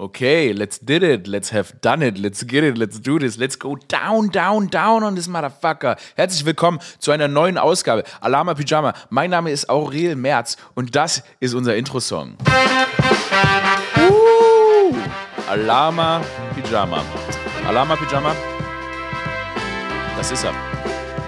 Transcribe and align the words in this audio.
Okay, 0.00 0.52
let's 0.52 0.78
did 0.78 1.02
it, 1.02 1.26
let's 1.26 1.50
have 1.50 1.80
done 1.80 2.02
it, 2.02 2.18
let's 2.18 2.44
get 2.44 2.62
it, 2.62 2.78
let's 2.78 3.00
do 3.00 3.18
this, 3.18 3.36
let's 3.36 3.56
go 3.56 3.74
down, 3.88 4.28
down, 4.28 4.68
down 4.68 5.02
on 5.02 5.16
this 5.16 5.26
motherfucker. 5.26 5.96
Herzlich 6.14 6.44
willkommen 6.44 6.78
zu 7.00 7.10
einer 7.10 7.26
neuen 7.26 7.58
Ausgabe 7.58 8.04
Alama 8.20 8.54
Pyjama. 8.54 8.94
Mein 9.10 9.30
Name 9.30 9.50
ist 9.50 9.68
Aurel 9.68 10.14
Merz 10.14 10.56
und 10.76 10.94
das 10.94 11.24
ist 11.40 11.52
unser 11.52 11.74
Intro-Song. 11.74 12.36
Uh, 13.96 14.94
Alama 15.50 16.20
Pyjama. 16.54 17.02
Alama 17.66 17.96
Pyjama, 17.96 18.36
das 20.16 20.30
ist 20.30 20.44
er. 20.44 20.54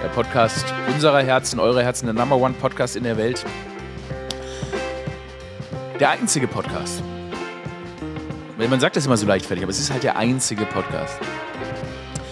Der 0.01 0.07
Podcast 0.07 0.63
unserer 0.87 1.21
Herzen, 1.21 1.59
eurer 1.59 1.83
Herzen, 1.83 2.05
der 2.05 2.13
Number 2.13 2.37
One 2.37 2.53
Podcast 2.53 2.95
in 2.95 3.03
der 3.03 3.17
Welt. 3.17 3.43
Der 5.99 6.11
einzige 6.11 6.47
Podcast 6.47 7.03
man 8.69 8.79
sagt 8.79 8.95
das 8.95 9.05
immer 9.05 9.17
so 9.17 9.25
leichtfertig, 9.25 9.63
aber 9.63 9.71
es 9.71 9.79
ist 9.79 9.91
halt 9.91 10.03
der 10.03 10.17
einzige 10.17 10.65
Podcast. 10.65 11.17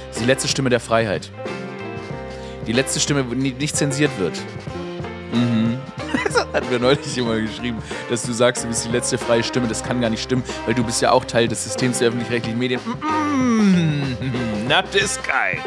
Es 0.10 0.18
ist 0.18 0.22
die 0.22 0.26
letzte 0.26 0.48
Stimme 0.48 0.70
der 0.70 0.80
Freiheit. 0.80 1.32
Die 2.68 2.74
letzte 2.74 3.00
Stimme, 3.00 3.24
die 3.24 3.54
nicht 3.54 3.76
zensiert 3.76 4.12
wird. 4.20 4.38
Mhm. 5.34 5.78
Das 6.24 6.48
hat 6.54 6.70
mir 6.72 6.80
neulich 6.80 7.18
immer 7.18 7.40
geschrieben, 7.40 7.78
dass 8.10 8.24
du 8.24 8.34
sagst, 8.34 8.64
du 8.64 8.68
bist 8.68 8.86
die 8.86 8.90
letzte 8.90 9.18
freie 9.18 9.44
Stimme. 9.44 9.68
Das 9.68 9.84
kann 9.84 10.02
gar 10.02 10.10
nicht 10.10 10.24
stimmen, 10.24 10.44
weil 10.66 10.74
du 10.74 10.84
bist 10.84 11.02
ja 11.02 11.12
auch 11.12 11.26
Teil 11.26 11.48
des 11.48 11.64
Systems 11.64 12.00
der 12.00 12.10
öffentlich-rechtlichen 12.10 12.58
Medien. 12.58 12.82
Mhm. 12.86 14.18
Not 14.68 14.92
this 14.92 15.20
guy. 15.24 15.60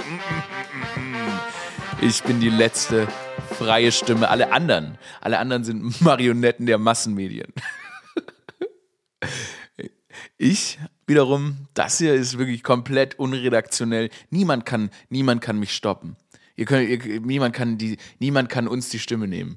Ich 2.00 2.22
bin 2.24 2.40
die 2.40 2.50
letzte 2.50 3.06
freie 3.58 3.92
Stimme. 3.92 4.28
Alle 4.28 4.52
anderen, 4.52 4.98
alle 5.20 5.38
anderen 5.38 5.64
sind 5.64 6.00
Marionetten 6.00 6.66
der 6.66 6.78
Massenmedien. 6.78 7.52
Ich 10.44 10.80
wiederum, 11.06 11.68
das 11.72 11.98
hier 11.98 12.14
ist 12.14 12.36
wirklich 12.36 12.64
komplett 12.64 13.16
unredaktionell. 13.16 14.10
Niemand 14.30 14.66
kann, 14.66 14.90
niemand 15.08 15.40
kann 15.40 15.56
mich 15.56 15.72
stoppen. 15.72 16.16
Ihr 16.56 16.64
könnt, 16.64 16.88
ihr, 16.88 17.20
niemand, 17.20 17.54
kann 17.54 17.78
die, 17.78 17.96
niemand 18.18 18.48
kann 18.48 18.66
uns 18.66 18.88
die 18.88 18.98
Stimme 18.98 19.28
nehmen. 19.28 19.56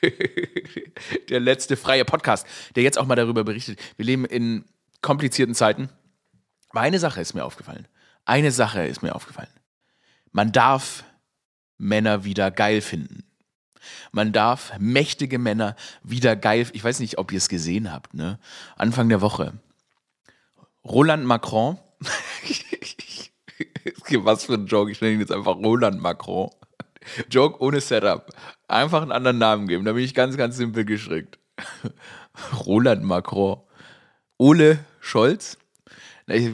der 1.28 1.40
letzte 1.40 1.76
freie 1.76 2.04
Podcast, 2.04 2.46
der 2.76 2.84
jetzt 2.84 2.98
auch 2.98 3.06
mal 3.06 3.16
darüber 3.16 3.42
berichtet. 3.42 3.80
Wir 3.96 4.04
leben 4.06 4.24
in 4.26 4.64
komplizierten 5.02 5.56
Zeiten. 5.56 5.88
Aber 6.68 6.82
eine 6.82 7.00
Sache 7.00 7.20
ist 7.20 7.34
mir 7.34 7.44
aufgefallen. 7.44 7.88
Eine 8.24 8.52
Sache 8.52 8.86
ist 8.86 9.02
mir 9.02 9.16
aufgefallen. 9.16 9.50
Man 10.30 10.52
darf 10.52 11.02
Männer 11.78 12.22
wieder 12.22 12.52
geil 12.52 12.80
finden. 12.80 13.24
Man 14.12 14.32
darf 14.32 14.72
mächtige 14.78 15.40
Männer 15.40 15.74
wieder 16.04 16.36
geil. 16.36 16.68
Ich 16.74 16.84
weiß 16.84 17.00
nicht, 17.00 17.18
ob 17.18 17.32
ihr 17.32 17.38
es 17.38 17.48
gesehen 17.48 17.92
habt, 17.92 18.14
ne? 18.14 18.38
Anfang 18.76 19.08
der 19.08 19.20
Woche 19.20 19.54
Roland 20.84 21.24
Macron. 21.24 21.78
Was 24.24 24.44
für 24.44 24.54
ein 24.54 24.66
Joke, 24.66 24.90
ich 24.90 25.00
nenne 25.00 25.14
ihn 25.14 25.20
jetzt 25.20 25.32
einfach 25.32 25.56
Roland 25.56 26.00
Macron. 26.00 26.50
Joke 27.30 27.62
ohne 27.62 27.80
Setup. 27.80 28.30
Einfach 28.68 29.02
einen 29.02 29.12
anderen 29.12 29.38
Namen 29.38 29.68
geben, 29.68 29.84
da 29.84 29.92
bin 29.92 30.04
ich 30.04 30.14
ganz, 30.14 30.36
ganz 30.36 30.56
simpel 30.56 30.84
geschickt. 30.84 31.38
Roland 32.66 33.04
Macron. 33.04 33.60
Ole 34.38 34.84
Scholz. 35.00 35.58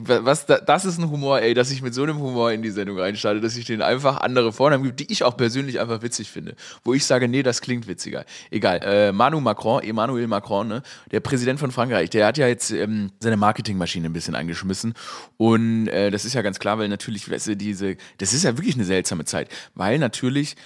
Was, 0.06 0.46
das 0.46 0.84
ist 0.84 0.98
ein 0.98 1.10
Humor, 1.10 1.40
ey, 1.40 1.52
dass 1.52 1.70
ich 1.70 1.82
mit 1.82 1.92
so 1.92 2.02
einem 2.02 2.18
Humor 2.18 2.52
in 2.52 2.62
die 2.62 2.70
Sendung 2.70 2.98
reinstarte, 2.98 3.40
dass 3.40 3.56
ich 3.56 3.66
den 3.66 3.82
einfach 3.82 4.18
andere 4.18 4.52
Vornamen 4.52 4.84
gebe, 4.84 4.94
die 4.94 5.12
ich 5.12 5.22
auch 5.22 5.36
persönlich 5.36 5.80
einfach 5.80 6.00
witzig 6.02 6.30
finde. 6.30 6.56
Wo 6.82 6.94
ich 6.94 7.04
sage, 7.04 7.28
nee, 7.28 7.42
das 7.42 7.60
klingt 7.60 7.86
witziger. 7.86 8.24
Egal. 8.50 8.80
Äh, 8.82 9.12
Manu 9.12 9.40
Macron, 9.40 9.82
Emmanuel 9.82 10.26
Macron, 10.28 10.68
ne, 10.68 10.82
der 11.10 11.20
Präsident 11.20 11.60
von 11.60 11.70
Frankreich, 11.70 12.08
der 12.10 12.26
hat 12.26 12.38
ja 12.38 12.48
jetzt 12.48 12.70
ähm, 12.70 13.10
seine 13.20 13.36
Marketingmaschine 13.36 14.08
ein 14.08 14.12
bisschen 14.12 14.34
angeschmissen. 14.34 14.94
Und 15.36 15.88
äh, 15.88 16.10
das 16.10 16.24
ist 16.24 16.34
ja 16.34 16.42
ganz 16.42 16.58
klar, 16.58 16.78
weil 16.78 16.88
natürlich, 16.88 17.30
weißt 17.30 17.48
du, 17.48 17.56
diese, 17.56 17.96
das 18.18 18.32
ist 18.32 18.44
ja 18.44 18.56
wirklich 18.56 18.76
eine 18.76 18.84
seltsame 18.84 19.24
Zeit, 19.26 19.48
weil 19.74 19.98
natürlich 19.98 20.56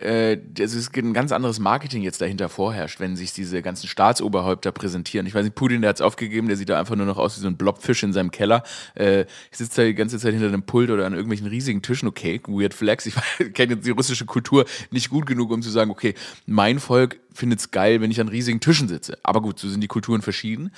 äh, 0.00 0.38
es 0.58 0.74
ist 0.74 0.96
ein 0.96 1.12
ganz 1.12 1.32
anderes 1.32 1.58
Marketing 1.58 2.02
jetzt 2.02 2.20
dahinter 2.20 2.48
vorherrscht, 2.48 3.00
wenn 3.00 3.16
sich 3.16 3.32
diese 3.32 3.62
ganzen 3.62 3.88
Staatsoberhäupter 3.88 4.70
präsentieren. 4.70 5.26
Ich 5.26 5.34
weiß 5.34 5.44
nicht, 5.44 5.56
Putin, 5.56 5.80
der 5.82 5.90
hat 5.90 5.96
es 5.96 6.02
aufgegeben, 6.02 6.46
der 6.46 6.56
sieht 6.56 6.68
da 6.68 6.78
einfach 6.78 6.94
nur 6.94 7.06
noch 7.06 7.18
aus 7.18 7.36
wie 7.36 7.40
so 7.40 7.48
ein 7.48 7.56
Blobfisch 7.56 8.02
in 8.04 8.12
seinem 8.12 8.30
Keller. 8.30 8.62
Äh, 8.94 9.24
sitzt 9.50 9.76
da 9.76 9.84
die 9.84 9.94
ganze 9.94 10.18
Zeit 10.18 10.32
hinter 10.32 10.48
einem 10.48 10.62
Pult 10.62 10.90
oder 10.90 11.04
an 11.04 11.14
irgendwelchen 11.14 11.48
riesigen 11.48 11.82
Tischen. 11.82 12.08
Okay, 12.08 12.40
weird 12.46 12.74
flex. 12.74 13.06
Ich 13.06 13.14
kenne 13.54 13.74
jetzt 13.74 13.86
die 13.86 13.90
russische 13.90 14.24
Kultur 14.24 14.66
nicht 14.90 15.10
gut 15.10 15.26
genug, 15.26 15.50
um 15.50 15.62
zu 15.62 15.70
sagen, 15.70 15.90
okay, 15.90 16.14
mein 16.46 16.78
Volk 16.78 17.18
findet 17.32 17.58
es 17.58 17.70
geil, 17.72 18.00
wenn 18.00 18.10
ich 18.10 18.20
an 18.20 18.28
riesigen 18.28 18.60
Tischen 18.60 18.86
sitze. 18.88 19.18
Aber 19.24 19.42
gut, 19.42 19.58
so 19.58 19.68
sind 19.68 19.80
die 19.80 19.88
Kulturen 19.88 20.22
verschieden. 20.22 20.70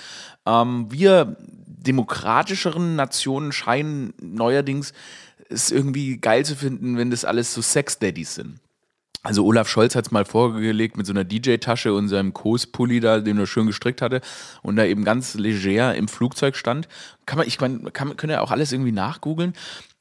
Ähm, 0.47 0.87
wir 0.91 1.37
demokratischeren 1.67 2.97
Nationen 2.97 3.53
scheinen 3.53 4.15
neuerdings 4.21 4.93
es 5.51 5.71
irgendwie 5.71 6.19
geil 6.19 6.45
zu 6.45 6.55
finden, 6.55 6.97
wenn 6.97 7.11
das 7.11 7.25
alles 7.25 7.53
so 7.53 7.61
Sex-Daddies 7.61 8.37
sind. 8.37 8.61
Also 9.23 9.45
Olaf 9.45 9.69
Scholz 9.69 9.95
hat 9.95 10.07
es 10.07 10.13
mal 10.13 10.25
vorgelegt 10.25 10.97
mit 10.97 11.07
so 11.07 11.13
einer 11.13 11.25
DJ-Tasche 11.25 11.93
und 11.93 12.09
seinem 12.09 12.33
Kos-Pulli 12.33 13.01
da, 13.01 13.21
den 13.21 13.39
er 13.39 13.47
schön 13.47 13.67
gestrickt 13.67 14.01
hatte 14.01 14.23
und 14.63 14.77
da 14.77 14.85
eben 14.85 15.05
ganz 15.05 15.35
leger 15.35 15.95
im 15.95 16.09
Flugzeug 16.09 16.57
stand. 16.57 16.89
Kann 17.27 17.39
man, 17.39 17.47
ich 17.47 17.61
meine, 17.61 17.91
kann, 17.91 18.17
können 18.17 18.33
ja 18.33 18.41
auch 18.41 18.51
alles 18.51 18.73
irgendwie 18.73 18.93
nachgoogeln. 18.93 19.53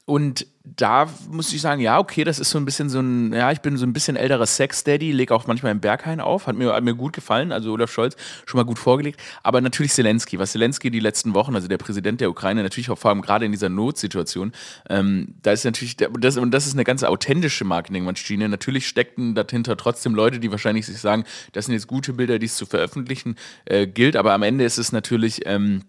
Und 0.04 0.46
da 0.64 1.08
muss 1.30 1.52
ich 1.52 1.60
sagen, 1.60 1.80
ja, 1.80 1.98
okay, 1.98 2.24
das 2.24 2.38
ist 2.38 2.50
so 2.50 2.58
ein 2.58 2.64
bisschen 2.64 2.90
so 2.90 3.00
ein, 3.00 3.32
ja, 3.32 3.50
ich 3.52 3.60
bin 3.60 3.76
so 3.76 3.86
ein 3.86 3.92
bisschen 3.92 4.16
älterer 4.16 4.46
Sex-Daddy, 4.46 5.12
lege 5.12 5.34
auch 5.34 5.46
manchmal 5.46 5.72
im 5.72 5.80
Berghain 5.80 6.20
auf, 6.20 6.46
hat 6.46 6.56
mir, 6.56 6.72
hat 6.74 6.82
mir 6.84 6.94
gut 6.94 7.12
gefallen, 7.12 7.52
also 7.52 7.72
Olaf 7.72 7.90
Scholz 7.90 8.16
schon 8.44 8.58
mal 8.58 8.64
gut 8.64 8.78
vorgelegt, 8.78 9.20
aber 9.42 9.60
natürlich 9.60 9.92
Zelensky, 9.92 10.38
was 10.38 10.52
Zelensky 10.52 10.90
die 10.90 11.00
letzten 11.00 11.34
Wochen, 11.34 11.54
also 11.54 11.68
der 11.68 11.78
Präsident 11.78 12.20
der 12.20 12.30
Ukraine, 12.30 12.62
natürlich 12.62 12.90
auch 12.90 12.98
vor 12.98 13.10
allem 13.10 13.22
gerade 13.22 13.44
in 13.44 13.52
dieser 13.52 13.68
Notsituation, 13.68 14.52
ähm, 14.88 15.34
da 15.42 15.52
ist 15.52 15.64
natürlich, 15.64 15.96
das, 15.96 16.36
und 16.36 16.50
das 16.50 16.66
ist 16.66 16.74
eine 16.74 16.84
ganz 16.84 17.02
authentische 17.04 17.64
Marketingmaschine, 17.64 18.48
natürlich 18.48 18.88
steckten 18.88 19.34
dahinter 19.34 19.76
trotzdem 19.76 20.14
Leute, 20.14 20.40
die 20.40 20.50
wahrscheinlich 20.50 20.86
sich 20.86 20.98
sagen, 20.98 21.24
das 21.52 21.66
sind 21.66 21.74
jetzt 21.74 21.86
gute 21.86 22.12
Bilder, 22.14 22.38
die 22.38 22.46
es 22.46 22.56
zu 22.56 22.66
veröffentlichen 22.66 23.36
äh, 23.64 23.86
gilt, 23.86 24.16
aber 24.16 24.32
am 24.32 24.42
Ende 24.42 24.64
ist 24.64 24.78
es 24.78 24.92
natürlich, 24.92 25.42
ähm, 25.46 25.82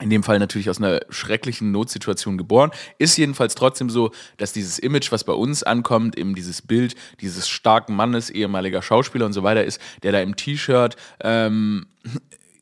in 0.00 0.10
dem 0.10 0.22
Fall 0.22 0.38
natürlich 0.38 0.70
aus 0.70 0.78
einer 0.78 1.00
schrecklichen 1.10 1.72
Notsituation 1.72 2.38
geboren. 2.38 2.70
Ist 2.98 3.16
jedenfalls 3.16 3.54
trotzdem 3.54 3.90
so, 3.90 4.12
dass 4.36 4.52
dieses 4.52 4.78
Image, 4.78 5.10
was 5.10 5.24
bei 5.24 5.32
uns 5.32 5.62
ankommt, 5.62 6.16
eben 6.16 6.34
dieses 6.34 6.62
Bild 6.62 6.94
dieses 7.20 7.48
starken 7.48 7.96
Mannes, 7.96 8.30
ehemaliger 8.30 8.82
Schauspieler 8.82 9.26
und 9.26 9.32
so 9.32 9.42
weiter 9.42 9.64
ist, 9.64 9.80
der 10.02 10.12
da 10.12 10.20
im 10.20 10.36
T-Shirt 10.36 10.96
ähm, 11.20 11.86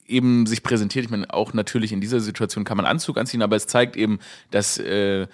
eben 0.07 0.47
sich 0.47 0.63
präsentiert. 0.63 1.05
Ich 1.05 1.11
meine, 1.11 1.33
auch 1.33 1.53
natürlich 1.53 1.93
in 1.93 2.01
dieser 2.01 2.21
Situation 2.21 2.65
kann 2.65 2.77
man 2.77 2.87
Anzug 2.87 3.19
anziehen, 3.19 3.43
aber 3.43 3.57
es 3.57 3.67
zeigt 3.67 3.97
eben, 3.97 4.19
dass 4.51 4.79
äh, 4.79 5.27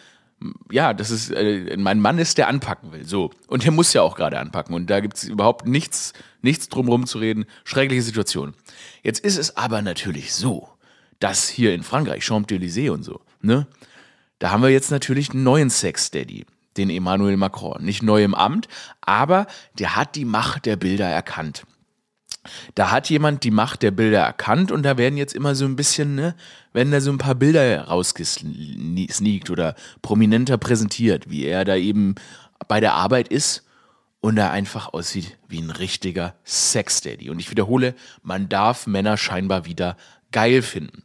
ja, 0.71 0.93
das 0.93 1.11
ist 1.11 1.31
äh, 1.31 1.77
mein 1.77 2.01
Mann 2.01 2.19
ist, 2.19 2.39
der 2.39 2.49
anpacken 2.49 2.93
will. 2.93 3.07
So. 3.07 3.31
Und 3.47 3.65
der 3.65 3.71
muss 3.71 3.93
ja 3.93 4.03
auch 4.03 4.17
gerade 4.17 4.39
anpacken. 4.41 4.75
Und 4.75 4.91
da 4.91 5.01
gibt 5.01 5.17
es 5.17 5.25
überhaupt 5.25 5.67
nichts, 5.67 6.13
nichts 6.41 6.69
drumherum 6.69 7.07
zu 7.07 7.19
reden. 7.19 7.45
Schreckliche 7.65 8.03
Situation. 8.03 8.55
Jetzt 9.03 9.21
ist 9.25 9.37
es 9.37 9.57
aber 9.57 9.83
natürlich 9.83 10.35
so, 10.35 10.69
das 11.23 11.49
hier 11.49 11.75
in 11.75 11.83
Frankreich, 11.83 12.25
Champs-Élysées 12.25 12.91
und 12.91 13.03
so, 13.03 13.21
ne? 13.41 13.67
Da 14.39 14.51
haben 14.51 14.63
wir 14.63 14.71
jetzt 14.71 14.91
natürlich 14.91 15.31
einen 15.31 15.45
neuen 15.45 15.71
Sex-Daddy, 15.71 16.47
den 16.77 16.91
Emmanuel 16.91 17.37
Macron. 17.37 17.85
Nicht 17.85 18.03
neu 18.03 18.25
im 18.25 18.35
Amt, 18.35 18.67
aber 19.01 19.47
der 19.79 19.95
hat 19.95 20.17
die 20.17 20.25
Macht 20.25 20.67
der 20.67 20.75
Bilder 20.75 21.07
erkannt. 21.07 21.65
Da 22.75 22.91
hat 22.91 23.09
jemand 23.09 23.45
die 23.45 23.53
Macht 23.53 23.83
der 23.83 23.93
Bilder 23.93 24.19
erkannt 24.19 24.73
und 24.73 24.83
da 24.83 24.99
werden 24.99 25.17
jetzt 25.17 25.35
immer 25.35 25.55
so 25.55 25.65
ein 25.65 25.77
bisschen, 25.77 26.17
ne, 26.17 26.35
werden 26.73 26.91
da 26.91 27.01
so 27.01 27.13
ein 27.13 27.19
paar 27.19 27.37
Bilder 27.37 27.83
rausgesneakt 27.83 29.49
oder 29.49 29.77
prominenter 30.01 30.59
präsentiert, 30.59 31.31
wie 31.31 31.45
er 31.45 31.65
da 31.65 31.77
eben 31.77 32.17
bei 32.67 32.81
der 32.81 32.95
Arbeit 32.95 33.29
ist 33.29 33.65
und 34.21 34.39
er 34.39 34.51
einfach 34.51 34.93
aussieht 34.93 35.39
wie 35.47 35.61
ein 35.61 35.71
richtiger 35.71 36.35
Sex-Daddy. 36.43 37.31
Und 37.31 37.39
ich 37.39 37.51
wiederhole, 37.51 37.95
man 38.23 38.49
darf 38.49 38.89
Männer 38.89 39.17
scheinbar 39.17 39.67
wieder 39.67 39.97
geil 40.33 40.63
finden. 40.63 41.05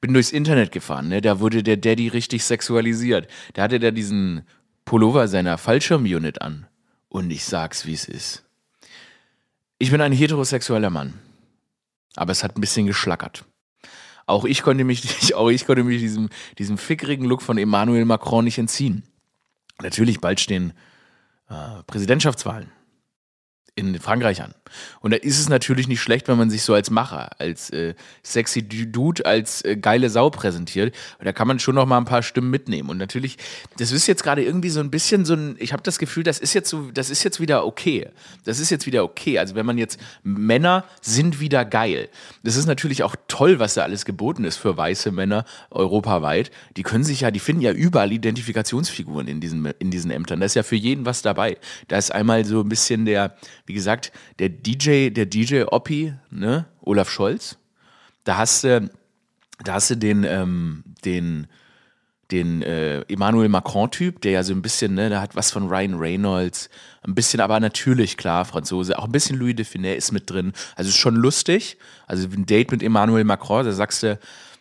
Bin 0.00 0.12
durchs 0.12 0.32
Internet 0.32 0.72
gefahren, 0.72 1.08
ne? 1.08 1.20
da 1.20 1.38
wurde 1.38 1.62
der 1.62 1.76
Daddy 1.76 2.08
richtig 2.08 2.44
sexualisiert. 2.44 3.28
Da 3.54 3.62
hatte 3.62 3.78
der 3.78 3.92
diesen 3.92 4.42
Pullover 4.84 5.28
seiner 5.28 5.58
Fallschirmunit 5.58 6.42
an. 6.42 6.66
Und 7.08 7.30
ich 7.30 7.44
sag's, 7.44 7.86
wie 7.86 7.92
es 7.92 8.06
ist. 8.06 8.44
Ich 9.78 9.90
bin 9.90 10.00
ein 10.00 10.12
heterosexueller 10.12 10.90
Mann. 10.90 11.14
Aber 12.16 12.32
es 12.32 12.42
hat 12.42 12.56
ein 12.56 12.60
bisschen 12.60 12.86
geschlackert. 12.86 13.44
Auch 14.26 14.44
ich 14.44 14.62
konnte 14.62 14.84
mich, 14.84 15.34
auch 15.34 15.50
ich 15.50 15.66
konnte 15.66 15.84
mich 15.84 16.00
diesem, 16.00 16.30
diesem 16.58 16.78
fickrigen 16.78 17.26
Look 17.26 17.42
von 17.42 17.58
Emmanuel 17.58 18.04
Macron 18.04 18.44
nicht 18.44 18.58
entziehen. 18.58 19.04
Natürlich, 19.80 20.20
bald 20.20 20.40
stehen 20.40 20.72
äh, 21.48 21.82
Präsidentschaftswahlen 21.86 22.70
in 23.74 23.98
Frankreich 23.98 24.42
an. 24.42 24.54
Und 25.00 25.12
da 25.12 25.16
ist 25.16 25.38
es 25.38 25.48
natürlich 25.48 25.88
nicht 25.88 26.00
schlecht, 26.00 26.28
wenn 26.28 26.36
man 26.36 26.50
sich 26.50 26.62
so 26.62 26.74
als 26.74 26.90
Macher, 26.90 27.30
als 27.40 27.70
äh, 27.70 27.94
sexy 28.22 28.62
Dude, 28.62 29.24
als 29.24 29.64
äh, 29.64 29.76
geile 29.76 30.10
Sau 30.10 30.28
präsentiert. 30.28 30.94
Und 31.18 31.24
da 31.24 31.32
kann 31.32 31.48
man 31.48 31.58
schon 31.58 31.74
noch 31.74 31.86
mal 31.86 31.96
ein 31.96 32.04
paar 32.04 32.22
Stimmen 32.22 32.50
mitnehmen. 32.50 32.90
Und 32.90 32.98
natürlich, 32.98 33.38
das 33.78 33.90
ist 33.92 34.06
jetzt 34.06 34.22
gerade 34.22 34.44
irgendwie 34.44 34.68
so 34.68 34.80
ein 34.80 34.90
bisschen 34.90 35.24
so 35.24 35.34
ein, 35.34 35.56
ich 35.58 35.72
habe 35.72 35.82
das 35.82 35.98
Gefühl, 35.98 36.22
das 36.22 36.38
ist 36.38 36.52
jetzt 36.52 36.68
so, 36.68 36.90
das 36.90 37.08
ist 37.08 37.22
jetzt 37.22 37.40
wieder 37.40 37.64
okay. 37.64 38.08
Das 38.44 38.58
ist 38.58 38.70
jetzt 38.70 38.86
wieder 38.86 39.04
okay. 39.04 39.38
Also 39.38 39.54
wenn 39.54 39.64
man 39.64 39.78
jetzt, 39.78 39.98
Männer 40.22 40.84
sind 41.00 41.40
wieder 41.40 41.64
geil. 41.64 42.08
Das 42.42 42.56
ist 42.56 42.66
natürlich 42.66 43.02
auch 43.02 43.16
toll, 43.26 43.58
was 43.58 43.74
da 43.74 43.82
alles 43.82 44.04
geboten 44.04 44.44
ist 44.44 44.56
für 44.56 44.76
weiße 44.76 45.12
Männer 45.12 45.46
europaweit. 45.70 46.50
Die 46.76 46.82
können 46.82 47.04
sich 47.04 47.22
ja, 47.22 47.30
die 47.30 47.40
finden 47.40 47.62
ja 47.62 47.72
überall 47.72 48.12
Identifikationsfiguren 48.12 49.28
in 49.28 49.40
diesen, 49.40 49.64
in 49.78 49.90
diesen 49.90 50.10
Ämtern. 50.10 50.40
Da 50.40 50.46
ist 50.46 50.56
ja 50.56 50.62
für 50.62 50.76
jeden 50.76 51.06
was 51.06 51.22
dabei. 51.22 51.56
Da 51.88 51.96
ist 51.96 52.12
einmal 52.12 52.44
so 52.44 52.60
ein 52.60 52.68
bisschen 52.68 53.06
der, 53.06 53.36
wie 53.66 53.74
gesagt, 53.74 54.12
der 54.38 54.48
DJ, 54.48 55.10
der 55.10 55.26
DJ 55.26 55.64
Oppi, 55.64 56.14
ne, 56.30 56.66
Olaf 56.80 57.10
Scholz. 57.10 57.58
Da 58.24 58.36
hast 58.36 58.64
du, 58.64 58.90
da 59.64 59.74
hast 59.74 59.90
du 59.90 59.96
den, 59.96 60.24
ähm, 60.24 60.84
den, 61.04 61.46
den 62.30 62.62
äh, 62.62 63.00
Emmanuel 63.02 63.48
Macron-Typ, 63.48 64.20
der 64.22 64.32
ja 64.32 64.42
so 64.42 64.52
ein 64.52 64.62
bisschen, 64.62 64.94
ne, 64.94 65.08
der 65.08 65.20
hat 65.20 65.36
was 65.36 65.50
von 65.50 65.68
Ryan 65.68 65.94
Reynolds, 65.94 66.70
ein 67.02 67.14
bisschen 67.14 67.40
aber 67.40 67.60
natürlich, 67.60 68.16
klar, 68.16 68.44
Franzose, 68.44 68.98
auch 68.98 69.04
ein 69.04 69.12
bisschen 69.12 69.38
Louis 69.38 69.56
de 69.56 69.64
Finet 69.64 69.98
ist 69.98 70.12
mit 70.12 70.30
drin. 70.30 70.52
Also 70.76 70.88
ist 70.88 70.96
schon 70.96 71.16
lustig. 71.16 71.78
Also 72.06 72.28
ein 72.28 72.46
Date 72.46 72.70
mit 72.70 72.82
Emmanuel 72.82 73.24
Macron, 73.24 73.64
da 73.64 73.72
sagst 73.72 74.02
du, 74.02 74.18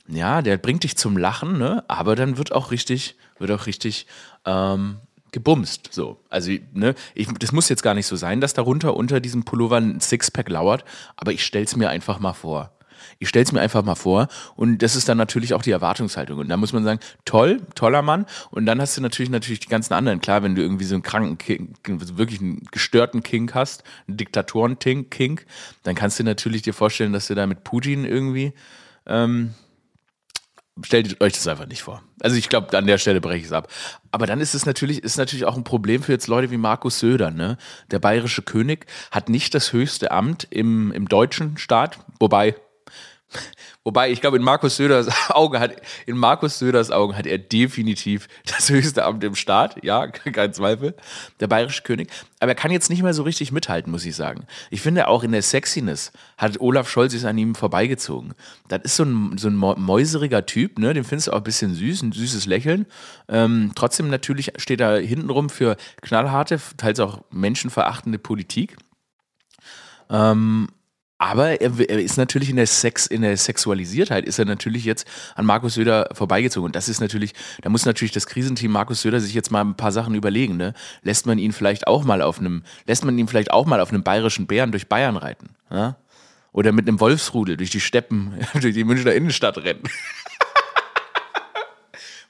ja, 0.08 0.42
der 0.42 0.58
bringt 0.58 0.84
dich 0.84 0.98
zum 0.98 1.18
Lachen, 1.18 1.58
ne? 1.58 1.84
Aber 1.88 2.16
dann 2.16 2.38
wird 2.38 2.52
auch 2.52 2.72
richtig, 2.72 3.16
wird 3.38 3.52
auch 3.52 3.68
richtig 3.68 4.08
ähm, 4.46 4.98
gebumst. 5.32 5.90
So. 5.92 6.20
Also, 6.30 6.52
ne, 6.74 6.96
ich, 7.16 7.28
das 7.40 7.52
muss 7.52 7.70
jetzt 7.70 7.84
gar 7.84 7.94
nicht 7.94 8.08
so 8.08 8.16
sein, 8.16 8.42
dass 8.42 8.54
darunter 8.54 8.96
unter 8.96 9.20
diesem 9.20 9.44
Pullover 9.44 9.78
ein 9.78 10.00
Sixpack 10.00 10.50
lauert, 10.50 10.84
aber 11.16 11.32
ich 11.32 11.46
stell's 11.46 11.76
mir 11.76 11.90
einfach 11.90 12.20
mal 12.20 12.34
vor. 12.34 12.72
Ich 13.20 13.30
stell's 13.30 13.52
mir 13.52 13.62
einfach 13.62 13.84
mal 13.84 13.96
vor 13.96 14.28
und 14.56 14.80
das 14.80 14.96
ist 14.96 15.08
dann 15.10 15.18
natürlich 15.18 15.54
auch 15.54 15.62
die 15.62 15.72
Erwartungshaltung. 15.72 16.40
Und 16.40 16.50
da 16.50 16.58
muss 16.58 16.74
man 16.74 16.84
sagen, 16.84 17.00
toll, 17.26 17.62
toller 17.76 18.02
Mann. 18.02 18.26
Und 18.50 18.66
dann 18.66 18.82
hast 18.82 18.98
du 18.98 19.02
natürlich 19.02 19.30
natürlich 19.30 19.60
die 19.60 19.70
ganzen 19.70 19.94
anderen. 19.94 20.22
Klar, 20.22 20.44
wenn 20.44 20.56
du 20.56 20.62
irgendwie 20.62 20.86
so 20.86 20.96
einen 20.96 21.04
kranken 21.04 21.38
King, 21.38 21.76
wirklich 21.86 22.42
einen 22.42 22.64
gestörten 22.72 23.24
King 23.24 23.52
hast, 23.54 23.84
einen 24.08 24.18
Diktatoren-King, 24.18 25.42
dann 25.84 25.96
kannst 25.96 26.20
du 26.20 26.24
natürlich 26.24 26.62
dir 26.62 26.74
vorstellen, 26.74 27.14
dass 27.14 27.28
du 27.28 27.36
da 27.36 27.48
mit 27.48 27.64
Putin 27.64 28.06
irgendwie 28.06 28.54
ähm, 29.06 29.54
stellt 30.84 31.22
euch 31.22 31.34
das 31.34 31.48
einfach 31.48 31.68
nicht 31.68 31.84
vor. 31.84 32.02
Also 32.22 32.38
ich 32.38 32.50
glaube, 32.50 32.78
an 32.78 32.88
der 32.88 32.98
Stelle 32.98 33.22
breche 33.22 33.40
ich 33.40 33.46
es 33.46 33.52
ab. 33.52 33.68
Aber 34.12 34.26
dann 34.26 34.40
ist 34.40 34.56
es 34.56 34.66
natürlich, 34.66 35.04
ist 35.04 35.18
natürlich 35.18 35.46
auch 35.46 35.58
ein 35.58 35.64
Problem 35.64 36.02
für 36.04 36.12
jetzt 36.12 36.28
Leute 36.28 36.52
wie 36.52 36.58
Markus 36.58 37.00
Söder, 37.00 37.32
ne? 37.32 37.58
Der 37.92 38.00
bayerische 38.00 38.42
König 38.42 38.86
hat 39.12 39.30
nicht 39.30 39.54
das 39.54 39.74
höchste 39.74 40.12
Amt 40.12 40.48
im, 40.50 40.92
im 40.92 41.08
deutschen 41.08 41.58
Staat, 41.58 42.00
wobei 42.20 42.56
Wobei, 43.84 44.12
ich 44.12 44.22
glaube, 44.22 44.38
in 44.38 44.44
Markus 44.44 44.76
Söders 44.76 45.10
Augen 45.30 45.60
hat, 45.60 45.82
in 46.06 46.16
Markus 46.16 46.60
Söders 46.60 46.92
Augen 46.92 47.18
hat 47.18 47.26
er 47.26 47.40
definitiv 47.40 48.28
das 48.46 48.70
höchste 48.70 49.04
Amt 49.04 49.24
im 49.24 49.34
Staat. 49.34 49.84
Ja, 49.84 50.08
kein 50.08 50.54
Zweifel. 50.54 50.96
Der 51.40 51.48
bayerische 51.48 51.82
König. 51.82 52.12
Aber 52.40 52.52
er 52.52 52.56
kann 52.56 52.70
jetzt 52.72 52.92
nicht 52.92 53.02
mehr 53.02 53.16
so 53.16 53.24
richtig 53.24 53.52
mithalten, 53.52 53.92
muss 53.92 54.06
ich 54.06 54.16
sagen. 54.16 54.46
Ich 54.70 54.82
finde 54.82 55.08
auch 55.08 55.24
in 55.24 55.32
der 55.32 55.42
Sexiness 55.42 56.12
hat 56.38 56.62
Olaf 56.62 56.90
Scholz 56.90 57.14
sich 57.14 57.26
an 57.26 57.38
ihm 57.38 57.56
vorbeigezogen. 57.56 58.34
Das 58.68 58.82
ist 58.84 58.96
so 58.98 59.04
ein, 59.04 59.38
so 59.40 59.48
ein 59.48 59.56
mäuseriger 59.56 60.46
Typ, 60.46 60.78
ne? 60.78 60.94
Den 60.94 61.04
findest 61.04 61.28
du 61.28 61.32
auch 61.32 61.38
ein 61.38 61.44
bisschen 61.44 61.74
süß, 61.74 62.04
ein 62.04 62.12
süßes 62.12 62.46
Lächeln. 62.46 62.86
Ähm, 63.30 63.72
trotzdem 63.74 64.10
natürlich 64.10 64.54
steht 64.58 64.82
er 64.82 65.00
hintenrum 65.00 65.50
für 65.50 65.76
knallharte, 66.02 66.60
teils 66.78 67.00
auch 67.00 67.22
menschenverachtende 67.32 68.20
Politik. 68.20 68.78
Ähm, 70.12 70.68
aber 71.22 71.62
er, 71.62 71.72
er, 71.88 72.02
ist 72.02 72.18
natürlich 72.18 72.50
in 72.50 72.56
der 72.56 72.66
Sex, 72.66 73.06
in 73.06 73.22
der 73.22 73.38
Sexualisiertheit 73.38 74.26
ist 74.26 74.40
er 74.40 74.46
natürlich 74.46 74.86
jetzt 74.86 75.06
an 75.36 75.46
Markus 75.46 75.76
Söder 75.76 76.10
vorbeigezogen. 76.14 76.66
Und 76.66 76.76
das 76.76 76.90
ist 76.90 77.00
natürlich, 77.00 77.36
da 77.62 77.70
muss 77.70 77.86
natürlich 77.86 78.12
das 78.12 78.26
Krisenteam 78.26 78.72
Markus 78.72 79.04
Söder 79.04 79.20
sich 79.20 79.36
jetzt 79.36 79.52
mal 79.52 79.62
ein 79.62 79.76
paar 79.76 79.92
Sachen 79.92 80.16
überlegen. 80.16 80.58
Ne? 80.58 80.74
Lässt 81.04 81.28
man 81.28 81.38
ihn 81.38 81.52
vielleicht 81.52 81.86
auch 81.86 82.04
mal 82.04 82.24
auf 82.24 82.40
einem, 82.40 82.64
lässt 82.88 83.06
man 83.06 83.20
ihn 83.20 83.28
vielleicht 83.28 83.52
auch 83.52 83.68
mal 83.68 83.80
auf 83.82 83.90
einem 83.90 84.02
bayerischen 84.02 84.48
Bären 84.48 84.72
durch 84.72 84.90
Bayern 84.90 85.16
reiten? 85.16 85.50
Ja? 85.70 85.98
Oder 86.54 86.72
mit 86.72 86.88
einem 86.88 87.00
Wolfsrudel 87.00 87.56
durch 87.56 87.70
die 87.70 87.82
Steppen, 87.82 88.34
durch 88.60 88.74
die 88.74 88.84
Münchner 88.84 89.14
Innenstadt 89.14 89.60
rennen. 89.60 89.84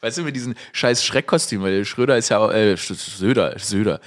Weißt 0.02 0.18
du, 0.18 0.24
mit 0.24 0.36
diesen 0.36 0.56
scheiß 0.74 1.06
Schreckkostümen, 1.06 1.64
weil 1.64 1.78
der 1.78 1.86
Schröder 1.86 2.18
ist 2.18 2.30
ja 2.30 2.40
auch, 2.40 2.52
äh, 2.52 2.76
Söder, 2.76 3.54
Söder. 3.60 4.02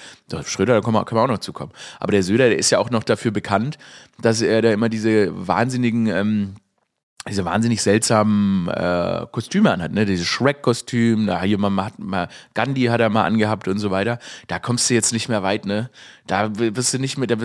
Schröder, 0.45 0.75
da 0.75 0.81
können 0.81 0.95
wir, 0.95 1.05
können 1.05 1.21
wir 1.21 1.23
auch 1.23 1.29
noch 1.29 1.39
zukommen. 1.39 1.71
Aber 2.01 2.11
der 2.11 2.25
Söder, 2.25 2.49
der 2.49 2.59
ist 2.59 2.71
ja 2.71 2.81
auch 2.81 2.91
noch 2.91 3.05
dafür 3.05 3.31
bekannt, 3.31 3.79
dass 4.21 4.43
er 4.43 4.61
da 4.61 4.73
immer 4.73 4.89
diese 4.89 5.31
wahnsinnigen, 5.47 6.09
ähm, 6.09 6.55
diese 7.29 7.45
wahnsinnig 7.45 7.81
seltsamen 7.81 8.69
äh, 8.69 9.27
Kostüme 9.31 9.71
anhat, 9.71 9.93
ne? 9.93 10.05
Dieses 10.05 10.27
Shrek-Kostüm, 10.27 11.29
da 11.29 11.41
hier 11.43 11.59
mal, 11.59 11.85
hat 11.85 11.99
mal 11.99 12.29
Gandhi 12.55 12.87
hat 12.87 13.01
er 13.01 13.09
mal 13.09 13.25
angehabt 13.25 13.69
und 13.69 13.79
so 13.79 13.93
weiter. 13.93 14.19
Da 14.49 14.59
kommst 14.59 14.91
du 14.91 14.95
jetzt 14.95 15.13
nicht 15.13 15.29
mehr 15.29 15.45
weit, 15.45 15.65
ne? 15.65 15.91
Da 16.27 16.51
wirst 16.59 16.93
du 16.93 16.99
nicht 16.99 17.19
mehr. 17.19 17.29
Da, 17.29 17.37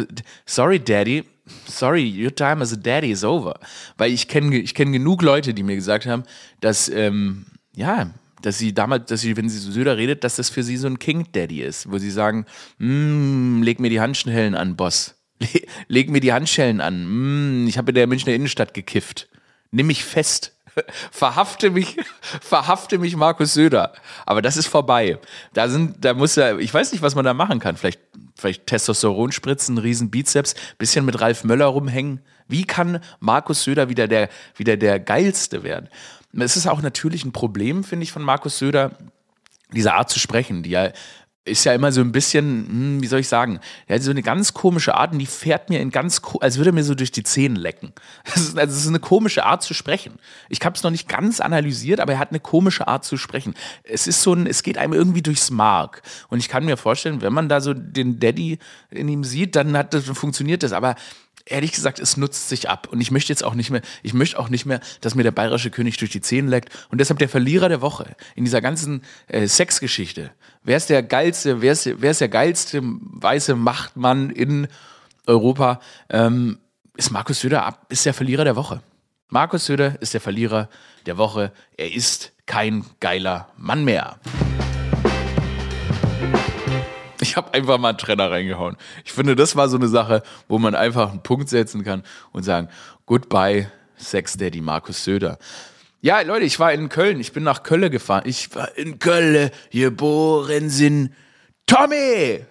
sorry, 0.46 0.80
Daddy. 0.80 1.24
Sorry, 1.66 2.04
your 2.04 2.36
time 2.36 2.62
as 2.62 2.74
a 2.74 2.76
daddy 2.76 3.10
is 3.10 3.24
over. 3.24 3.60
Weil 3.98 4.12
ich 4.12 4.28
kenne 4.28 4.56
ich 4.56 4.76
kenn 4.76 4.92
genug 4.92 5.24
Leute, 5.24 5.56
die 5.56 5.64
mir 5.64 5.76
gesagt 5.76 6.06
haben, 6.06 6.24
dass, 6.62 6.90
ähm, 6.90 7.46
ja, 7.76 8.12
dass 8.42 8.58
sie 8.58 8.74
damals, 8.74 9.06
dass 9.06 9.22
sie, 9.22 9.36
wenn 9.38 9.50
sie 9.50 9.58
so 9.58 9.72
Söder 9.72 9.98
redet, 9.98 10.24
dass 10.24 10.36
das 10.36 10.50
für 10.50 10.64
sie 10.64 10.78
so 10.78 10.88
ein 10.88 11.00
King 11.00 11.28
Daddy 11.32 11.62
ist, 11.62 11.92
wo 11.92 11.98
sie 11.98 12.12
sagen, 12.12 12.46
mm, 12.78 13.62
leg 13.64 13.80
mir 13.80 13.90
die 13.90 14.02
Handschellen 14.02 14.56
an, 14.56 14.76
Boss. 14.76 15.16
leg 15.88 16.10
mir 16.10 16.22
die 16.22 16.34
Handschellen 16.34 16.82
an. 16.82 17.64
Mm, 17.64 17.68
ich 17.68 17.78
habe 17.78 17.92
in 17.92 17.96
der 17.96 18.08
Münchner 18.08 18.34
Innenstadt 18.34 18.74
gekifft. 18.74 19.28
Nimm 19.72 19.88
mich 19.88 20.04
fest. 20.04 20.54
verhafte 21.12 21.70
mich, 21.70 21.98
verhafte 22.42 22.98
mich 22.98 23.16
Markus 23.16 23.54
Söder. 23.54 23.94
Aber 24.26 24.42
das 24.42 24.58
ist 24.58 24.68
vorbei. 24.68 25.20
Da 25.54 25.70
sind, 25.70 26.04
da 26.04 26.14
muss 26.14 26.38
er, 26.38 26.60
ich 26.60 26.74
weiß 26.74 26.92
nicht, 26.92 27.02
was 27.02 27.16
man 27.16 27.26
da 27.26 27.34
machen 27.34 27.60
kann. 27.60 27.78
Vielleicht, 27.78 28.00
vielleicht 28.36 28.68
Testosteron 28.68 29.32
spritzen, 29.32 29.78
riesen 29.78 30.10
Bizeps, 30.10 30.56
bisschen 30.78 31.06
mit 31.06 31.20
Ralf 31.22 31.44
Möller 31.44 31.68
rumhängen. 31.68 32.22
Wie 32.48 32.66
kann 32.66 33.00
Markus 33.20 33.64
Söder 33.64 33.90
wieder 33.90 34.08
der, 34.08 34.30
wieder 34.56 34.76
der 34.76 35.00
geilste 35.00 35.64
werden? 35.64 35.90
Es 36.38 36.56
ist 36.56 36.68
auch 36.68 36.82
natürlich 36.82 37.26
ein 37.26 37.32
Problem, 37.32 37.84
finde 37.84 38.04
ich, 38.04 38.12
von 38.12 38.24
Markus 38.24 38.58
Söder, 38.58 38.92
diese 39.74 39.94
Art 39.94 40.10
zu 40.10 40.20
sprechen, 40.20 40.64
die 40.64 40.72
ja 40.72 40.92
ist 41.50 41.64
ja 41.64 41.74
immer 41.74 41.92
so 41.92 42.02
ein 42.02 42.12
bisschen, 42.12 42.68
hm, 42.68 43.02
wie 43.02 43.08
soll 43.08 43.20
ich 43.20 43.28
sagen, 43.28 43.60
er 43.88 43.96
hat 43.96 44.04
so 44.04 44.12
eine 44.12 44.22
ganz 44.22 44.54
komische 44.54 44.96
Art 44.96 45.12
und 45.12 45.20
die 45.20 45.26
fährt 45.26 45.70
mir 45.70 45.80
in 45.80 45.90
ganz, 45.90 46.22
als 46.42 46.58
würde 46.58 46.70
er 46.70 46.74
mir 46.74 46.84
so 46.84 46.96
durch 46.96 47.12
die 47.12 47.24
Zähne 47.24 47.60
lecken. 47.60 47.94
Das 48.26 48.38
ist, 48.38 48.58
also 48.58 48.74
das 48.74 48.84
ist 48.84 48.88
eine 48.88 49.00
komische 49.00 49.46
Art 49.46 49.64
zu 49.64 49.74
sprechen. 49.74 50.20
Ich 50.50 50.60
habe 50.64 50.76
es 50.76 50.84
noch 50.84 50.92
nicht 50.92 51.10
ganz 51.10 51.40
analysiert, 51.40 52.00
aber 52.00 52.14
er 52.14 52.20
hat 52.20 52.30
eine 52.30 52.40
komische 52.40 52.88
Art 52.88 53.04
zu 53.04 53.18
sprechen. 53.18 53.56
Es 53.84 54.08
ist 54.08 54.22
so 54.22 54.34
ein, 54.34 54.46
es 54.46 54.64
geht 54.64 54.78
einem 54.78 54.94
irgendwie 54.94 55.22
durchs 55.22 55.50
Mark. 55.50 56.02
Und 56.30 56.40
ich 56.40 56.50
kann 56.50 56.66
mir 56.66 56.78
vorstellen, 56.78 57.22
wenn 57.22 57.34
man 57.34 57.50
da 57.50 57.62
so 57.62 57.74
den 57.74 58.20
Daddy 58.20 58.60
in 58.92 59.08
ihm 59.08 59.24
sieht, 59.24 59.56
dann 59.56 59.76
hat 59.76 59.94
das, 59.94 60.06
funktioniert 60.06 60.64
das. 60.64 60.72
Aber 60.72 60.96
ehrlich 61.50 61.72
gesagt, 61.72 62.00
es 62.00 62.18
nutzt 62.18 62.50
sich 62.50 62.70
ab. 62.70 62.88
Und 62.92 63.02
ich 63.02 63.12
möchte 63.12 63.32
jetzt 63.32 63.44
auch 63.44 63.54
nicht 63.54 63.70
mehr, 63.70 63.82
ich 64.04 64.14
möchte 64.14 64.40
auch 64.40 64.50
nicht 64.50 64.66
mehr, 64.66 64.80
dass 65.02 65.16
mir 65.16 65.24
der 65.24 65.32
bayerische 65.32 65.70
König 65.70 65.98
durch 65.98 66.12
die 66.12 66.22
Zähne 66.22 66.50
leckt. 66.50 66.70
Und 66.90 67.00
deshalb 67.00 67.20
der 67.20 67.30
Verlierer 67.30 67.70
der 67.70 67.82
Woche 67.82 68.16
in 68.36 68.46
dieser 68.46 68.62
ganzen 68.62 69.04
äh, 69.28 69.48
Sexgeschichte. 69.48 70.32
Wer 70.64 70.78
ist 70.78 70.90
der 70.90 71.04
geilste, 71.04 71.62
wer 71.62 71.74
ist, 71.74 71.90
wer 72.02 72.12
ist 72.12 72.22
der 72.22 72.30
geilste 72.30 72.82
weiße 72.84 73.56
Machtmann 73.56 74.30
in 74.30 74.68
Europa? 75.26 75.80
Ähm, 76.10 76.60
ist 76.96 77.12
Markus 77.12 77.40
Söder 77.40 77.66
ab, 77.66 77.86
ist 77.90 78.06
der 78.06 78.14
Verlierer 78.14 78.44
der 78.44 78.56
Woche. 78.56 78.82
Markus 79.30 79.66
Söder 79.66 80.02
ist 80.02 80.14
der 80.14 80.22
Verlierer 80.22 80.70
der 81.06 81.18
Woche. 81.18 81.54
Er 81.78 81.94
ist 81.94 82.34
kein 82.46 82.84
geiler 83.00 83.48
Mann 83.58 83.86
mehr. 83.86 84.20
Ich 87.30 87.38
habe 87.38 87.54
einfach 87.54 87.78
mal 87.78 87.90
einen 87.90 87.98
Trenner 88.00 88.32
reingehauen. 88.32 88.76
Ich 89.06 89.12
finde, 89.12 89.36
das 89.36 89.56
war 89.56 89.70
so 89.70 89.78
eine 89.78 89.88
Sache, 89.88 90.24
wo 90.48 90.58
man 90.58 90.74
einfach 90.74 91.12
einen 91.12 91.22
Punkt 91.22 91.48
setzen 91.48 91.84
kann 91.84 92.02
und 92.32 92.42
sagen, 92.42 92.70
goodbye, 93.06 93.72
Sex 93.98 94.36
Daddy 94.36 94.62
Markus 94.62 95.04
Söder. 95.04 95.38
Ja, 96.02 96.22
Leute, 96.22 96.46
ich 96.46 96.60
war 96.60 96.74
in 96.74 96.90
Köln. 96.90 97.20
Ich 97.20 97.32
bin 97.32 97.44
nach 97.44 97.62
Köln 97.62 97.92
gefahren. 97.92 98.24
Ich 98.26 98.56
war 98.56 98.76
in 98.76 98.98
Köln 98.98 99.52
geboren 99.70 100.72
sind 100.72 101.14
Tommy! 101.68 102.46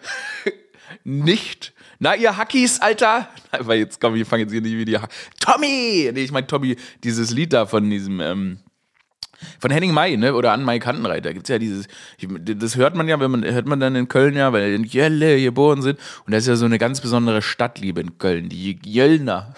nicht. 1.03 1.75
Na, 1.99 2.15
ihr 2.15 2.37
Hackies, 2.37 2.81
Alter! 2.81 3.29
Weil 3.59 3.81
jetzt 3.81 4.01
komm, 4.01 4.15
wir 4.15 4.25
fangen 4.27 4.43
jetzt 4.43 4.53
hier 4.53 4.61
nicht 4.61 4.77
wie 4.77 4.85
die 4.85 4.97
Hack 4.97 5.11
Tommy! 5.41 6.09
Nee, 6.15 6.23
ich 6.23 6.31
meine 6.31 6.47
Tommy, 6.47 6.77
dieses 7.03 7.33
Lied 7.33 7.53
da 7.53 7.67
von 7.67 7.91
diesem, 7.91 8.21
ähm, 8.21 8.61
von 9.61 9.71
Henning 9.71 9.93
May, 9.93 10.17
ne? 10.17 10.35
Oder 10.35 10.53
an 10.53 10.65
Mai 10.65 10.79
Kantenreiter 10.79 11.33
gibt 11.33 11.47
es 11.47 11.49
ja 11.49 11.59
dieses, 11.59 11.87
das 12.21 12.77
hört 12.77 12.95
man 12.95 13.09
ja, 13.09 13.19
wenn 13.21 13.31
man, 13.31 13.45
hört 13.45 13.67
man 13.67 13.81
dann 13.81 13.95
in 13.97 14.09
Köln 14.09 14.35
ja, 14.35 14.53
weil 14.53 14.73
in 14.73 14.85
Jölle 14.85 15.41
geboren 15.41 15.83
sind. 15.83 15.99
Und 16.27 16.33
das 16.33 16.45
ist 16.45 16.49
ja 16.49 16.57
so 16.57 16.65
eine 16.65 16.79
ganz 16.79 17.01
besondere 17.01 17.43
Stadtliebe 17.43 18.01
in 18.01 18.19
Köln, 18.19 18.49
die 18.49 18.79
Jöllner. 18.85 19.55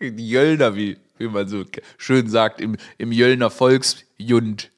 Die 0.00 0.28
Jöllner, 0.28 0.74
wie, 0.74 0.96
wie 1.18 1.28
man 1.28 1.48
so 1.48 1.64
schön 1.98 2.28
sagt, 2.28 2.60
im, 2.60 2.76
im 2.98 3.12
Jöllner 3.12 3.50
Volksjund. 3.50 4.70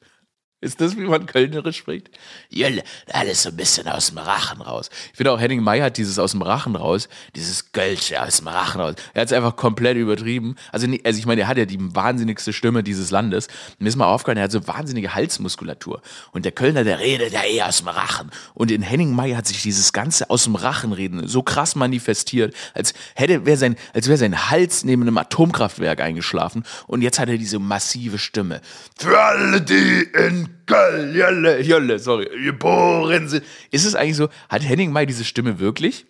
Ist 0.65 0.81
das, 0.81 0.97
wie 0.97 1.01
man 1.01 1.27
Kölnerisch 1.27 1.77
spricht? 1.77 2.09
Jölle, 2.49 2.83
alles 3.13 3.43
so 3.43 3.49
ein 3.49 3.55
bisschen 3.55 3.87
aus 3.87 4.07
dem 4.07 4.17
Rachen 4.17 4.61
raus. 4.61 4.89
Ich 5.11 5.17
finde 5.17 5.31
auch, 5.31 5.39
Henning 5.39 5.61
May 5.61 5.79
hat 5.79 5.97
dieses 5.97 6.17
aus 6.17 6.31
dem 6.31 6.41
Rachen 6.41 6.75
raus, 6.75 7.07
dieses 7.35 7.71
Gölsche 7.71 8.19
aus 8.19 8.37
dem 8.37 8.47
Rachen 8.47 8.81
raus. 8.81 8.95
Er 9.13 9.21
hat 9.21 9.27
es 9.27 9.33
einfach 9.33 9.55
komplett 9.55 9.95
übertrieben. 9.95 10.55
Also, 10.71 10.87
also 11.03 11.19
ich 11.19 11.27
meine, 11.27 11.41
er 11.41 11.47
hat 11.47 11.59
ja 11.59 11.65
die 11.65 11.77
wahnsinnigste 11.79 12.51
Stimme 12.51 12.81
dieses 12.81 13.11
Landes. 13.11 13.47
Mir 13.77 13.89
ist 13.89 13.95
mal 13.95 14.07
aufgefallen, 14.07 14.39
er 14.39 14.45
hat 14.45 14.51
so 14.51 14.67
wahnsinnige 14.67 15.13
Halsmuskulatur. 15.13 16.01
Und 16.31 16.45
der 16.45 16.51
Kölner, 16.51 16.83
der 16.83 16.97
redet 16.97 17.31
ja 17.31 17.43
eh 17.45 17.61
aus 17.61 17.77
dem 17.77 17.89
Rachen. 17.89 18.31
Und 18.55 18.71
in 18.71 18.81
Henning 18.81 19.15
May 19.15 19.33
hat 19.35 19.45
sich 19.45 19.61
dieses 19.61 19.93
ganze 19.93 20.31
aus 20.31 20.45
dem 20.45 20.55
Rachen 20.55 20.93
reden 20.93 21.27
so 21.27 21.43
krass 21.43 21.75
manifestiert, 21.75 22.55
als 22.73 22.95
hätte, 23.13 23.45
wäre 23.45 23.57
sein, 23.57 23.75
als 23.93 24.07
wäre 24.07 24.17
sein 24.17 24.49
Hals 24.49 24.83
neben 24.83 25.03
einem 25.03 25.19
Atomkraftwerk 25.19 26.01
eingeschlafen. 26.01 26.63
Und 26.87 27.03
jetzt 27.03 27.19
hat 27.19 27.29
er 27.29 27.37
diese 27.37 27.59
massive 27.59 28.17
Stimme. 28.17 28.61
Für 28.97 29.21
alle, 29.21 29.61
die 29.61 30.07
in 30.27 30.54
Köln, 30.65 31.13
Jölle, 31.15 31.61
Jölle, 31.61 31.99
sorry, 31.99 32.29
geboren 32.43 33.27
sind. 33.27 33.43
Ist 33.71 33.85
es 33.85 33.95
eigentlich 33.95 34.17
so, 34.17 34.29
hat 34.49 34.67
Henning 34.67 34.91
May 34.91 35.05
diese 35.05 35.23
Stimme 35.23 35.59
wirklich? 35.59 36.05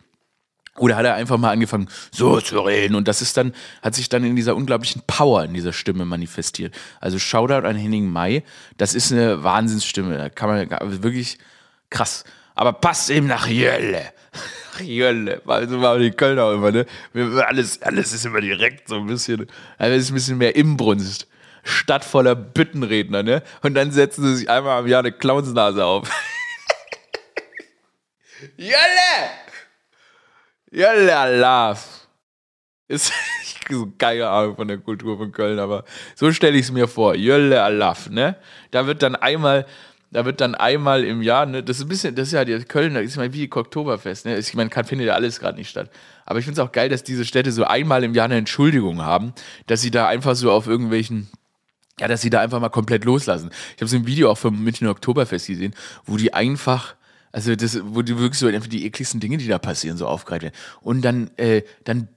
Oder 0.78 0.98
hat 0.98 1.06
er 1.06 1.16
einfach 1.16 1.38
mal 1.38 1.52
angefangen, 1.52 1.88
so 2.12 2.42
zu 2.42 2.60
reden? 2.60 2.96
Und 2.96 3.08
das 3.08 3.22
ist 3.22 3.38
dann, 3.38 3.54
hat 3.82 3.96
sich 3.96 4.10
dann 4.10 4.26
in 4.26 4.36
dieser 4.36 4.58
unglaublichen 4.58 5.04
Power 5.08 5.46
in 5.46 5.54
dieser 5.54 5.72
Stimme 5.72 6.04
manifestiert. 6.04 6.76
Also 7.00 7.18
Shoutout 7.18 7.66
an 7.66 7.78
Henning 7.78 8.12
May, 8.12 8.44
das 8.78 8.94
ist 8.94 9.12
eine 9.14 9.42
Wahnsinnsstimme. 9.44 10.18
Da 10.18 10.30
kann 10.30 10.50
man 10.50 11.04
wirklich 11.04 11.38
krass. 11.90 12.26
Aber 12.56 12.74
passt 12.74 13.10
eben 13.10 13.28
nach 13.28 13.48
Jölle. 13.48 14.12
Jölle, 14.82 15.42
also 15.46 15.82
war 15.82 15.98
die 15.98 16.12
Kölner 16.12 16.52
immer, 16.52 16.72
ne? 16.72 16.86
Alles, 17.48 17.82
alles 17.82 18.12
ist 18.12 18.26
immer 18.26 18.42
direkt 18.42 18.90
so 18.90 18.96
ein 18.96 19.08
bisschen, 19.08 19.48
also 19.78 19.96
ist 19.96 20.12
ein 20.12 20.16
bisschen 20.16 20.38
mehr 20.38 20.56
Imbrunst. 20.58 21.28
Stadt 21.66 22.06
voller 22.06 22.36
Büttenredner, 22.36 23.24
ne? 23.24 23.42
Und 23.64 23.74
dann 23.74 23.92
setzen 23.92 24.24
sie 24.24 24.36
sich 24.36 24.50
einmal 24.50 24.78
am 24.78 24.88
Jahr 24.88 25.00
eine 25.00 25.12
Clownsnase 25.12 25.84
auf. 25.84 26.08
Jölle! 28.56 29.32
Jölle, 30.72 31.40
love. 31.40 31.80
Ist 32.88 33.12
so 33.70 33.92
keine 33.98 34.30
Ahnung 34.30 34.56
von 34.56 34.68
der 34.68 34.78
Kultur 34.78 35.18
von 35.18 35.32
Köln, 35.32 35.58
aber 35.58 35.86
so 36.14 36.32
stelle 36.32 36.56
ich 36.56 36.66
es 36.66 36.72
mir 36.72 36.88
vor. 36.88 37.16
Jölle 37.16 37.64
Alaf, 37.64 38.12
ne? 38.12 38.36
Da 38.70 38.86
wird 38.86 39.02
dann 39.02 39.16
einmal, 39.16 39.66
da 40.12 40.24
wird 40.24 40.42
dann 40.42 40.54
einmal 40.54 41.04
im 41.04 41.24
Jahr, 41.24 41.48
ne, 41.48 41.64
das 41.64 41.78
ist 41.78 41.86
ein 41.86 41.90
bisschen, 41.90 42.14
das 42.14 42.28
ist 42.28 42.34
ja 42.34 42.46
die 42.46 42.60
Köln, 42.66 42.94
das 42.94 43.06
ist 43.06 43.18
mal 43.18 43.34
wie 43.34 43.52
Oktoberfest, 43.52 44.28
ne? 44.28 44.38
Ich 44.38 44.54
meine, 44.54 44.70
findet 44.70 45.08
ja 45.08 45.16
alles 45.16 45.40
gerade 45.40 45.58
nicht 45.58 45.70
statt. 45.70 45.90
Aber 46.26 46.38
ich 46.38 46.46
finde 46.46 46.62
es 46.62 46.68
auch 46.68 46.72
geil, 46.72 46.90
dass 46.90 47.04
diese 47.04 47.26
Städte 47.26 47.52
so 47.52 47.64
einmal 47.64 48.04
im 48.04 48.14
Jahr 48.14 48.26
eine 48.26 48.38
Entschuldigung 48.38 49.02
haben, 49.02 49.34
dass 49.66 49.82
sie 49.82 49.90
da 49.90 50.08
einfach 50.08 50.36
so 50.36 50.52
auf 50.52 50.68
irgendwelchen 50.68 51.28
ja, 52.00 52.08
dass 52.08 52.22
sie 52.22 52.30
da 52.30 52.42
einfach 52.42 52.60
mal 52.60 52.70
komplett 52.70 53.06
loslassen. 53.06 53.50
Ich 53.76 53.82
habe 53.82 53.88
so 53.88 53.96
ein 53.96 54.06
Video 54.06 54.30
auch 54.30 54.38
vom 54.38 54.62
Münchner 54.64 54.90
Oktoberfest 54.90 55.48
gesehen, 55.48 55.74
wo 56.06 56.18
die 56.18 56.34
einfach, 56.34 56.96
also 57.32 57.56
das, 57.56 57.80
wo 57.84 58.02
die 58.02 58.18
wirklich 58.18 58.40
so 58.40 58.48
einfach 58.48 58.68
die 58.68 58.86
ekligsten 58.86 59.20
Dinge, 59.20 59.38
die 59.38 59.48
da 59.48 59.60
passieren, 59.60 59.98
so 59.98 60.08
aufgreifen 60.08 60.44
werden. 60.44 60.56
Und 60.82 61.02
dann, 61.04 61.32
äh, 61.38 61.64
dann 61.86 62.10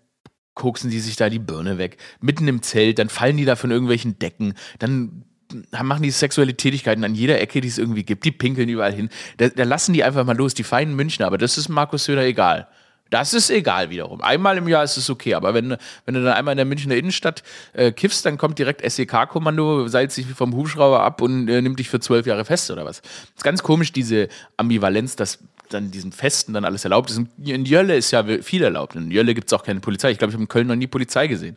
koksen 0.54 0.90
die 0.90 0.98
sich 0.98 1.14
da 1.14 1.30
die 1.30 1.38
Birne 1.38 1.78
weg, 1.78 1.98
mitten 2.20 2.48
im 2.48 2.62
Zelt, 2.62 2.98
dann 2.98 3.08
fallen 3.08 3.36
die 3.36 3.44
da 3.44 3.54
von 3.54 3.70
irgendwelchen 3.70 4.18
Decken, 4.18 4.54
dann 4.80 5.24
machen 5.70 6.02
die 6.02 6.10
sexuelle 6.10 6.56
Tätigkeiten 6.56 7.04
an 7.04 7.14
jeder 7.14 7.40
Ecke, 7.40 7.60
die 7.60 7.68
es 7.68 7.78
irgendwie 7.78 8.02
gibt, 8.02 8.24
die 8.24 8.32
pinkeln 8.32 8.68
überall 8.68 8.92
hin. 8.92 9.08
Da, 9.36 9.48
da 9.48 9.62
lassen 9.62 9.92
die 9.92 10.02
einfach 10.02 10.24
mal 10.24 10.36
los, 10.36 10.54
die 10.54 10.64
feinen 10.64 10.94
Münchner, 10.96 11.26
aber 11.26 11.38
das 11.38 11.56
ist 11.56 11.68
Markus 11.68 12.04
Söder 12.04 12.24
egal. 12.24 12.66
Das 13.10 13.32
ist 13.34 13.50
egal 13.50 13.90
wiederum. 13.90 14.20
Einmal 14.20 14.58
im 14.58 14.68
Jahr 14.68 14.84
ist 14.84 14.96
es 14.96 15.08
okay, 15.08 15.34
aber 15.34 15.54
wenn, 15.54 15.76
wenn 16.04 16.14
du 16.14 16.22
dann 16.22 16.34
einmal 16.34 16.52
in 16.52 16.58
der 16.58 16.66
Münchner 16.66 16.94
Innenstadt 16.94 17.42
äh, 17.72 17.92
kiffst, 17.92 18.26
dann 18.26 18.36
kommt 18.38 18.58
direkt 18.58 18.88
SEK-Kommando, 18.88 19.88
seilt 19.88 20.12
sich 20.12 20.26
vom 20.26 20.54
Hubschrauber 20.54 21.02
ab 21.02 21.22
und 21.22 21.48
äh, 21.48 21.62
nimmt 21.62 21.78
dich 21.78 21.88
für 21.88 22.00
zwölf 22.00 22.26
Jahre 22.26 22.44
fest 22.44 22.70
oder 22.70 22.84
was. 22.84 23.00
Ist 23.36 23.44
ganz 23.44 23.62
komisch, 23.62 23.92
diese 23.92 24.28
Ambivalenz, 24.56 25.16
dass 25.16 25.38
dann 25.70 25.90
diesen 25.90 26.12
Festen 26.12 26.52
dann 26.52 26.64
alles 26.64 26.84
erlaubt 26.84 27.10
ist. 27.10 27.20
In 27.44 27.64
Jölle 27.64 27.96
ist 27.96 28.10
ja 28.10 28.24
viel 28.42 28.62
erlaubt. 28.62 28.96
In 28.96 29.10
Jölle 29.10 29.34
gibt 29.34 29.48
es 29.48 29.58
auch 29.58 29.62
keine 29.62 29.80
Polizei. 29.80 30.10
Ich 30.10 30.18
glaube, 30.18 30.30
ich 30.30 30.34
habe 30.34 30.44
in 30.44 30.48
Köln 30.48 30.66
noch 30.66 30.76
nie 30.76 30.86
Polizei 30.86 31.26
gesehen. 31.26 31.56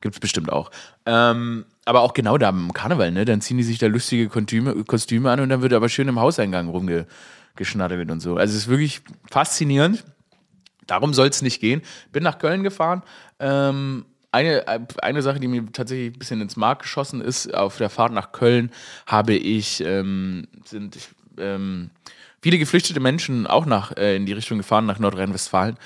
Gibt 0.00 0.14
es 0.14 0.20
bestimmt 0.20 0.50
auch. 0.50 0.70
Ähm, 1.04 1.66
aber 1.84 2.00
auch 2.00 2.14
genau 2.14 2.38
da 2.38 2.48
am 2.48 2.72
Karneval, 2.72 3.10
ne? 3.10 3.24
Dann 3.24 3.40
ziehen 3.40 3.58
die 3.58 3.62
sich 3.62 3.78
da 3.78 3.86
lustige 3.86 4.28
Kostüme, 4.28 4.84
Kostüme 4.84 5.30
an 5.30 5.40
und 5.40 5.48
dann 5.50 5.62
wird 5.62 5.72
aber 5.72 5.88
schön 5.88 6.08
im 6.08 6.18
Hauseingang 6.18 6.68
rumgeschnattert 6.68 8.10
und 8.10 8.20
so. 8.20 8.36
Also 8.36 8.52
es 8.52 8.62
ist 8.62 8.68
wirklich 8.68 9.02
faszinierend. 9.30 10.04
Darum 10.90 11.14
soll 11.14 11.28
es 11.28 11.40
nicht 11.40 11.60
gehen. 11.60 11.82
Bin 12.10 12.24
nach 12.24 12.38
Köln 12.38 12.64
gefahren. 12.64 13.02
Ähm, 13.38 14.06
eine, 14.32 14.64
eine 15.02 15.22
Sache, 15.22 15.38
die 15.38 15.48
mir 15.48 15.70
tatsächlich 15.72 16.14
ein 16.14 16.18
bisschen 16.18 16.40
ins 16.40 16.56
Mark 16.56 16.82
geschossen 16.82 17.20
ist, 17.20 17.54
auf 17.54 17.78
der 17.78 17.90
Fahrt 17.90 18.12
nach 18.12 18.32
Köln 18.32 18.70
habe 19.06 19.34
ich, 19.34 19.82
ähm, 19.84 20.48
sind 20.64 20.98
ähm, 21.38 21.90
viele 22.42 22.58
geflüchtete 22.58 23.00
Menschen 23.00 23.46
auch 23.46 23.66
nach, 23.66 23.96
äh, 23.96 24.16
in 24.16 24.26
die 24.26 24.32
Richtung 24.32 24.58
gefahren, 24.58 24.86
nach 24.86 24.98
Nordrhein-Westfalen. 24.98 25.76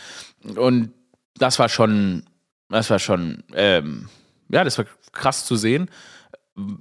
Und 0.56 0.92
das 1.36 1.58
war 1.58 1.68
schon, 1.68 2.24
das 2.68 2.88
war 2.88 2.98
schon, 2.98 3.44
ähm, 3.54 4.08
ja, 4.48 4.64
das 4.64 4.78
war 4.78 4.86
krass 5.12 5.44
zu 5.44 5.56
sehen, 5.56 5.90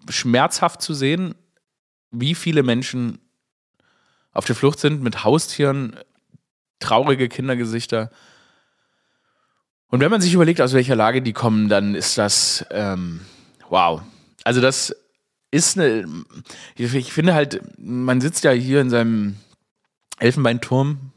schmerzhaft 0.10 0.82
zu 0.82 0.94
sehen, 0.94 1.36
wie 2.12 2.36
viele 2.36 2.64
Menschen 2.64 3.20
auf 4.32 4.46
der 4.46 4.56
Flucht 4.56 4.80
sind 4.80 5.02
mit 5.02 5.24
Haustieren, 5.24 5.96
traurige 6.84 7.30
Kindergesichter. 7.30 8.12
Und 9.88 10.00
wenn 10.00 10.12
man 10.12 10.22
sich 10.22 10.34
überlegt, 10.34 10.60
aus 10.60 10.74
welcher 10.74 10.96
Lage 10.96 11.22
die 11.22 11.34
kommen, 11.34 11.70
dann 11.70 11.96
ist 11.96 12.18
das 12.18 12.66
ähm, 12.72 13.22
wow. 13.70 14.02
Also 14.44 14.60
das 14.60 14.96
ist 15.52 15.78
eine. 15.78 16.06
Ich 16.76 17.14
finde 17.14 17.34
halt, 17.34 17.62
man 17.78 18.20
sitzt 18.20 18.44
ja 18.44 18.52
hier 18.52 18.82
in 18.82 18.90
seinem 18.90 19.36
Elfenbeinturm. 20.20 21.12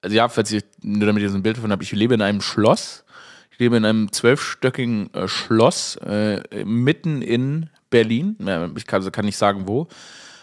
Also 0.00 0.16
ja, 0.16 0.28
falls 0.28 0.50
ihr 0.52 0.62
nur 0.80 1.06
damit 1.06 1.22
ihr 1.22 1.30
so 1.30 1.36
ein 1.36 1.42
Bild 1.42 1.58
davon 1.58 1.70
habt, 1.70 1.82
ich 1.82 1.92
lebe 1.92 2.14
in 2.14 2.22
einem 2.22 2.40
Schloss. 2.40 3.04
Ich 3.50 3.58
lebe 3.58 3.76
in 3.76 3.84
einem 3.84 4.12
zwölfstöckigen 4.12 5.12
äh, 5.12 5.28
Schloss 5.28 5.96
äh, 5.96 6.64
mitten 6.64 7.20
in 7.20 7.68
Berlin. 7.90 8.36
Ich 8.76 8.86
kann, 8.86 9.00
also 9.00 9.10
kann 9.10 9.24
nicht 9.24 9.36
sagen 9.36 9.66
wo. 9.66 9.88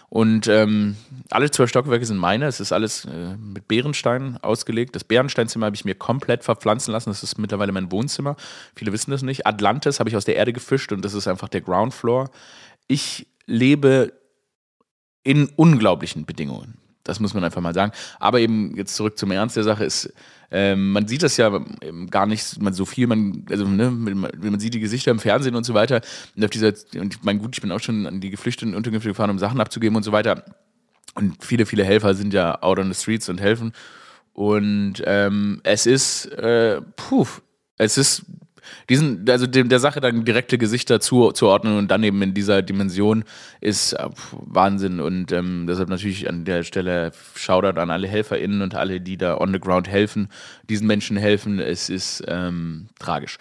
Und 0.08 0.46
ähm, 0.46 0.96
alle 1.30 1.50
zwölf 1.50 1.68
Stockwerke 1.68 2.06
sind 2.06 2.18
meine. 2.18 2.46
Es 2.46 2.60
ist 2.60 2.72
alles 2.72 3.06
äh, 3.06 3.36
mit 3.36 3.66
Bärenstein 3.66 4.38
ausgelegt. 4.40 4.94
Das 4.94 5.04
Bärensteinzimmer 5.04 5.66
habe 5.66 5.76
ich 5.76 5.84
mir 5.84 5.94
komplett 5.94 6.44
verpflanzen 6.44 6.92
lassen. 6.92 7.10
Das 7.10 7.22
ist 7.22 7.38
mittlerweile 7.38 7.72
mein 7.72 7.90
Wohnzimmer. 7.90 8.36
Viele 8.74 8.92
wissen 8.92 9.10
das 9.10 9.22
nicht. 9.22 9.46
Atlantis 9.46 9.98
habe 9.98 10.08
ich 10.08 10.16
aus 10.16 10.24
der 10.24 10.36
Erde 10.36 10.52
gefischt 10.52 10.92
und 10.92 11.04
das 11.04 11.14
ist 11.14 11.26
einfach 11.26 11.48
der 11.48 11.60
Ground 11.60 11.92
Floor. 11.92 12.30
Ich 12.86 13.26
lebe 13.46 14.12
in 15.24 15.48
unglaublichen 15.56 16.24
Bedingungen. 16.24 16.78
Das 17.02 17.18
muss 17.18 17.34
man 17.34 17.42
einfach 17.42 17.60
mal 17.60 17.74
sagen. 17.74 17.92
Aber 18.20 18.40
eben 18.40 18.76
jetzt 18.76 18.94
zurück 18.94 19.18
zum 19.18 19.32
Ernst 19.32 19.56
der 19.56 19.64
Sache 19.64 19.84
ist, 19.84 20.12
ähm, 20.50 20.92
man 20.92 21.08
sieht 21.08 21.22
das 21.22 21.36
ja 21.36 21.50
gar 22.10 22.26
nicht 22.26 22.60
man, 22.60 22.72
so 22.72 22.84
viel, 22.84 23.06
man, 23.06 23.44
also 23.50 23.66
ne, 23.66 23.90
man 23.90 24.60
sieht 24.60 24.74
die 24.74 24.80
Gesichter 24.80 25.10
im 25.10 25.18
Fernsehen 25.18 25.54
und 25.54 25.64
so 25.64 25.74
weiter. 25.74 26.00
Und 26.36 26.44
auf 26.44 26.50
dieser, 26.50 26.72
und 27.00 27.14
ich 27.14 27.22
meine, 27.22 27.38
gut, 27.40 27.56
ich 27.56 27.62
bin 27.62 27.72
auch 27.72 27.80
schon 27.80 28.06
an 28.06 28.20
die 28.20 28.30
Geflüchteten 28.30 28.74
Unterkünfte 28.74 29.08
gefahren, 29.08 29.30
um 29.30 29.38
Sachen 29.38 29.60
abzugeben 29.60 29.96
und 29.96 30.02
so 30.02 30.12
weiter. 30.12 30.44
Und 31.14 31.42
viele, 31.44 31.66
viele 31.66 31.84
Helfer 31.84 32.14
sind 32.14 32.32
ja 32.32 32.62
out 32.62 32.78
on 32.78 32.92
the 32.92 33.00
streets 33.00 33.28
und 33.28 33.40
helfen. 33.40 33.72
Und 34.32 35.02
ähm, 35.06 35.60
es 35.64 35.86
ist, 35.86 36.26
äh, 36.26 36.80
puh, 36.96 37.26
es 37.78 37.96
ist 37.96 38.22
diesen, 38.88 39.28
also 39.28 39.46
dem, 39.46 39.68
der 39.68 39.78
Sache 39.78 40.00
dann 40.00 40.24
direkte 40.24 40.58
Gesichter 40.58 41.00
zu, 41.00 41.32
zuordnen 41.32 41.78
und 41.78 41.90
dann 41.90 42.02
eben 42.02 42.20
in 42.22 42.34
dieser 42.34 42.62
Dimension 42.62 43.24
ist 43.60 43.92
äh, 43.92 44.08
Wahnsinn. 44.32 45.00
Und 45.00 45.32
ähm, 45.32 45.66
deshalb 45.68 45.88
natürlich 45.88 46.28
an 46.28 46.44
der 46.44 46.62
Stelle 46.62 47.12
Shoutout 47.34 47.80
an 47.80 47.90
alle 47.90 48.08
HelferInnen 48.08 48.62
und 48.62 48.74
alle, 48.74 49.00
die 49.00 49.16
da 49.16 49.38
on 49.38 49.52
the 49.52 49.60
ground 49.60 49.88
helfen, 49.88 50.28
diesen 50.68 50.86
Menschen 50.86 51.16
helfen. 51.16 51.58
Es 51.58 51.88
ist 51.88 52.24
ähm, 52.28 52.88
tragisch. 52.98 53.38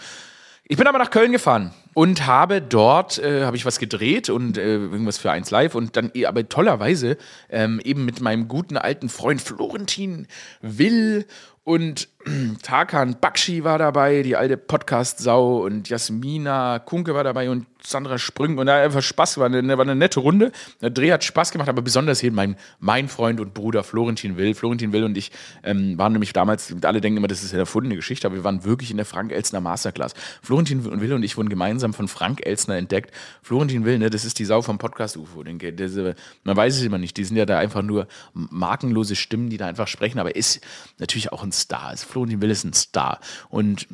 Ich 0.67 0.77
bin 0.77 0.87
aber 0.87 0.97
nach 0.97 1.11
Köln 1.11 1.31
gefahren 1.31 1.75
und 1.93 2.25
habe 2.25 2.59
dort 2.59 3.19
äh, 3.19 3.43
habe 3.43 3.55
ich 3.55 3.67
was 3.67 3.77
gedreht 3.77 4.31
und 4.31 4.57
äh, 4.57 4.77
irgendwas 4.77 5.19
für 5.19 5.29
eins 5.29 5.51
live 5.51 5.75
und 5.75 5.95
dann 5.95 6.11
aber 6.25 6.49
tollerweise 6.49 7.17
ähm, 7.51 7.79
eben 7.83 8.03
mit 8.03 8.19
meinem 8.19 8.47
guten 8.47 8.75
alten 8.75 9.07
Freund 9.07 9.41
Florentin 9.41 10.25
Will 10.61 11.27
und 11.65 12.07
Tarkan 12.61 13.17
Bakshi 13.19 13.63
war 13.63 13.79
dabei, 13.79 14.21
die 14.21 14.35
alte 14.35 14.55
Podcast-Sau. 14.55 15.65
Und 15.65 15.89
Jasmina 15.89 16.79
Kunke 16.79 17.15
war 17.15 17.23
dabei. 17.23 17.49
Und 17.49 17.65
Sandra 17.85 18.17
Sprüng 18.17 18.57
und 18.57 18.67
da 18.67 18.81
einfach 18.81 19.01
Spaß, 19.01 19.37
war 19.37 19.45
eine, 19.45 19.77
war 19.77 19.83
eine 19.83 19.95
nette 19.95 20.19
Runde. 20.19 20.51
Der 20.81 20.89
Dreh 20.89 21.11
hat 21.11 21.23
Spaß 21.23 21.51
gemacht, 21.51 21.69
aber 21.69 21.81
besonders 21.81 22.19
hier 22.19 22.31
mein, 22.31 22.55
mein 22.79 23.07
Freund 23.07 23.39
und 23.39 23.53
Bruder 23.53 23.83
Florentin 23.83 24.37
Will. 24.37 24.53
Florentin 24.53 24.91
Will 24.93 25.03
und 25.03 25.17
ich 25.17 25.31
ähm, 25.63 25.97
waren 25.97 26.13
nämlich 26.13 26.33
damals, 26.33 26.73
alle 26.83 27.01
denken 27.01 27.17
immer, 27.17 27.27
das 27.27 27.43
ist 27.43 27.53
eine 27.53 27.61
erfundene 27.61 27.95
Geschichte, 27.95 28.27
aber 28.27 28.35
wir 28.35 28.43
waren 28.43 28.63
wirklich 28.63 28.91
in 28.91 28.97
der 28.97 29.05
Frank 29.05 29.31
Elstner 29.31 29.61
Masterclass. 29.61 30.13
Florentin 30.41 31.01
Will 31.01 31.13
und 31.13 31.23
ich 31.23 31.37
wurden 31.37 31.49
gemeinsam 31.49 31.93
von 31.93 32.07
Frank 32.07 32.45
Elstner 32.45 32.75
entdeckt. 32.75 33.11
Florentin 33.41 33.85
Will, 33.85 33.99
ne, 33.99 34.09
das 34.09 34.25
ist 34.25 34.39
die 34.39 34.45
Sau 34.45 34.61
vom 34.61 34.77
Podcast 34.77 35.17
UFO. 35.17 35.43
Denke, 35.43 35.73
diese, 35.73 36.15
man 36.43 36.57
weiß 36.57 36.77
es 36.77 36.83
immer 36.83 36.97
nicht, 36.97 37.17
die 37.17 37.23
sind 37.23 37.37
ja 37.37 37.45
da 37.45 37.57
einfach 37.59 37.81
nur 37.81 38.07
markenlose 38.33 39.15
Stimmen, 39.15 39.49
die 39.49 39.57
da 39.57 39.67
einfach 39.67 39.87
sprechen, 39.87 40.19
aber 40.19 40.35
ist 40.35 40.61
natürlich 40.97 41.31
auch 41.31 41.43
ein 41.43 41.51
Star. 41.51 41.87
Also 41.87 42.07
Florentin 42.07 42.41
Will 42.41 42.51
ist 42.51 42.63
ein 42.63 42.73
Star. 42.73 43.19
Und 43.49 43.87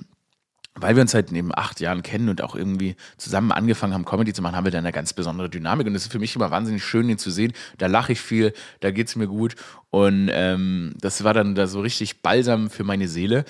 weil 0.76 0.96
wir 0.96 1.02
uns 1.02 1.12
seit 1.12 1.32
eben 1.32 1.52
acht 1.54 1.80
Jahren 1.82 2.02
kennen 2.02 2.30
und 2.30 2.42
auch 2.42 2.56
irgendwie 2.56 2.96
zusammen 3.18 3.52
angefangen 3.52 3.94
haben, 3.94 4.06
Comedy 4.06 4.34
zu 4.34 4.42
machen, 4.42 4.56
haben 4.56 4.66
wir 4.66 4.72
dann 4.72 4.86
eine 4.86 4.94
ganz 4.94 5.14
besondere 5.14 5.50
Dynamik. 5.50 5.86
Und 5.86 5.96
es 5.96 6.04
ist 6.04 6.12
für 6.12 6.20
mich 6.20 6.36
immer 6.36 6.50
wahnsinnig 6.50 6.84
schön, 6.84 7.10
ihn 7.10 7.18
zu 7.18 7.30
sehen. 7.30 7.54
Da 7.78 7.88
lache 7.88 8.14
ich 8.14 8.22
viel, 8.22 8.54
da 8.80 8.92
geht 8.92 9.08
es 9.08 9.16
mir 9.16 9.28
gut. 9.28 9.56
Und 9.90 10.30
ähm, 10.32 10.94
das 11.00 11.24
war 11.24 11.34
dann 11.34 11.56
da 11.56 11.68
so 11.68 11.82
richtig 11.82 12.22
balsam 12.22 12.70
für 12.70 12.84
meine 12.84 13.08
Seele. 13.08 13.44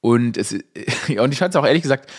Und, 0.00 0.36
es, 0.36 0.52
und 1.18 1.32
ich 1.32 1.38
fand 1.38 1.54
es 1.54 1.56
auch 1.56 1.66
ehrlich 1.66 1.82
gesagt, 1.82 2.12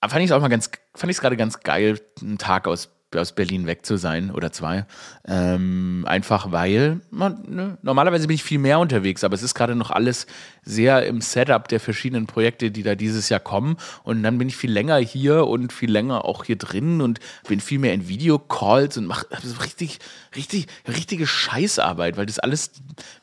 fand 0.00 0.22
ich 0.22 0.30
es 0.30 0.32
auch 0.32 0.40
mal 0.40 0.48
ganz, 0.48 0.70
fand 0.94 1.10
ich 1.10 1.16
es 1.16 1.20
gerade 1.20 1.36
ganz 1.36 1.60
geil, 1.60 2.00
einen 2.20 2.38
Tag 2.38 2.66
aus 2.66 2.90
aus 3.16 3.32
Berlin 3.32 3.66
weg 3.66 3.84
zu 3.84 3.96
sein 3.96 4.30
oder 4.30 4.52
zwei. 4.52 4.86
Ähm, 5.26 6.04
einfach 6.06 6.52
weil, 6.52 7.00
man, 7.10 7.42
ne, 7.48 7.78
normalerweise 7.82 8.26
bin 8.26 8.34
ich 8.34 8.44
viel 8.44 8.58
mehr 8.58 8.78
unterwegs, 8.78 9.24
aber 9.24 9.34
es 9.34 9.42
ist 9.42 9.54
gerade 9.54 9.74
noch 9.74 9.90
alles 9.90 10.26
sehr 10.64 11.06
im 11.06 11.20
Setup 11.20 11.68
der 11.68 11.80
verschiedenen 11.80 12.26
Projekte, 12.26 12.70
die 12.70 12.82
da 12.82 12.94
dieses 12.94 13.28
Jahr 13.28 13.40
kommen. 13.40 13.76
Und 14.04 14.22
dann 14.22 14.38
bin 14.38 14.48
ich 14.48 14.56
viel 14.56 14.70
länger 14.70 14.96
hier 14.98 15.46
und 15.46 15.72
viel 15.72 15.90
länger 15.90 16.24
auch 16.24 16.44
hier 16.44 16.56
drin 16.56 17.00
und 17.00 17.20
bin 17.48 17.60
viel 17.60 17.78
mehr 17.78 17.94
in 17.94 18.08
Videocalls 18.08 18.96
und 18.96 19.06
mache 19.06 19.26
so 19.42 19.60
richtig, 19.62 19.98
richtig, 20.36 20.66
richtige 20.88 21.26
Scheißarbeit, 21.26 22.16
weil 22.16 22.26
das 22.26 22.38
alles, 22.38 22.72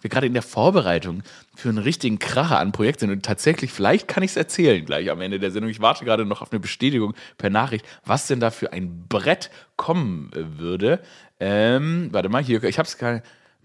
wir 0.01 0.10
gerade 0.10 0.27
in 0.27 0.34
der 0.34 0.41
Vorbereitung 0.41 1.24
für 1.59 1.69
einen 1.69 1.77
richtigen 1.77 2.19
Kracher 2.19 2.59
an 2.59 2.71
Projekt 2.71 3.01
sind. 3.01 3.11
Und 3.11 3.23
tatsächlich, 3.23 3.71
vielleicht 3.71 4.07
kann 4.07 4.23
ich 4.23 4.31
es 4.31 4.37
erzählen 4.37 4.83
gleich 4.85 5.09
am 5.09 5.21
Ende 5.21 5.39
der 5.39 5.51
Sendung. 5.51 5.69
Ich 5.69 5.81
warte 5.81 6.05
gerade 6.05 6.25
noch 6.25 6.41
auf 6.41 6.51
eine 6.51 6.59
Bestätigung 6.59 7.13
per 7.37 7.49
Nachricht, 7.49 7.85
was 8.05 8.27
denn 8.27 8.39
da 8.39 8.51
für 8.51 8.73
ein 8.73 9.05
Brett 9.07 9.49
kommen 9.75 10.31
äh, 10.33 10.59
würde. 10.59 11.01
Ähm, 11.39 12.09
warte 12.11 12.29
mal, 12.29 12.43
hier, 12.43 12.63
ich 12.63 12.79
habe 12.79 12.87
es 12.87 12.97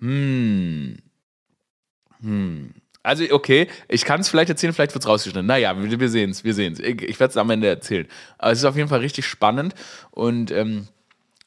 Hm. 0.01 0.97
Hm. 2.21 2.75
Also, 3.03 3.25
okay, 3.31 3.69
ich 3.89 4.05
kann 4.05 4.21
es 4.21 4.29
vielleicht 4.29 4.49
erzählen, 4.49 4.73
vielleicht 4.73 4.95
wird 4.95 5.05
es 5.05 5.09
rausgeschnitten. 5.09 5.47
Naja, 5.47 5.81
wir, 5.81 6.01
wir 6.01 6.09
sehen 6.09 6.31
es, 6.31 6.43
wir 6.43 6.55
sehen 6.55 6.73
es. 6.73 6.81
Ich, 6.81 7.03
ich 7.03 7.21
werde 7.21 7.33
es 7.33 7.37
am 7.37 7.51
Ende 7.51 7.69
erzählen. 7.69 8.07
Aber 8.39 8.53
es 8.53 8.59
ist 8.59 8.65
auf 8.65 8.77
jeden 8.77 8.89
Fall 8.89 9.01
richtig 9.01 9.27
spannend 9.27 9.75
und 10.11 10.51
ähm, 10.51 10.89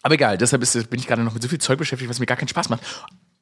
aber 0.03 0.13
egal, 0.13 0.37
deshalb 0.37 0.61
ist, 0.61 0.89
bin 0.89 0.99
ich 0.99 1.07
gerade 1.07 1.23
noch 1.23 1.33
mit 1.33 1.43
so 1.43 1.49
viel 1.49 1.59
Zeug 1.59 1.79
beschäftigt, 1.79 2.09
was 2.09 2.19
mir 2.19 2.27
gar 2.27 2.37
keinen 2.37 2.47
Spaß 2.47 2.69
macht. 2.69 2.83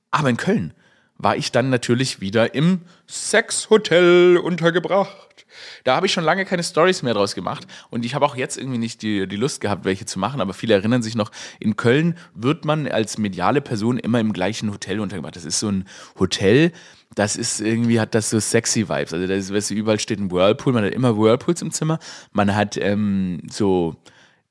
Aber 0.09 0.29
in 0.29 0.37
Köln 0.37 0.73
war 1.17 1.37
ich 1.37 1.51
dann 1.51 1.69
natürlich 1.69 2.19
wieder 2.19 2.53
im 2.53 2.81
Sexhotel 3.07 4.37
untergebracht. 4.37 5.45
Da 5.83 5.95
habe 5.95 6.07
ich 6.07 6.13
schon 6.13 6.23
lange 6.23 6.45
keine 6.45 6.63
Stories 6.63 7.03
mehr 7.03 7.13
draus 7.13 7.35
gemacht 7.35 7.65
und 7.89 8.03
ich 8.05 8.15
habe 8.15 8.25
auch 8.25 8.35
jetzt 8.35 8.57
irgendwie 8.57 8.77
nicht 8.77 9.01
die, 9.01 9.27
die 9.27 9.35
Lust 9.37 9.61
gehabt, 9.61 9.85
welche 9.85 10.05
zu 10.05 10.19
machen, 10.19 10.41
aber 10.41 10.53
viele 10.53 10.73
erinnern 10.73 11.01
sich 11.01 11.15
noch, 11.15 11.31
in 11.59 11.77
Köln 11.77 12.17
wird 12.33 12.65
man 12.65 12.87
als 12.87 13.17
mediale 13.17 13.61
Person 13.61 13.97
immer 13.97 14.19
im 14.19 14.33
gleichen 14.33 14.71
Hotel 14.71 14.99
untergebracht. 14.99 15.35
Das 15.35 15.45
ist 15.45 15.59
so 15.59 15.69
ein 15.69 15.85
Hotel, 16.19 16.71
das 17.13 17.37
ist 17.37 17.61
irgendwie, 17.61 17.99
hat 17.99 18.13
das 18.13 18.29
so 18.29 18.39
sexy 18.39 18.89
Vibes. 18.89 19.13
Also 19.13 19.27
da 19.27 19.33
ist, 19.33 19.53
weißt 19.53 19.69
du, 19.69 19.75
überall 19.75 19.99
steht 19.99 20.19
ein 20.19 20.31
Whirlpool, 20.31 20.73
man 20.73 20.83
hat 20.83 20.93
immer 20.93 21.17
Whirlpools 21.17 21.61
im 21.61 21.71
Zimmer, 21.71 21.99
man 22.33 22.53
hat 22.55 22.77
ähm, 22.77 23.41
so 23.49 23.95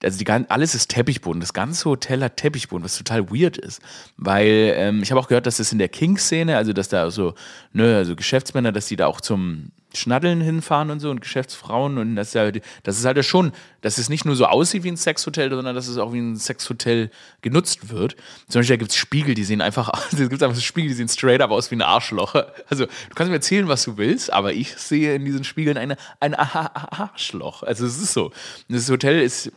also 0.04 0.18
die, 0.18 0.26
alles 0.28 0.74
ist 0.74 0.88
Teppichboden. 0.88 1.40
Das 1.40 1.52
ganze 1.52 1.88
Hotel 1.88 2.22
hat 2.22 2.36
Teppichboden, 2.36 2.84
was 2.84 2.96
total 2.96 3.30
weird 3.30 3.56
ist. 3.56 3.80
Weil 4.16 4.74
ähm, 4.76 5.02
ich 5.02 5.10
habe 5.10 5.20
auch 5.20 5.28
gehört, 5.28 5.46
dass 5.46 5.56
das 5.56 5.72
in 5.72 5.78
der 5.78 5.88
King-Szene, 5.88 6.56
also 6.56 6.72
dass 6.72 6.88
da 6.88 7.10
so, 7.10 7.34
ne, 7.72 7.96
also 7.96 8.16
Geschäftsmänner, 8.16 8.72
dass 8.72 8.86
die 8.86 8.96
da 8.96 9.06
auch 9.06 9.20
zum 9.20 9.72
Schnaddeln 9.96 10.40
hinfahren 10.40 10.90
und 10.90 11.00
so 11.00 11.10
und 11.10 11.20
Geschäftsfrauen 11.20 11.98
und 11.98 12.16
das 12.16 12.28
ist 12.28 12.34
halt, 12.34 12.62
das 12.82 12.98
ist 12.98 13.04
halt 13.04 13.24
schon, 13.24 13.52
dass 13.80 13.98
es 13.98 14.08
nicht 14.08 14.24
nur 14.24 14.36
so 14.36 14.46
aussieht 14.46 14.82
wie 14.82 14.88
ein 14.88 14.96
Sexhotel, 14.96 15.50
sondern 15.50 15.74
dass 15.74 15.88
es 15.88 15.98
auch 15.98 16.12
wie 16.12 16.18
ein 16.18 16.36
Sexhotel 16.36 17.10
genutzt 17.42 17.90
wird. 17.90 18.16
Zum 18.48 18.60
Beispiel, 18.60 18.76
da 18.76 18.78
gibt 18.78 18.90
es 18.90 18.96
Spiegel, 18.96 19.34
die 19.34 19.44
sehen 19.44 19.60
einfach 19.60 19.88
aus, 19.92 20.12
es 20.12 20.28
gibt 20.28 20.42
einfach 20.42 20.56
so 20.56 20.62
Spiegel, 20.62 20.88
die 20.88 20.94
sehen 20.94 21.08
straight 21.08 21.40
up 21.40 21.50
aus 21.50 21.70
wie 21.70 21.76
ein 21.76 21.82
Arschloch. 21.82 22.34
Also, 22.68 22.86
du 22.86 23.14
kannst 23.14 23.30
mir 23.30 23.36
erzählen, 23.36 23.68
was 23.68 23.84
du 23.84 23.96
willst, 23.96 24.32
aber 24.32 24.52
ich 24.52 24.76
sehe 24.76 25.14
in 25.14 25.24
diesen 25.24 25.44
Spiegeln 25.44 25.76
eine, 25.76 25.96
ein 26.20 26.34
Arschloch. 26.34 27.62
Also, 27.62 27.86
es 27.86 27.98
ist 27.98 28.12
so. 28.12 28.32
Das 28.68 28.90
Hotel 28.90 29.20
ist 29.20 29.52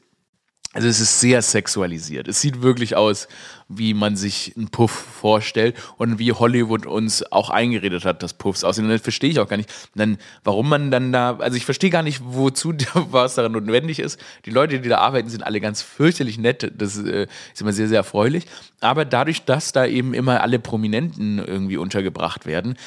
also 0.77 0.89
es 0.89 0.99
ist 0.99 1.19
sehr 1.19 1.41
sexualisiert. 1.41 2.27
Es 2.27 2.39
sieht 2.39 2.61
wirklich 2.61 2.95
aus, 2.95 3.27
wie 3.67 3.95
man 3.95 4.15
sich 4.15 4.53
einen 4.55 4.67
Puff 4.67 4.91
vorstellt 4.91 5.75
und 5.97 6.19
wie 6.19 6.33
Hollywood 6.33 6.85
uns 6.85 7.31
auch 7.31 7.49
eingeredet 7.49 8.05
hat, 8.05 8.21
dass 8.21 8.35
Puffs 8.35 8.63
aussehen. 8.63 8.85
Und 8.85 8.91
das 8.91 9.01
verstehe 9.01 9.31
ich 9.31 9.39
auch 9.39 9.47
gar 9.47 9.57
nicht. 9.57 9.73
Dann, 9.95 10.19
warum 10.43 10.69
man 10.69 10.91
dann 10.91 11.11
da, 11.11 11.37
also 11.37 11.57
ich 11.57 11.65
verstehe 11.65 11.89
gar 11.89 12.03
nicht, 12.03 12.21
wozu 12.23 12.75
was 12.93 13.33
daran 13.33 13.53
notwendig 13.53 13.97
ist. 13.97 14.19
Die 14.45 14.51
Leute, 14.51 14.79
die 14.79 14.87
da 14.87 14.99
arbeiten, 14.99 15.29
sind 15.29 15.41
alle 15.41 15.59
ganz 15.61 15.81
fürchterlich 15.81 16.37
nett. 16.37 16.71
Das 16.77 16.95
äh, 16.99 17.25
ist 17.51 17.61
immer 17.61 17.73
sehr, 17.73 17.87
sehr 17.87 17.97
erfreulich. 17.97 18.45
Aber 18.79 19.03
dadurch, 19.03 19.45
dass 19.45 19.71
da 19.71 19.87
eben 19.87 20.13
immer 20.13 20.43
alle 20.43 20.59
Prominenten 20.59 21.39
irgendwie 21.39 21.77
untergebracht 21.77 22.45
werden, 22.45 22.77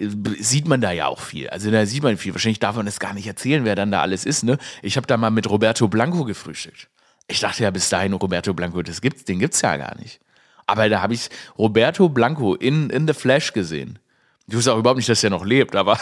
sieht 0.00 0.66
man 0.66 0.80
da 0.80 0.90
ja 0.90 1.06
auch 1.06 1.20
viel. 1.20 1.48
Also 1.50 1.70
da 1.70 1.86
sieht 1.86 2.02
man 2.02 2.16
viel. 2.16 2.34
Wahrscheinlich 2.34 2.58
darf 2.58 2.74
man 2.74 2.86
das 2.86 2.98
gar 2.98 3.14
nicht 3.14 3.28
erzählen, 3.28 3.64
wer 3.64 3.76
dann 3.76 3.92
da 3.92 4.00
alles 4.00 4.24
ist. 4.24 4.42
Ne? 4.42 4.58
Ich 4.82 4.96
habe 4.96 5.06
da 5.06 5.16
mal 5.16 5.30
mit 5.30 5.48
Roberto 5.48 5.86
Blanco 5.86 6.24
gefrühstückt. 6.24 6.88
Ich 7.26 7.40
dachte 7.40 7.62
ja 7.62 7.70
bis 7.70 7.88
dahin, 7.88 8.12
Roberto 8.12 8.52
Blanco, 8.52 8.82
das 8.82 9.00
gibt's, 9.00 9.24
den 9.24 9.38
gibt's 9.38 9.62
ja 9.62 9.76
gar 9.76 9.96
nicht. 9.98 10.20
Aber 10.66 10.88
da 10.88 11.02
habe 11.02 11.14
ich 11.14 11.28
Roberto 11.58 12.08
Blanco 12.08 12.54
in, 12.54 12.90
in 12.90 13.06
The 13.06 13.14
Flash 13.14 13.52
gesehen. 13.52 13.98
Ich 14.46 14.54
wusste 14.54 14.72
auch 14.72 14.78
überhaupt 14.78 14.98
nicht, 14.98 15.08
dass 15.08 15.24
er 15.24 15.30
noch 15.30 15.44
lebt, 15.44 15.74
aber 15.74 15.98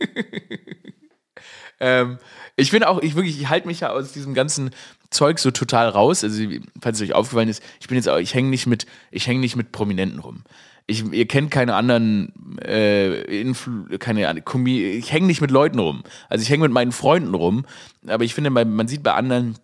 ähm, 1.80 2.18
ich 2.56 2.70
finde 2.70 2.88
auch, 2.88 3.00
ich 3.02 3.14
wirklich, 3.14 3.40
ich 3.40 3.48
halte 3.48 3.66
mich 3.66 3.80
ja 3.80 3.90
aus 3.90 4.12
diesem 4.12 4.34
ganzen 4.34 4.70
Zeug 5.10 5.38
so 5.38 5.50
total 5.50 5.88
raus. 5.88 6.24
Also, 6.24 6.42
falls 6.80 6.98
es 6.98 7.08
euch 7.08 7.14
aufgefallen 7.14 7.48
ist, 7.48 7.62
ich 7.80 7.88
bin 7.88 7.96
jetzt 7.96 8.08
auch, 8.08 8.18
ich 8.18 8.34
hänge 8.34 8.50
nicht 8.50 8.66
mit, 8.66 8.86
ich 9.10 9.26
hänge 9.26 9.40
nicht 9.40 9.56
mit 9.56 9.72
Prominenten 9.72 10.18
rum. 10.18 10.42
Ich, 10.86 11.04
ihr 11.10 11.26
kennt 11.26 11.50
keine 11.50 11.74
anderen, 11.74 12.58
äh, 12.64 13.22
Influ 13.40 13.98
keine 13.98 14.28
Ahnung, 14.28 14.66
ich 14.66 15.12
hänge 15.12 15.26
nicht 15.26 15.40
mit 15.40 15.50
Leuten 15.50 15.78
rum. 15.78 16.04
Also 16.28 16.42
ich 16.42 16.50
hänge 16.50 16.62
mit 16.62 16.72
meinen 16.72 16.92
Freunden 16.92 17.34
rum, 17.34 17.66
aber 18.06 18.24
ich 18.24 18.34
finde, 18.34 18.50
man 18.50 18.88
sieht 18.88 19.02
bei 19.02 19.14
anderen 19.14 19.56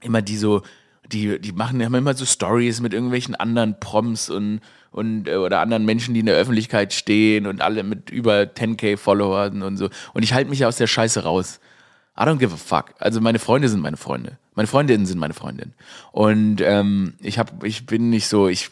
immer 0.00 0.22
die 0.22 0.36
so, 0.36 0.62
die, 1.12 1.40
die 1.40 1.52
machen 1.52 1.84
haben 1.84 1.94
immer 1.94 2.14
so 2.14 2.24
Stories 2.24 2.80
mit 2.80 2.92
irgendwelchen 2.92 3.34
anderen 3.34 3.78
Proms 3.78 4.30
und, 4.30 4.60
und 4.90 5.28
äh, 5.28 5.36
oder 5.36 5.60
anderen 5.60 5.84
Menschen, 5.84 6.14
die 6.14 6.20
in 6.20 6.26
der 6.26 6.36
Öffentlichkeit 6.36 6.92
stehen 6.92 7.46
und 7.46 7.62
alle 7.62 7.82
mit 7.82 8.10
über 8.10 8.42
10k 8.42 8.96
Followern 8.96 9.62
und 9.62 9.76
so. 9.76 9.88
Und 10.14 10.22
ich 10.22 10.32
halte 10.32 10.50
mich 10.50 10.64
aus 10.64 10.76
der 10.76 10.86
Scheiße 10.86 11.22
raus. 11.22 11.60
I 12.18 12.22
don't 12.22 12.38
give 12.38 12.54
a 12.54 12.56
fuck. 12.56 12.94
Also 12.98 13.20
meine 13.20 13.38
Freunde 13.38 13.68
sind 13.68 13.80
meine 13.80 13.98
Freunde. 13.98 14.38
Meine 14.54 14.66
Freundinnen 14.66 15.04
sind 15.04 15.18
meine 15.18 15.34
Freundinnen. 15.34 15.74
Und 16.12 16.62
ähm, 16.62 17.12
ich 17.20 17.38
hab, 17.38 17.62
ich 17.62 17.84
bin 17.84 18.08
nicht 18.08 18.26
so, 18.26 18.48
ich, 18.48 18.70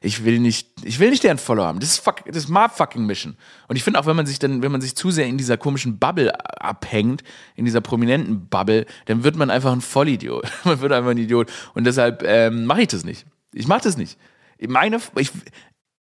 ich 0.00 0.24
will 0.24 0.38
nicht, 0.38 0.68
ich 0.82 0.98
will 0.98 1.10
nicht 1.10 1.24
deren 1.24 1.36
Follow 1.36 1.62
haben. 1.62 1.78
Das 1.78 1.90
ist 1.90 1.98
fuck, 1.98 2.24
das 2.24 2.36
ist 2.44 2.48
my 2.48 2.68
fucking 2.72 3.04
Mission. 3.04 3.36
Und 3.68 3.76
ich 3.76 3.84
finde 3.84 4.00
auch, 4.00 4.06
wenn 4.06 4.16
man 4.16 4.24
sich 4.24 4.38
dann, 4.38 4.62
wenn 4.62 4.72
man 4.72 4.80
sich 4.80 4.96
zu 4.96 5.10
sehr 5.10 5.26
in 5.26 5.36
dieser 5.36 5.58
komischen 5.58 5.98
Bubble 5.98 6.32
abhängt, 6.58 7.22
in 7.54 7.66
dieser 7.66 7.82
prominenten 7.82 8.48
Bubble, 8.48 8.86
dann 9.04 9.24
wird 9.24 9.36
man 9.36 9.50
einfach 9.50 9.72
ein 9.72 9.82
Vollidiot. 9.82 10.50
man 10.64 10.80
wird 10.80 10.92
einfach 10.92 11.10
ein 11.10 11.18
Idiot. 11.18 11.52
Und 11.74 11.84
deshalb 11.84 12.22
ähm, 12.24 12.64
mache 12.64 12.82
ich 12.82 12.88
das 12.88 13.04
nicht. 13.04 13.26
Ich 13.52 13.68
mache 13.68 13.82
das 13.82 13.98
nicht. 13.98 14.18
Meine, 14.66 14.98
ich, 15.16 15.30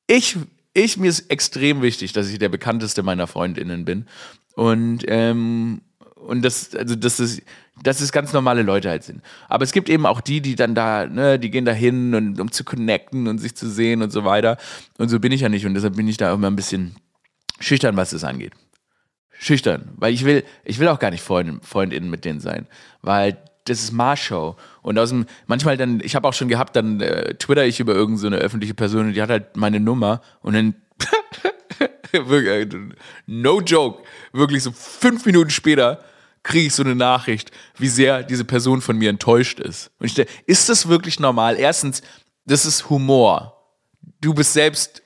ich, 0.08 0.36
ich, 0.74 0.96
mir 0.98 1.08
ist 1.08 1.30
extrem 1.30 1.80
wichtig, 1.80 2.12
dass 2.12 2.28
ich 2.28 2.38
der 2.38 2.50
bekannteste 2.50 3.02
meiner 3.02 3.26
Freundinnen 3.26 3.86
bin. 3.86 4.04
Und 4.54 5.04
ähm, 5.08 5.80
und 6.26 6.42
das, 6.42 6.74
also 6.74 6.94
das 6.94 7.20
ist, 7.20 7.42
dass 7.82 8.00
es 8.00 8.12
ganz 8.12 8.32
normale 8.32 8.62
Leute 8.62 8.88
halt 8.88 9.02
sind. 9.02 9.22
Aber 9.48 9.64
es 9.64 9.72
gibt 9.72 9.88
eben 9.88 10.06
auch 10.06 10.20
die, 10.20 10.40
die 10.40 10.54
dann 10.54 10.74
da, 10.74 11.06
ne, 11.06 11.38
die 11.38 11.50
gehen 11.50 11.64
da 11.64 11.72
hin, 11.72 12.14
und, 12.14 12.40
um 12.40 12.52
zu 12.52 12.64
connecten 12.64 13.26
und 13.28 13.38
sich 13.38 13.54
zu 13.54 13.68
sehen 13.68 14.02
und 14.02 14.10
so 14.10 14.24
weiter. 14.24 14.56
Und 14.98 15.08
so 15.08 15.18
bin 15.18 15.32
ich 15.32 15.40
ja 15.40 15.48
nicht. 15.48 15.66
Und 15.66 15.74
deshalb 15.74 15.96
bin 15.96 16.08
ich 16.08 16.16
da 16.16 16.32
immer 16.32 16.48
ein 16.48 16.56
bisschen 16.56 16.96
schüchtern, 17.60 17.96
was 17.96 18.10
das 18.10 18.24
angeht. 18.24 18.52
Schüchtern. 19.32 19.90
Weil 19.96 20.12
ich 20.12 20.24
will, 20.24 20.44
ich 20.64 20.78
will 20.78 20.88
auch 20.88 20.98
gar 20.98 21.10
nicht 21.10 21.22
Freund, 21.22 21.64
Freundinnen 21.64 22.10
mit 22.10 22.24
denen 22.24 22.40
sein. 22.40 22.66
Weil 23.00 23.38
das 23.64 23.82
ist 23.82 23.92
Marshow. 23.92 24.56
Und 24.82 24.98
aus 24.98 25.10
dem, 25.10 25.26
manchmal 25.46 25.76
dann, 25.76 26.00
ich 26.00 26.14
habe 26.14 26.28
auch 26.28 26.34
schon 26.34 26.48
gehabt, 26.48 26.76
dann 26.76 27.00
äh, 27.00 27.34
twitter 27.34 27.64
ich 27.64 27.80
über 27.80 27.94
irgendeine 27.94 28.36
so 28.36 28.42
öffentliche 28.42 28.74
Person 28.74 29.06
und 29.06 29.12
die 29.14 29.22
hat 29.22 29.30
halt 29.30 29.56
meine 29.56 29.80
Nummer 29.80 30.20
und 30.42 30.54
dann 30.54 30.74
äh, 32.12 32.66
no 33.26 33.60
joke, 33.60 34.02
wirklich 34.32 34.62
so 34.62 34.72
fünf 34.72 35.24
Minuten 35.24 35.50
später 35.50 36.04
kriege 36.42 36.66
ich 36.66 36.74
so 36.74 36.82
eine 36.82 36.94
Nachricht, 36.94 37.50
wie 37.78 37.88
sehr 37.88 38.22
diese 38.22 38.44
Person 38.44 38.80
von 38.80 38.96
mir 38.96 39.10
enttäuscht 39.10 39.60
ist. 39.60 39.90
Und 39.98 40.06
ich 40.06 40.14
denke, 40.14 40.32
ist 40.46 40.68
das 40.68 40.88
wirklich 40.88 41.20
normal? 41.20 41.56
Erstens, 41.56 42.02
das 42.44 42.66
ist 42.66 42.90
Humor. 42.90 43.56
Du 44.20 44.34
bist 44.34 44.52
selbst 44.52 45.02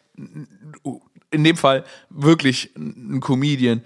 in 1.30 1.44
dem 1.44 1.56
Fall 1.56 1.84
wirklich 2.08 2.74
ein 2.76 3.20
Comedian. 3.20 3.84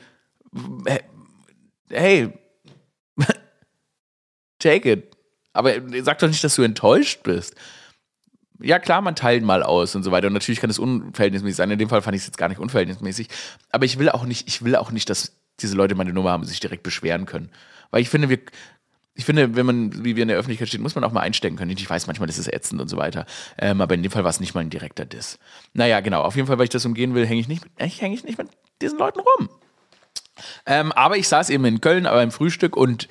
Hey, 1.88 2.32
take 4.58 4.92
it. 4.92 5.16
Aber 5.52 5.74
sag 6.02 6.18
doch 6.20 6.28
nicht, 6.28 6.44
dass 6.44 6.54
du 6.54 6.62
enttäuscht 6.62 7.22
bist. 7.24 7.56
Ja, 8.62 8.78
klar, 8.78 9.00
man 9.00 9.16
teilt 9.16 9.42
mal 9.42 9.62
aus 9.62 9.94
und 9.94 10.02
so 10.02 10.12
weiter. 10.12 10.26
Und 10.26 10.34
natürlich 10.34 10.60
kann 10.60 10.70
es 10.70 10.78
unverhältnismäßig 10.78 11.56
sein. 11.56 11.70
In 11.70 11.78
dem 11.78 11.88
Fall 11.88 12.02
fand 12.02 12.14
ich 12.14 12.22
es 12.22 12.26
jetzt 12.26 12.38
gar 12.38 12.48
nicht 12.48 12.60
unverhältnismäßig. 12.60 13.28
Aber 13.70 13.86
ich 13.86 13.98
will 13.98 14.10
auch 14.10 14.24
nicht, 14.24 14.46
ich 14.46 14.62
will 14.62 14.76
auch 14.76 14.90
nicht, 14.92 15.08
dass 15.08 15.32
diese 15.62 15.76
Leute 15.76 15.94
meine 15.94 16.12
Nummer 16.12 16.30
haben 16.30 16.42
und 16.42 16.48
sich 16.48 16.60
direkt 16.60 16.82
beschweren 16.82 17.26
können. 17.26 17.50
Weil 17.90 18.02
ich 18.02 18.08
finde, 18.08 18.28
wir, 18.28 18.38
ich 19.14 19.24
finde, 19.24 19.56
wenn 19.56 19.66
man, 19.66 20.04
wie 20.04 20.16
wir 20.16 20.22
in 20.22 20.28
der 20.28 20.38
Öffentlichkeit 20.38 20.68
stehen, 20.68 20.82
muss 20.82 20.94
man 20.94 21.04
auch 21.04 21.12
mal 21.12 21.20
einstecken 21.20 21.56
können. 21.56 21.70
Ich 21.70 21.88
weiß 21.88 22.06
manchmal, 22.06 22.26
das 22.26 22.38
ist 22.38 22.52
ätzend 22.52 22.80
und 22.80 22.88
so 22.88 22.96
weiter. 22.96 23.26
Ähm, 23.58 23.80
aber 23.80 23.94
in 23.94 24.02
dem 24.02 24.10
Fall 24.10 24.24
war 24.24 24.30
es 24.30 24.40
nicht 24.40 24.54
mal 24.54 24.60
ein 24.60 24.70
direkter 24.70 25.04
Diss. 25.04 25.38
Naja, 25.74 26.00
genau. 26.00 26.22
Auf 26.22 26.36
jeden 26.36 26.46
Fall, 26.46 26.58
weil 26.58 26.64
ich 26.64 26.70
das 26.70 26.86
umgehen 26.86 27.14
will, 27.14 27.26
hänge 27.26 27.40
ich 27.40 27.48
nicht, 27.48 27.64
ich 27.78 28.00
hänge 28.00 28.14
ich 28.14 28.24
nicht 28.24 28.38
mit 28.38 28.48
diesen 28.80 28.98
Leuten 28.98 29.20
rum. 29.20 29.48
Ähm, 30.64 30.92
aber 30.92 31.16
ich 31.16 31.28
saß 31.28 31.50
eben 31.50 31.64
in 31.64 31.80
Köln, 31.80 32.06
aber 32.06 32.22
im 32.22 32.30
Frühstück 32.30 32.76
und 32.76 33.08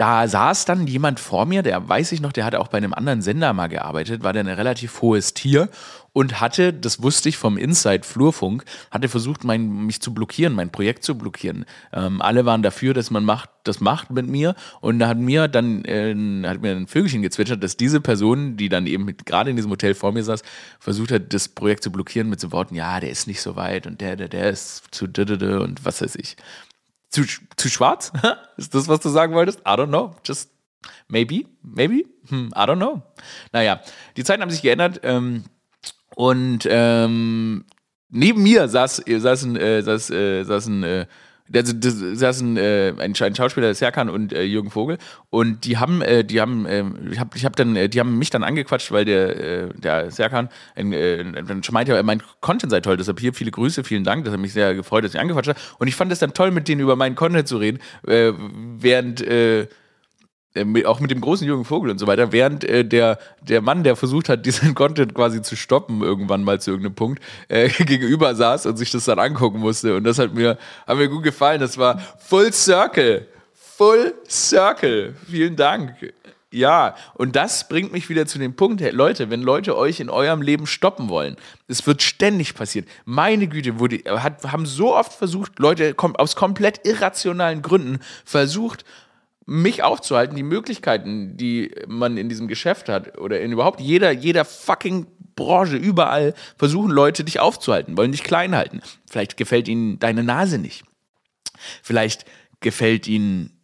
da 0.00 0.26
saß 0.26 0.64
dann 0.64 0.86
jemand 0.86 1.20
vor 1.20 1.44
mir, 1.44 1.62
der 1.62 1.86
weiß 1.86 2.12
ich 2.12 2.22
noch, 2.22 2.32
der 2.32 2.46
hatte 2.46 2.58
auch 2.58 2.68
bei 2.68 2.78
einem 2.78 2.94
anderen 2.94 3.20
Sender 3.20 3.52
mal 3.52 3.68
gearbeitet, 3.68 4.22
war 4.22 4.32
der 4.32 4.44
ein 4.44 4.48
relativ 4.48 5.02
hohes 5.02 5.34
Tier 5.34 5.68
und 6.12 6.40
hatte, 6.40 6.72
das 6.72 7.02
wusste 7.02 7.28
ich 7.28 7.36
vom 7.36 7.56
Inside 7.56 8.02
Flurfunk, 8.04 8.64
hatte 8.90 9.08
versucht, 9.08 9.44
mein, 9.44 9.86
mich 9.86 10.00
zu 10.00 10.12
blockieren, 10.12 10.54
mein 10.54 10.70
Projekt 10.70 11.04
zu 11.04 11.16
blockieren. 11.16 11.64
Ähm, 11.92 12.20
alle 12.20 12.44
waren 12.44 12.62
dafür, 12.62 12.94
dass 12.94 13.10
man 13.10 13.24
macht, 13.24 13.50
das 13.64 13.80
macht 13.80 14.10
mit 14.10 14.26
mir 14.26 14.54
und 14.80 14.98
da 14.98 15.08
hat 15.08 15.18
mir 15.18 15.48
dann 15.48 15.84
äh, 15.84 16.14
hat 16.46 16.62
mir 16.62 16.72
ein 16.74 16.86
Vögelchen 16.86 17.22
gezwitschert, 17.22 17.62
dass 17.62 17.76
diese 17.76 18.00
Person, 18.00 18.56
die 18.56 18.68
dann 18.68 18.86
eben 18.86 19.06
gerade 19.24 19.50
in 19.50 19.56
diesem 19.56 19.70
Hotel 19.70 19.94
vor 19.94 20.12
mir 20.12 20.24
saß, 20.24 20.42
versucht 20.78 21.12
hat, 21.12 21.32
das 21.32 21.48
Projekt 21.48 21.82
zu 21.82 21.92
blockieren 21.92 22.28
mit 22.28 22.40
so 22.40 22.52
Worten, 22.52 22.74
ja, 22.74 23.00
der 23.00 23.10
ist 23.10 23.26
nicht 23.26 23.40
so 23.42 23.56
weit 23.56 23.86
und 23.86 24.00
der, 24.00 24.16
der, 24.16 24.28
der 24.28 24.50
ist 24.50 24.84
zu 24.90 25.04
und 25.04 25.84
was 25.84 26.00
weiß 26.02 26.16
ich. 26.16 26.36
Zu, 27.10 27.24
zu 27.56 27.68
schwarz? 27.68 28.12
ist 28.56 28.74
das, 28.74 28.88
was 28.88 29.00
du 29.00 29.08
sagen 29.08 29.34
wolltest? 29.34 29.60
I 29.60 29.70
don't 29.70 29.88
know. 29.88 30.14
Just 30.24 30.50
maybe, 31.08 31.44
maybe, 31.62 32.04
hm, 32.28 32.52
I 32.54 32.60
don't 32.60 32.76
know. 32.76 33.02
Naja, 33.52 33.80
die 34.16 34.24
Zeiten 34.24 34.42
haben 34.42 34.50
sich 34.50 34.62
geändert. 34.62 35.00
Ähm, 35.02 35.44
und 36.20 36.68
ähm, 36.68 37.64
neben 38.10 38.42
mir 38.42 38.68
saß, 38.68 39.04
saß 39.06 39.42
ein, 39.44 39.56
äh, 39.56 39.80
saß, 39.80 40.10
äh, 40.10 40.44
saß 40.44 40.66
ein 40.66 40.82
äh, 40.82 41.06
also 41.54 41.72
saßen 41.80 42.58
äh, 42.58 42.92
ein, 42.98 43.14
ein 43.18 43.34
Schauspieler 43.34 43.72
Serkan 43.72 44.10
und 44.10 44.34
äh, 44.34 44.42
Jürgen 44.42 44.70
Vogel. 44.70 44.98
Und 45.30 45.64
die 45.64 45.78
haben 45.78 46.02
äh, 46.02 46.22
die 46.22 46.42
haben 46.42 46.66
äh, 46.66 46.84
ich 47.10 47.18
habe 47.18 47.30
ich 47.38 47.46
habe 47.46 47.56
dann 47.56 47.74
äh, 47.74 47.88
die 47.88 48.00
haben 48.00 48.18
mich 48.18 48.28
dann 48.28 48.44
angequatscht 48.44 48.92
weil 48.92 49.06
der 49.06 49.36
äh, 49.40 49.68
der 49.74 50.10
Serkan 50.10 50.50
äh, 50.74 51.24
dann 51.24 51.62
meinte 51.72 52.02
mein 52.02 52.22
Content 52.42 52.70
sei 52.70 52.80
toll 52.82 52.98
deshalb 52.98 53.18
hier 53.18 53.32
viele 53.32 53.50
Grüße 53.50 53.82
vielen 53.82 54.04
Dank. 54.04 54.24
Das 54.26 54.34
hat 54.34 54.40
mich 54.40 54.52
sehr 54.52 54.74
gefreut 54.74 55.04
dass 55.04 55.14
ich 55.14 55.20
angequatscht 55.20 55.48
habe. 55.48 55.60
Und 55.78 55.88
ich 55.88 55.96
fand 55.96 56.12
es 56.12 56.18
dann 56.18 56.34
toll 56.34 56.50
mit 56.50 56.68
denen 56.68 56.82
über 56.82 56.96
meinen 56.96 57.14
Content 57.14 57.48
zu 57.48 57.56
reden 57.56 57.78
äh, 58.06 58.32
während 58.76 59.22
äh, 59.22 59.62
äh, 59.62 59.68
auch 60.84 61.00
mit 61.00 61.10
dem 61.10 61.20
großen 61.20 61.46
Jürgen 61.46 61.64
Vogel 61.64 61.90
und 61.90 61.98
so 61.98 62.06
weiter, 62.06 62.32
während 62.32 62.64
äh, 62.64 62.84
der, 62.84 63.18
der 63.40 63.60
Mann, 63.60 63.84
der 63.84 63.94
versucht 63.94 64.28
hat, 64.28 64.44
diesen 64.46 64.74
Content 64.74 65.14
quasi 65.14 65.42
zu 65.42 65.56
stoppen, 65.56 66.02
irgendwann 66.02 66.42
mal 66.42 66.60
zu 66.60 66.70
irgendeinem 66.72 66.94
Punkt, 66.94 67.22
äh, 67.48 67.68
gegenüber 67.84 68.34
saß 68.34 68.66
und 68.66 68.76
sich 68.76 68.90
das 68.90 69.04
dann 69.04 69.18
angucken 69.18 69.60
musste. 69.60 69.96
Und 69.96 70.04
das 70.04 70.18
hat 70.18 70.34
mir, 70.34 70.58
hat 70.86 70.96
mir 70.96 71.08
gut 71.08 71.22
gefallen. 71.22 71.60
Das 71.60 71.78
war 71.78 71.98
Full 72.18 72.52
Circle. 72.52 73.26
Full 73.54 74.14
Circle. 74.28 75.14
Vielen 75.28 75.56
Dank. 75.56 75.94
Ja, 76.52 76.96
und 77.14 77.36
das 77.36 77.68
bringt 77.68 77.92
mich 77.92 78.08
wieder 78.08 78.26
zu 78.26 78.40
dem 78.40 78.56
Punkt, 78.56 78.80
hey, 78.80 78.90
Leute, 78.90 79.30
wenn 79.30 79.40
Leute 79.40 79.76
euch 79.76 80.00
in 80.00 80.10
eurem 80.10 80.42
Leben 80.42 80.66
stoppen 80.66 81.08
wollen, 81.08 81.36
es 81.68 81.86
wird 81.86 82.02
ständig 82.02 82.54
passieren. 82.56 82.88
Meine 83.04 83.46
Güte, 83.46 83.78
wurde, 83.78 84.00
hat, 84.04 84.42
haben 84.50 84.66
so 84.66 84.96
oft 84.96 85.12
versucht, 85.12 85.60
Leute 85.60 85.94
aus 85.96 86.34
komplett 86.34 86.84
irrationalen 86.84 87.62
Gründen 87.62 88.00
versucht, 88.24 88.84
mich 89.50 89.82
aufzuhalten, 89.82 90.36
die 90.36 90.44
Möglichkeiten, 90.44 91.36
die 91.36 91.74
man 91.88 92.16
in 92.16 92.28
diesem 92.28 92.46
Geschäft 92.46 92.88
hat 92.88 93.18
oder 93.18 93.40
in 93.40 93.50
überhaupt 93.50 93.80
jeder, 93.80 94.12
jeder 94.12 94.44
fucking 94.44 95.08
Branche, 95.34 95.76
überall 95.76 96.34
versuchen 96.56 96.92
Leute 96.92 97.24
dich 97.24 97.40
aufzuhalten, 97.40 97.96
wollen 97.96 98.12
dich 98.12 98.22
klein 98.22 98.54
halten. 98.54 98.80
Vielleicht 99.10 99.36
gefällt 99.36 99.66
ihnen 99.66 99.98
deine 99.98 100.22
Nase 100.22 100.58
nicht. 100.58 100.84
Vielleicht 101.82 102.26
gefällt 102.60 103.08
ihnen 103.08 103.59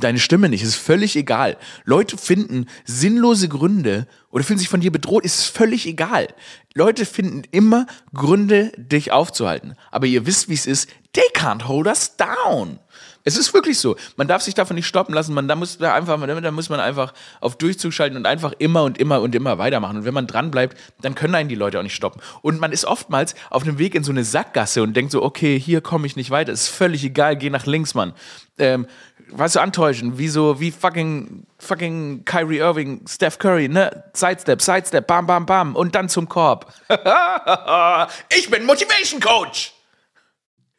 deine 0.00 0.18
Stimme 0.18 0.48
nicht. 0.48 0.62
Es 0.62 0.70
ist 0.70 0.76
völlig 0.76 1.16
egal. 1.16 1.56
Leute 1.84 2.16
finden 2.16 2.66
sinnlose 2.84 3.48
Gründe 3.48 4.06
oder 4.30 4.44
fühlen 4.44 4.58
sich 4.58 4.68
von 4.68 4.80
dir 4.80 4.92
bedroht. 4.92 5.24
Ist 5.24 5.44
völlig 5.44 5.86
egal. 5.86 6.28
Leute 6.74 7.06
finden 7.06 7.42
immer 7.50 7.86
Gründe, 8.14 8.72
dich 8.76 9.12
aufzuhalten. 9.12 9.74
Aber 9.90 10.06
ihr 10.06 10.26
wisst, 10.26 10.48
wie 10.48 10.54
es 10.54 10.66
ist. 10.66 10.88
They 11.12 11.24
can't 11.34 11.66
hold 11.66 11.86
us 11.86 12.16
down. 12.16 12.78
Es 13.24 13.36
ist 13.36 13.52
wirklich 13.52 13.78
so. 13.78 13.96
Man 14.16 14.26
darf 14.26 14.40
sich 14.40 14.54
davon 14.54 14.74
nicht 14.74 14.86
stoppen 14.86 15.14
lassen. 15.14 15.34
Man, 15.34 15.48
da, 15.48 15.54
muss, 15.54 15.76
da, 15.76 15.94
einfach, 15.94 16.18
da 16.18 16.50
muss 16.50 16.70
man 16.70 16.80
einfach 16.80 17.12
auf 17.40 17.56
Durchzug 17.56 17.92
schalten 17.92 18.16
und 18.16 18.26
einfach 18.26 18.54
immer 18.58 18.84
und 18.84 18.96
immer 18.96 19.20
und 19.20 19.34
immer 19.34 19.58
weitermachen. 19.58 19.98
Und 19.98 20.04
wenn 20.06 20.14
man 20.14 20.26
dran 20.26 20.50
bleibt, 20.50 20.78
dann 21.02 21.14
können 21.14 21.34
einen 21.34 21.50
die 21.50 21.54
Leute 21.54 21.78
auch 21.78 21.82
nicht 21.82 21.94
stoppen. 21.94 22.22
Und 22.40 22.58
man 22.58 22.72
ist 22.72 22.86
oftmals 22.86 23.34
auf 23.50 23.64
dem 23.64 23.78
Weg 23.78 23.94
in 23.94 24.02
so 24.02 24.12
eine 24.12 24.24
Sackgasse 24.24 24.82
und 24.82 24.96
denkt 24.96 25.12
so, 25.12 25.22
okay, 25.22 25.60
hier 25.60 25.82
komme 25.82 26.06
ich 26.06 26.16
nicht 26.16 26.30
weiter. 26.30 26.52
Ist 26.52 26.68
völlig 26.68 27.04
egal, 27.04 27.36
geh 27.36 27.50
nach 27.50 27.66
links, 27.66 27.94
Mann. 27.94 28.14
Ähm, 28.56 28.86
weißt 29.30 29.56
du, 29.56 29.60
antäuschen, 29.60 30.18
wie 30.18 30.28
so, 30.28 30.60
wie 30.60 30.70
fucking, 30.70 31.46
fucking 31.58 32.24
Kyrie 32.24 32.58
Irving, 32.58 33.04
Steph 33.08 33.38
Curry, 33.38 33.68
ne? 33.68 34.04
Sidestep, 34.14 34.60
Sidestep, 34.62 35.06
bam, 35.06 35.26
bam, 35.26 35.46
bam 35.46 35.76
und 35.76 35.94
dann 35.94 36.08
zum 36.08 36.28
Korb. 36.28 36.72
ich 38.36 38.50
bin 38.50 38.64
Motivation 38.64 39.20
Coach! 39.20 39.72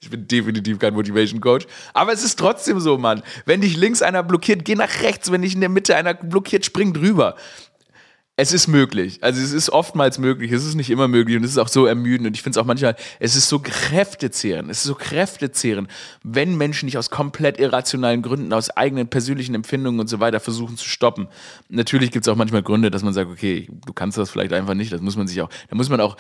Ich 0.01 0.09
bin 0.09 0.27
definitiv 0.27 0.79
kein 0.79 0.93
Motivation 0.93 1.41
Coach. 1.41 1.67
Aber 1.93 2.13
es 2.13 2.23
ist 2.23 2.39
trotzdem 2.39 2.79
so, 2.79 2.97
Mann. 2.97 3.21
Wenn 3.45 3.59
dich 3.59 3.75
links 3.75 4.01
einer 4.01 4.23
blockiert, 4.23 4.63
geh 4.63 4.75
nach 4.75 5.01
rechts. 5.01 5.29
Wenn 5.29 5.41
dich 5.41 5.55
in 5.55 5.59
der 5.59 5.67
Mitte 5.67 5.93
einer 5.95 6.13
blockiert, 6.13 6.65
spring 6.65 6.93
drüber. 6.93 7.35
Es 8.39 8.53
ist 8.53 8.69
möglich. 8.69 9.21
Also 9.21 9.41
es 9.41 9.51
ist 9.51 9.69
oftmals 9.69 10.17
möglich. 10.17 10.53
Es 10.53 10.65
ist 10.65 10.75
nicht 10.75 10.89
immer 10.89 11.09
möglich 11.09 11.35
und 11.35 11.43
es 11.43 11.51
ist 11.51 11.57
auch 11.57 11.67
so 11.67 11.85
ermüdend. 11.85 12.25
Und 12.25 12.35
ich 12.35 12.41
finde 12.41 12.57
es 12.57 12.63
auch 12.63 12.65
manchmal, 12.65 12.95
es 13.19 13.35
ist 13.35 13.49
so 13.49 13.59
kräftezehrend. 13.59 14.71
Es 14.71 14.77
ist 14.77 14.85
so 14.85 14.95
kräftezehrend, 14.95 15.89
wenn 16.23 16.55
Menschen 16.55 16.85
nicht 16.85 16.97
aus 16.97 17.09
komplett 17.09 17.59
irrationalen 17.59 18.21
Gründen, 18.21 18.53
aus 18.53 18.69
eigenen 18.69 19.09
persönlichen 19.09 19.55
Empfindungen 19.55 19.99
und 19.99 20.07
so 20.07 20.21
weiter 20.21 20.39
versuchen 20.39 20.77
zu 20.77 20.87
stoppen. 20.87 21.27
Natürlich 21.67 22.11
gibt 22.11 22.25
es 22.25 22.31
auch 22.31 22.37
manchmal 22.37 22.63
Gründe, 22.63 22.89
dass 22.89 23.03
man 23.03 23.11
sagt, 23.11 23.29
okay, 23.29 23.67
du 23.85 23.91
kannst 23.91 24.17
das 24.17 24.29
vielleicht 24.29 24.53
einfach 24.53 24.73
nicht. 24.73 24.93
Das 24.93 25.01
muss 25.01 25.17
man 25.17 25.27
sich 25.27 25.41
auch, 25.41 25.49
da 25.69 25.75
muss 25.75 25.89
man 25.89 25.99
auch 25.99 26.15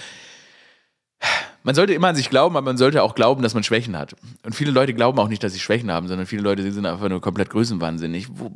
man 1.63 1.73
sollte 1.73 1.93
immer 1.93 2.09
an 2.09 2.15
sich 2.17 2.29
glauben, 2.29 2.57
aber 2.57 2.65
man 2.65 2.77
sollte 2.77 3.01
auch 3.01 3.15
glauben, 3.15 3.43
dass 3.43 3.53
man 3.53 3.63
Schwächen 3.63 3.97
hat. 3.97 4.17
Und 4.43 4.55
viele 4.55 4.71
Leute 4.71 4.93
glauben 4.93 5.19
auch 5.19 5.29
nicht, 5.29 5.43
dass 5.43 5.53
sie 5.53 5.59
Schwächen 5.59 5.89
haben, 5.89 6.09
sondern 6.09 6.27
viele 6.27 6.41
Leute 6.41 6.69
sind 6.69 6.85
einfach 6.85 7.07
nur 7.07 7.21
komplett 7.21 7.49
größenwahnsinnig, 7.49 8.27
wo, 8.33 8.51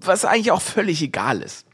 was 0.00 0.24
eigentlich 0.24 0.50
auch 0.50 0.62
völlig 0.62 1.02
egal 1.02 1.42
ist. 1.42 1.66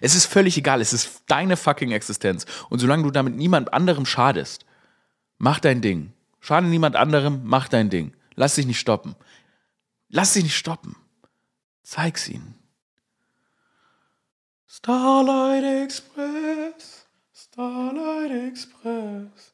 Es 0.00 0.14
ist 0.14 0.26
völlig 0.26 0.56
egal, 0.56 0.80
es 0.80 0.92
ist 0.92 1.22
deine 1.26 1.56
fucking 1.56 1.92
Existenz. 1.92 2.46
Und 2.68 2.78
solange 2.80 3.04
du 3.04 3.10
damit 3.10 3.36
niemand 3.36 3.72
anderem 3.72 4.06
schadest, 4.06 4.66
mach 5.38 5.60
dein 5.60 5.80
Ding. 5.80 6.12
Schade 6.40 6.66
niemand 6.66 6.96
anderem, 6.96 7.42
mach 7.44 7.68
dein 7.68 7.90
Ding. 7.90 8.14
Lass 8.34 8.54
dich 8.54 8.66
nicht 8.66 8.80
stoppen. 8.80 9.14
Lass 10.08 10.32
dich 10.32 10.42
nicht 10.42 10.56
stoppen. 10.56 10.96
Zeig's 11.82 12.28
ihnen. 12.28 12.54
Starlight 14.66 15.84
Express, 15.84 17.06
Starlight 17.34 18.30
Express. 18.30 19.49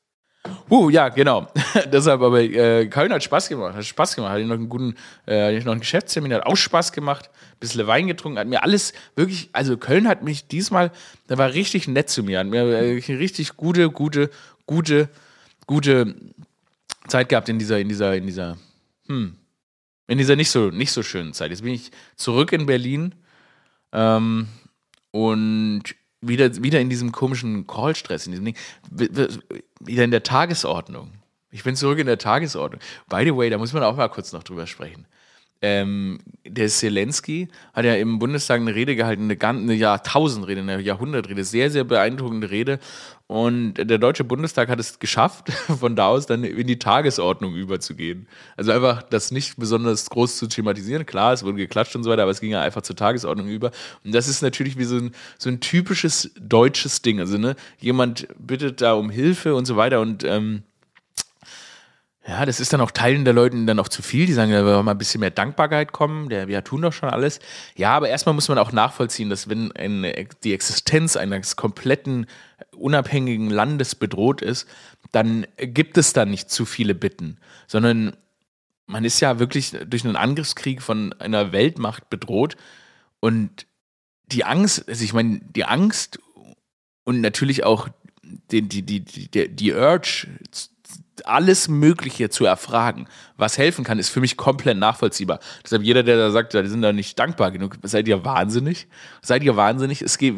Uh, 0.69 0.91
ja, 0.91 1.09
genau. 1.09 1.47
Deshalb, 1.93 2.23
aber 2.23 2.41
äh, 2.41 2.87
Köln 2.87 3.13
hat 3.13 3.23
Spaß 3.23 3.49
gemacht. 3.49 3.77
Hat 3.77 3.85
Spaß 3.85 4.17
gemacht. 4.17 4.33
Hatte 4.33 4.45
noch 4.45 4.55
einen 4.55 4.69
guten, 4.69 4.97
äh, 5.27 5.59
noch 5.61 5.73
einen 5.73 5.81
Geschäftstermin, 5.81 6.35
hat 6.35 6.47
auch 6.47 6.57
Spaß 6.57 6.93
gemacht. 6.93 7.31
Ein 7.33 7.59
bisschen 7.61 7.87
Wein 7.87 8.07
getrunken, 8.09 8.39
hat 8.39 8.49
mir 8.49 8.63
alles 8.63 8.93
wirklich, 9.15 9.49
also 9.53 9.77
Köln 9.77 10.09
hat 10.09 10.23
mich 10.23 10.49
diesmal, 10.49 10.91
der 11.29 11.39
war 11.39 11.55
richtig 11.55 11.89
nett 11.89 12.11
zu 12.11 12.23
mir, 12.23 12.41
hat 12.41 12.49
mir 12.49 12.65
äh, 12.65 13.15
richtig 13.15 13.57
gute, 13.57 13.91
gute, 13.91 14.31
gute, 14.67 15.09
gute 15.67 16.17
Zeit 17.07 17.29
gehabt 17.29 17.49
in 17.49 17.59
dieser, 17.59 17.79
in 17.79 17.89
dieser, 17.89 18.15
in 18.17 18.27
dieser, 18.27 18.59
hm, 19.07 19.37
in 20.09 20.19
dieser 20.19 20.37
nicht 20.37 20.51
so, 20.51 20.71
nicht 20.71 20.93
so 20.93 21.03
schönen 21.03 21.33
Zeit. 21.33 21.51
Jetzt 21.51 21.63
bin 21.63 21.75
ich 21.75 21.91
zurück 22.17 22.53
in 22.53 22.67
Berlin 22.67 23.15
ähm, 23.93 24.49
und 25.13 25.85
wieder, 26.29 26.63
wieder 26.63 26.81
in 26.81 26.91
diesem 26.91 27.13
komischen 27.13 27.67
Call-Stress, 27.67 28.27
in 28.27 28.33
diesem 28.33 28.45
Ding, 28.45 28.57
wieder 29.81 30.05
in 30.05 30.11
der 30.11 30.23
Tagesordnung. 30.23 31.13
Ich 31.51 31.65
bin 31.65 31.77
zurück 31.77 31.99
in 31.99 32.07
der 32.07 32.19
Tagesordnung. 32.19 32.81
By 33.09 33.25
the 33.25 33.35
way, 33.37 33.51
da 33.51 33.59
muss 33.59 33.73
man 33.73 33.83
auch 33.83 33.97
mal 33.97 34.09
kurz 34.09 34.33
noch 34.33 34.43
drüber 34.43 34.67
sprechen. 34.67 35.07
Ähm, 35.63 36.19
der 36.45 36.69
Zelensky 36.69 37.49
hat 37.73 37.85
ja 37.85 37.95
im 37.95 38.19
Bundestag 38.19 38.61
eine 38.61 38.75
Rede 38.75 38.95
gehalten, 38.95 39.31
eine, 39.31 39.41
eine 39.41 39.75
Jahrtausendrede, 39.75 40.61
eine 40.61 40.81
Jahrhundertrede, 40.81 41.45
sehr, 41.45 41.71
sehr 41.71 41.85
beeindruckende 41.85 42.51
Rede. 42.51 42.79
Und 43.29 43.75
der 43.75 43.99
Deutsche 43.99 44.23
Bundestag 44.23 44.69
hat 44.69 44.79
es 44.79 45.01
geschafft, 45.01 45.51
von 45.81 45.97
da 45.97 46.07
aus 46.07 46.27
dann 46.27 46.45
in 46.45 46.67
die 46.67 46.79
Tagesordnung 46.79 47.55
überzugehen. 47.57 48.29
Also 48.57 48.71
einfach 48.71 49.03
das 49.03 49.33
nicht 49.33 49.57
besonders 49.57 50.09
groß 50.11 50.37
zu 50.37 50.47
thematisieren. 50.47 51.07
Klar, 51.07 51.33
es 51.33 51.43
wurde 51.43 51.57
geklatscht 51.57 51.97
und 51.97 52.05
so 52.05 52.11
weiter, 52.11 52.23
aber 52.23 52.31
es 52.31 52.41
ging 52.41 52.53
ja 52.53 52.61
einfach 52.61 52.83
zur 52.83 52.95
Tagesordnung 52.95 53.49
über. 53.49 53.73
Und 54.05 54.15
das 54.15 54.29
ist 54.29 54.43
natürlich 54.43 54.79
wie 54.79 54.85
so 54.85 54.97
ein, 54.97 55.13
so 55.39 55.49
ein 55.49 55.61
typisches 55.61 56.31
deutsches 56.39 57.03
Ding. 57.03 57.19
Also, 57.19 57.39
ne, 57.39 57.57
jemand 57.81 58.29
bittet 58.39 58.81
da 58.81 58.95
um 58.95 59.11
Hilfe 59.11 59.57
und 59.57 59.65
so 59.65 59.77
weiter 59.77 60.01
und 60.01 60.23
ähm, 60.23 60.63
ja, 62.29 62.45
das 62.45 62.59
ist 62.59 62.73
dann 62.73 62.81
auch 62.81 62.91
Teilen 62.91 63.25
der 63.25 63.35
Leuten 63.35 63.67
dann 63.67 63.79
auch 63.79 63.89
zu 63.89 64.03
viel. 64.03 64.27
Die 64.27 64.33
sagen, 64.33 64.51
da 64.51 64.65
will 64.65 64.83
mal 64.83 64.93
ein 64.93 64.99
bisschen 64.99 65.21
mehr 65.21 65.31
Dankbarkeit 65.31 65.93
kommen. 65.93 66.29
Der, 66.29 66.49
wir 66.49 66.65
tun 66.65 66.83
doch 66.83 66.93
schon 66.93 67.09
alles. 67.09 67.39
Ja, 67.77 67.97
aber 67.97 68.09
erstmal 68.09 68.35
muss 68.35 68.49
man 68.49 68.59
auch 68.59 68.73
nachvollziehen, 68.73 69.31
dass 69.31 69.49
wenn 69.49 69.71
eine, 69.73 70.27
die 70.43 70.53
Existenz 70.53 71.17
eines 71.17 71.55
kompletten 71.55 72.27
unabhängigen 72.77 73.49
Landes 73.51 73.95
bedroht 73.95 74.43
ist, 74.43 74.67
dann 75.13 75.47
gibt 75.57 75.99
es 75.99 76.13
da 76.13 76.25
nicht 76.25 76.51
zu 76.51 76.65
viele 76.65 76.95
Bitten, 76.95 77.39
sondern 77.69 78.17
man 78.87 79.05
ist 79.05 79.21
ja 79.21 79.39
wirklich 79.39 79.77
durch 79.87 80.05
einen 80.05 80.17
Angriffskrieg 80.17 80.83
von 80.83 81.13
einer 81.15 81.53
Weltmacht 81.53 82.11
bedroht 82.11 82.57
und 83.21 83.67
die 84.27 84.45
Angst, 84.45 84.89
also 84.89 85.05
ich 85.05 85.13
meine, 85.13 85.41
die 85.55 85.65
Angst 85.65 86.19
und 87.05 87.21
natürlich 87.21 87.65
auch 87.65 87.89
die, 88.51 88.63
die, 88.63 88.83
die, 88.83 89.01
die, 89.01 89.49
die 89.49 89.73
Urge 89.73 90.27
alles 91.25 91.69
Mögliche 91.69 92.31
zu 92.31 92.45
erfragen, 92.45 93.07
was 93.37 93.59
helfen 93.59 93.85
kann, 93.85 93.99
ist 93.99 94.11
für 94.11 94.21
mich 94.21 94.37
komplett 94.37 94.79
nachvollziehbar. 94.79 95.41
Deshalb 95.65 95.83
jeder, 95.83 96.03
der 96.03 96.17
da 96.17 96.31
sagt, 96.31 96.55
die 96.55 96.67
sind 96.67 96.83
da 96.83 96.93
nicht 96.93 97.19
dankbar 97.19 97.51
genug, 97.51 97.77
seid 97.83 98.09
ihr 98.09 98.25
wahnsinnig? 98.25 98.87
Seid 99.23 99.43
ihr 99.43 99.57
wahnsinnig? 99.57 100.03
Es 100.03 100.19
geht, 100.19 100.35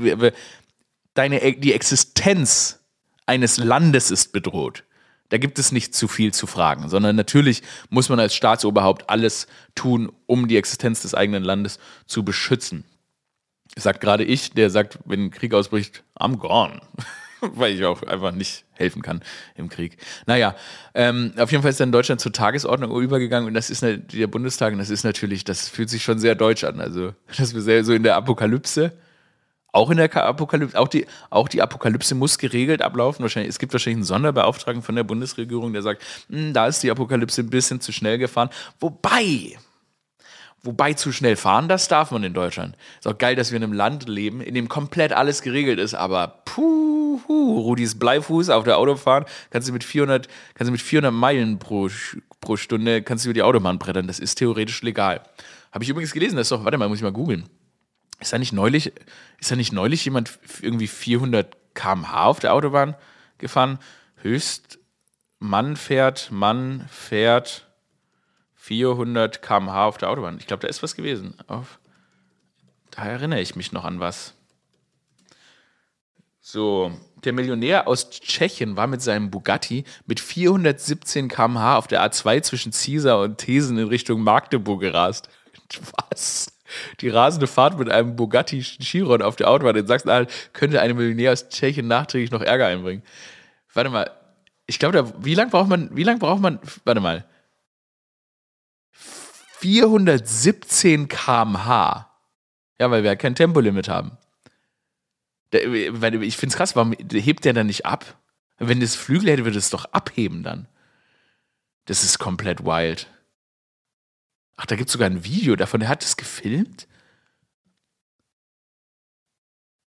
deine, 1.15 1.53
die 1.53 1.73
Existenz 1.73 2.81
eines 3.27 3.59
Landes 3.59 4.11
ist 4.11 4.33
bedroht. 4.33 4.85
Da 5.29 5.37
gibt 5.37 5.59
es 5.59 5.73
nicht 5.73 5.95
zu 5.95 6.09
viel 6.09 6.33
zu 6.33 6.47
fragen, 6.47 6.89
sondern 6.89 7.15
natürlich 7.15 7.63
muss 7.91 8.09
man 8.09 8.19
als 8.19 8.35
Staatsoberhaupt 8.35 9.11
alles 9.11 9.47
tun, 9.75 10.11
um 10.27 10.49
die 10.49 10.57
Existenz 10.57 11.03
des 11.03 11.15
eigenen 11.15 11.45
Landes 11.45 11.79
zu 12.07 12.25
beschützen. 12.25 12.85
Sagt 13.77 14.01
gerade 14.01 14.25
ich, 14.25 14.53
der 14.53 14.71
sagt, 14.71 14.99
wenn 15.05 15.31
Krieg 15.31 15.53
ausbricht, 15.53 16.03
I'm 16.19 16.37
gone. 16.37 16.81
Weil 17.55 17.75
ich 17.75 17.85
auch 17.85 18.03
einfach 18.03 18.33
nicht 18.33 18.65
helfen 18.73 19.03
kann 19.03 19.23
im 19.55 19.69
Krieg. 19.69 19.97
Naja, 20.27 20.55
ähm, 20.95 21.33
auf 21.37 21.51
jeden 21.51 21.63
Fall 21.63 21.71
ist 21.71 21.81
dann 21.81 21.93
Deutschland 21.93 22.21
zur 22.21 22.33
Tagesordnung 22.33 23.01
übergegangen 23.01 23.49
und 23.49 23.55
das 23.55 23.71
ist 23.71 23.83
ne, 23.83 23.99
der 23.99 24.27
Bundestag 24.27 24.73
und 24.73 24.79
das 24.79 24.91
ist 24.91 25.05
natürlich, 25.05 25.45
das 25.45 25.69
fühlt 25.69 25.91
sich 25.91 26.03
schon 26.03 26.19
sehr 26.19 26.35
deutsch 26.35 26.65
an. 26.65 26.81
Also, 26.81 27.15
dass 27.37 27.55
wir 27.55 27.63
sehr 27.63 27.85
so 27.85 27.93
in 27.93 28.03
der 28.03 28.17
Apokalypse 28.17 28.93
auch 29.71 29.91
in 29.91 29.99
der 29.99 30.15
Apokalypse, 30.17 30.79
auch 30.79 30.89
die, 30.89 31.07
auch 31.31 31.49
die 31.49 31.61
Apokalypse 31.63 32.15
muss 32.15 32.39
geregelt 32.39 32.83
ablaufen. 32.83 33.23
Wahrscheinlich, 33.23 33.51
es 33.51 33.59
gibt 33.59 33.73
wahrscheinlich 33.73 33.99
einen 33.99 34.05
Sonderbeauftragten 34.05 34.83
von 34.83 34.97
der 34.97 35.05
Bundesregierung, 35.05 35.73
der 35.73 35.83
sagt, 35.83 36.03
hm, 36.31 36.53
da 36.53 36.67
ist 36.67 36.83
die 36.83 36.91
Apokalypse 36.91 37.43
ein 37.43 37.51
bisschen 37.51 37.81
zu 37.81 37.93
schnell 37.93 38.19
gefahren. 38.19 38.49
Wobei, 38.81 39.59
wobei 40.63 40.93
zu 40.95 41.13
schnell 41.13 41.37
fahren, 41.37 41.69
das 41.69 41.89
darf 41.89 42.11
man 42.11 42.25
in 42.25 42.35
Deutschland. 42.35 42.77
Ist 42.99 43.07
auch 43.07 43.19
geil, 43.19 43.37
dass 43.37 43.51
wir 43.51 43.57
in 43.57 43.65
einem 43.65 43.73
Land 43.73 44.09
leben, 44.09 44.41
in 44.41 44.55
dem 44.55 44.69
komplett 44.69 45.13
alles 45.13 45.43
geregelt 45.43 45.79
ist, 45.79 45.95
aber 45.95 46.43
puh, 46.45 47.21
Rudis 47.29 47.99
Bleifuß 47.99 48.51
auf 48.51 48.65
der 48.65 48.79
Autobahn, 48.79 49.25
kannst 49.51 49.69
du 49.69 49.73
mit 49.73 49.85
400, 49.85 50.29
kannst 50.55 50.69
du 50.69 50.73
mit 50.73 50.81
400 50.81 51.13
Meilen 51.13 51.59
pro, 51.59 51.89
pro 52.41 52.57
Stunde, 52.57 53.03
kannst 53.03 53.25
du 53.25 53.31
über 53.31 53.35
die 53.35 53.43
Autobahn 53.43 53.79
brettern. 53.79 54.07
Das 54.07 54.19
ist 54.19 54.37
theoretisch 54.37 54.83
legal. 54.83 55.23
Habe 55.73 55.85
ich 55.85 55.91
übrigens 55.91 56.13
gelesen, 56.13 56.37
das 56.37 56.47
ist 56.47 56.53
doch, 56.53 56.65
warte 56.65 56.79
mal, 56.79 56.89
muss 56.89 56.99
ich 56.99 57.05
mal 57.05 57.13
googeln. 57.13 57.49
Ist 58.21 58.33
da 58.33 58.39
nicht 58.39 58.53
neulich, 58.53 58.93
ist 59.39 59.51
da 59.51 59.57
nicht 59.57 59.73
neulich 59.73 60.05
jemand 60.05 60.39
irgendwie 60.61 60.89
400 60.89 61.57
km/h 61.75 62.25
auf 62.25 62.41
der 62.41 62.55
Autobahn 62.55 62.97
gefahren? 63.39 63.79
Höchst 64.17 64.79
Mann 65.39 65.77
fährt, 65.77 66.33
Mann 66.33 66.85
fährt 66.91 67.68
400 68.69 69.41
km/h 69.41 69.87
auf 69.87 69.97
der 69.97 70.11
Autobahn. 70.11 70.37
Ich 70.39 70.47
glaube, 70.47 70.61
da 70.61 70.69
ist 70.69 70.83
was 70.83 70.95
gewesen. 70.95 71.35
Auf, 71.47 71.79
da 72.91 73.05
erinnere 73.05 73.41
ich 73.41 73.57
mich 73.57 73.73
noch 73.73 73.87
an 73.87 73.99
was. 73.99 74.35
So, 76.43 76.93
der 77.25 77.33
Millionär 77.33 77.89
aus 77.89 78.11
Tschechien 78.11 78.77
war 78.77 78.87
mit 78.87 79.01
seinem 79.01 79.31
Bugatti 79.31 79.85
mit 80.05 80.21
417 80.21 81.29
km/h 81.29 81.79
auf 81.79 81.87
der 81.87 82.03
A2 82.03 82.43
zwischen 82.43 82.73
Caesar 82.73 83.21
und 83.21 83.39
Thesen 83.39 83.79
in 83.79 83.89
Richtung 83.89 84.21
Magdeburg 84.21 84.81
gerast. 84.81 85.31
Was? 86.11 86.53
Die 87.01 87.09
rasende 87.09 87.47
Fahrt 87.47 87.79
mit 87.79 87.91
einem 87.91 88.17
Bugatti 88.17 88.61
Chiron 88.61 89.23
auf 89.23 89.37
der 89.37 89.49
Autobahn 89.49 89.77
in 89.77 89.87
Sachsen-Anhalt 89.87 90.31
könnte 90.53 90.83
einem 90.83 90.99
Millionär 90.99 91.33
aus 91.33 91.49
Tschechien 91.49 91.89
nachträglich 91.89 92.31
noch 92.31 92.43
Ärger 92.43 92.67
einbringen. 92.67 93.03
Warte 93.73 93.89
mal, 93.89 94.11
ich 94.67 94.79
glaube, 94.79 95.11
wie 95.21 95.35
lange 95.35 95.51
braucht 95.51 95.71
man, 95.71 95.89
wie 95.97 96.03
lange 96.03 96.19
braucht 96.19 96.43
man, 96.43 96.59
warte 96.85 97.01
mal, 97.01 97.25
417 99.61 101.09
km/h. 101.09 102.09
Ja, 102.81 102.91
weil 102.91 103.03
wir 103.03 103.11
ja 103.11 103.17
kein 103.17 103.35
Tempolimit 103.35 103.89
haben. 103.89 104.17
ich 105.51 106.37
finde 106.37 106.53
es 106.53 106.57
krass, 106.57 106.77
warum 106.77 106.93
hebt 106.93 107.45
der 107.45 107.53
dann 107.53 107.67
nicht 107.67 107.85
ab? 107.85 108.17
Wenn 108.59 108.81
das 108.81 108.95
Flügel 108.95 109.31
hätte, 109.31 109.45
würde 109.45 109.59
es 109.59 109.71
doch 109.71 109.87
abheben 109.87 110.43
dann. 110.43 110.69
Das 111.87 112.05
ist 112.05 112.19
komplett 112.19 112.65
wild. 112.65 113.09
Ach, 114.57 114.67
da 114.67 114.77
gibt 114.77 114.89
es 114.89 114.93
sogar 114.93 115.09
ein 115.09 115.25
Video 115.25 115.57
davon. 115.57 115.81
Der 115.81 115.89
hat 115.89 116.05
es 116.05 116.17
gefilmt? 116.17 116.89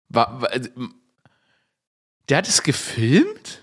War, 0.09 0.41
war, 0.41 0.51
also, 0.51 0.69
der 2.29 2.37
hat 2.37 2.47
es 2.47 2.63
gefilmt? 2.63 3.61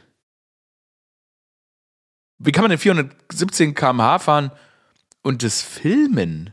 Wie 2.39 2.53
kann 2.53 2.63
man 2.63 2.71
denn 2.71 2.79
417 2.79 3.75
km/h 3.75 4.19
fahren 4.19 4.51
und 5.23 5.43
das 5.43 5.63
filmen? 5.63 6.53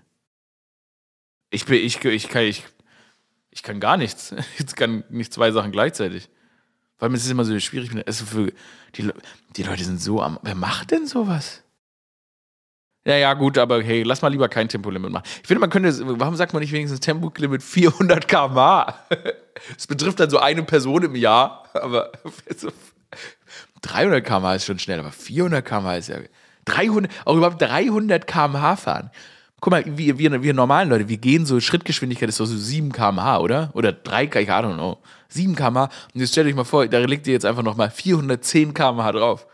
Ich, 1.49 1.65
bin, 1.65 1.75
ich, 1.75 2.03
ich, 2.03 2.30
kann, 2.30 2.43
ich, 2.43 2.65
ich 3.51 3.63
kann 3.63 3.80
gar 3.80 3.97
nichts. 3.97 4.36
Ich 4.60 4.75
kann 4.75 5.03
nicht 5.10 5.34
zwei 5.34 5.51
Sachen 5.51 5.71
gleichzeitig. 5.71 6.30
Weil 6.99 7.13
es 7.13 7.25
ist 7.25 7.32
immer 7.32 7.45
so 7.45 7.58
schwierig. 7.60 7.91
Also 8.06 8.25
für 8.25 8.51
die, 8.95 9.12
die 9.56 9.63
Leute 9.63 9.84
sind 9.84 10.01
so 10.01 10.21
am. 10.21 10.39
Wer 10.41 10.56
macht 10.56 10.91
denn 10.91 11.06
sowas? 11.06 11.63
Ja, 13.06 13.15
ja, 13.15 13.34
gut, 13.36 13.58
aber 13.58 13.82
hey, 13.82 14.03
lass 14.03 14.21
mal 14.21 14.27
lieber 14.27 14.49
kein 14.49 14.67
Tempolimit 14.67 15.12
machen. 15.12 15.23
Ich 15.41 15.47
finde, 15.47 15.62
man 15.62 15.69
könnte, 15.69 15.93
warum 16.19 16.36
sagt 16.36 16.51
man 16.51 16.60
nicht 16.60 16.73
wenigstens 16.73 16.99
Tempolimit 16.99 17.63
400 17.63 18.27
km/h? 18.27 19.08
Das 19.75 19.88
betrifft 19.88 20.19
dann 20.19 20.30
so 20.30 20.38
eine 20.38 20.62
Person 20.62 21.01
im 21.03 21.15
Jahr, 21.15 21.63
aber 21.73 22.12
300 23.82 24.23
km/h 24.23 24.56
ist 24.56 24.65
schon 24.65 24.77
schnell, 24.77 24.99
aber 24.99 25.12
400 25.12 25.65
km/h 25.65 25.95
ist 25.95 26.10
ja 26.10 26.17
300, 26.67 27.12
auch 27.25 27.36
überhaupt 27.36 27.62
300 27.62 28.27
km/h 28.27 28.75
fahren. 28.75 29.12
Guck 29.60 29.71
mal, 29.71 29.84
wir, 29.86 30.19
wir, 30.19 30.43
wir 30.43 30.53
normalen 30.53 30.89
Leute, 30.89 31.10
wir 31.10 31.17
gehen 31.17 31.45
so, 31.45 31.60
Schrittgeschwindigkeit 31.60 32.30
ist 32.30 32.39
doch 32.39 32.45
so 32.45 32.56
7 32.56 32.91
km/h, 32.91 33.39
oder? 33.39 33.71
Oder 33.73 33.91
3, 33.91 34.25
ich 34.25 34.32
don't 34.32 34.75
know. 34.75 34.99
7 35.30 35.56
km/h. 35.56 35.89
Und 36.13 36.21
jetzt 36.21 36.32
stellt 36.32 36.47
euch 36.47 36.56
mal 36.56 36.63
vor, 36.63 36.88
da 36.88 36.99
legt 36.99 37.25
ihr 37.25 37.34
jetzt 37.34 37.45
einfach 37.45 37.63
nochmal 37.63 37.89
410 37.89 38.73
km/h 38.73 39.12
drauf. 39.13 39.47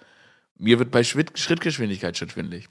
Mir 0.58 0.80
wird 0.80 0.92
bei 0.92 1.04
Schrittgeschwindigkeit 1.04 2.18
schon 2.18 2.30
schwindelig. 2.30 2.68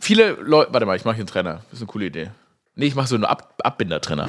Viele 0.00 0.32
Leute. 0.32 0.72
Warte 0.72 0.86
mal, 0.86 0.96
ich 0.96 1.04
mache 1.04 1.16
hier 1.16 1.22
einen 1.22 1.28
Trainer. 1.28 1.54
Das 1.70 1.74
ist 1.74 1.80
eine 1.80 1.86
coole 1.86 2.06
Idee. 2.06 2.30
Nee, 2.74 2.86
ich 2.86 2.94
mache 2.94 3.08
so 3.08 3.16
einen 3.16 3.24
Ab 3.24 3.54
Abbinder-Trainer. 3.62 4.28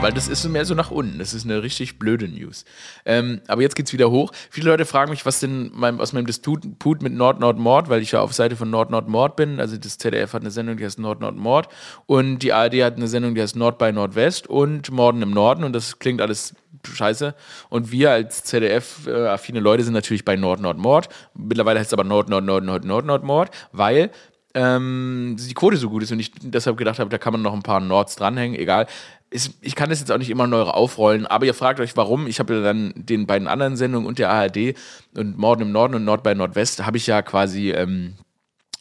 Weil 0.00 0.12
das 0.12 0.28
ist 0.28 0.48
mehr 0.48 0.64
so 0.64 0.74
nach 0.74 0.92
unten. 0.92 1.18
Das 1.18 1.34
ist 1.34 1.44
eine 1.44 1.60
richtig 1.60 1.98
blöde 1.98 2.28
News. 2.28 2.64
Ähm, 3.04 3.40
aber 3.48 3.62
jetzt 3.62 3.74
geht's 3.74 3.92
wieder 3.92 4.12
hoch. 4.12 4.30
Viele 4.48 4.70
Leute 4.70 4.84
fragen 4.84 5.10
mich, 5.10 5.26
was 5.26 5.40
denn 5.40 5.72
mein, 5.74 5.98
aus 6.00 6.12
meinem 6.12 6.26
Disput 6.26 7.02
mit 7.02 7.12
Nord-Nord-Mord, 7.12 7.88
weil 7.88 8.00
ich 8.00 8.12
ja 8.12 8.20
auf 8.20 8.32
Seite 8.32 8.54
von 8.54 8.70
Nord-Nord-Mord 8.70 9.34
bin. 9.34 9.58
Also 9.58 9.76
das 9.76 9.98
ZDF 9.98 10.34
hat 10.34 10.42
eine 10.42 10.52
Sendung, 10.52 10.76
die 10.76 10.84
heißt 10.84 11.00
Nord-Nord-Mord. 11.00 11.68
Und 12.06 12.38
die 12.38 12.52
ARD 12.52 12.74
hat 12.84 12.96
eine 12.96 13.08
Sendung, 13.08 13.34
die 13.34 13.42
heißt 13.42 13.56
Nord 13.56 13.76
bei 13.76 13.90
Nordwest 13.90 14.46
und 14.46 14.92
Morden 14.92 15.20
im 15.20 15.32
Norden. 15.32 15.64
Und 15.64 15.72
das 15.72 15.98
klingt 15.98 16.20
alles 16.20 16.54
scheiße. 16.84 17.34
Und 17.68 17.90
wir 17.90 18.12
als 18.12 18.44
ZDF-affine 18.44 19.58
Leute 19.58 19.82
sind 19.82 19.94
natürlich 19.94 20.24
bei 20.24 20.36
Nord-Nord-Mord. 20.36 21.08
Mittlerweile 21.34 21.80
heißt 21.80 21.88
es 21.88 21.92
aber 21.92 22.04
Nord-Nord-Nord-Nord-Nord-Mord, 22.04 23.50
weil 23.72 24.12
ähm, 24.58 25.36
die 25.38 25.54
Quote 25.54 25.76
so 25.76 25.88
gut 25.88 26.02
ist 26.02 26.10
und 26.10 26.18
ich 26.18 26.32
deshalb 26.42 26.76
gedacht 26.76 26.98
habe, 26.98 27.10
da 27.10 27.18
kann 27.18 27.32
man 27.32 27.42
noch 27.42 27.54
ein 27.54 27.62
paar 27.62 27.80
Nords 27.80 28.16
dranhängen, 28.16 28.58
egal. 28.58 28.86
Ist, 29.30 29.54
ich 29.60 29.74
kann 29.74 29.90
das 29.90 30.00
jetzt 30.00 30.10
auch 30.10 30.18
nicht 30.18 30.30
immer 30.30 30.46
neu 30.46 30.62
aufrollen, 30.62 31.26
aber 31.26 31.46
ihr 31.46 31.54
fragt 31.54 31.80
euch, 31.80 31.96
warum. 31.96 32.26
Ich 32.26 32.40
habe 32.40 32.56
ja 32.56 32.62
dann 32.62 32.92
den 32.96 33.26
beiden 33.26 33.46
anderen 33.46 33.76
Sendungen 33.76 34.08
und 34.08 34.18
der 34.18 34.30
ARD 34.30 34.74
und 35.16 35.38
Morden 35.38 35.62
im 35.62 35.72
Norden 35.72 35.94
und 35.94 36.04
Nord 36.04 36.22
bei 36.22 36.34
Nordwest, 36.34 36.84
habe 36.84 36.96
ich 36.96 37.06
ja 37.06 37.22
quasi 37.22 37.70
ähm, 37.70 38.14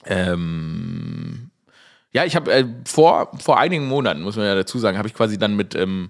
ähm, 0.05 1.51
ja, 2.11 2.25
ich 2.25 2.35
habe 2.35 2.51
äh, 2.51 2.65
vor, 2.85 3.31
vor 3.39 3.59
einigen 3.59 3.87
Monaten, 3.87 4.23
muss 4.23 4.37
man 4.37 4.45
ja 4.45 4.55
dazu 4.55 4.79
sagen, 4.79 4.97
habe 4.97 5.07
ich 5.07 5.13
quasi 5.13 5.37
dann 5.37 5.55
mit 5.55 5.75
ähm, 5.75 6.09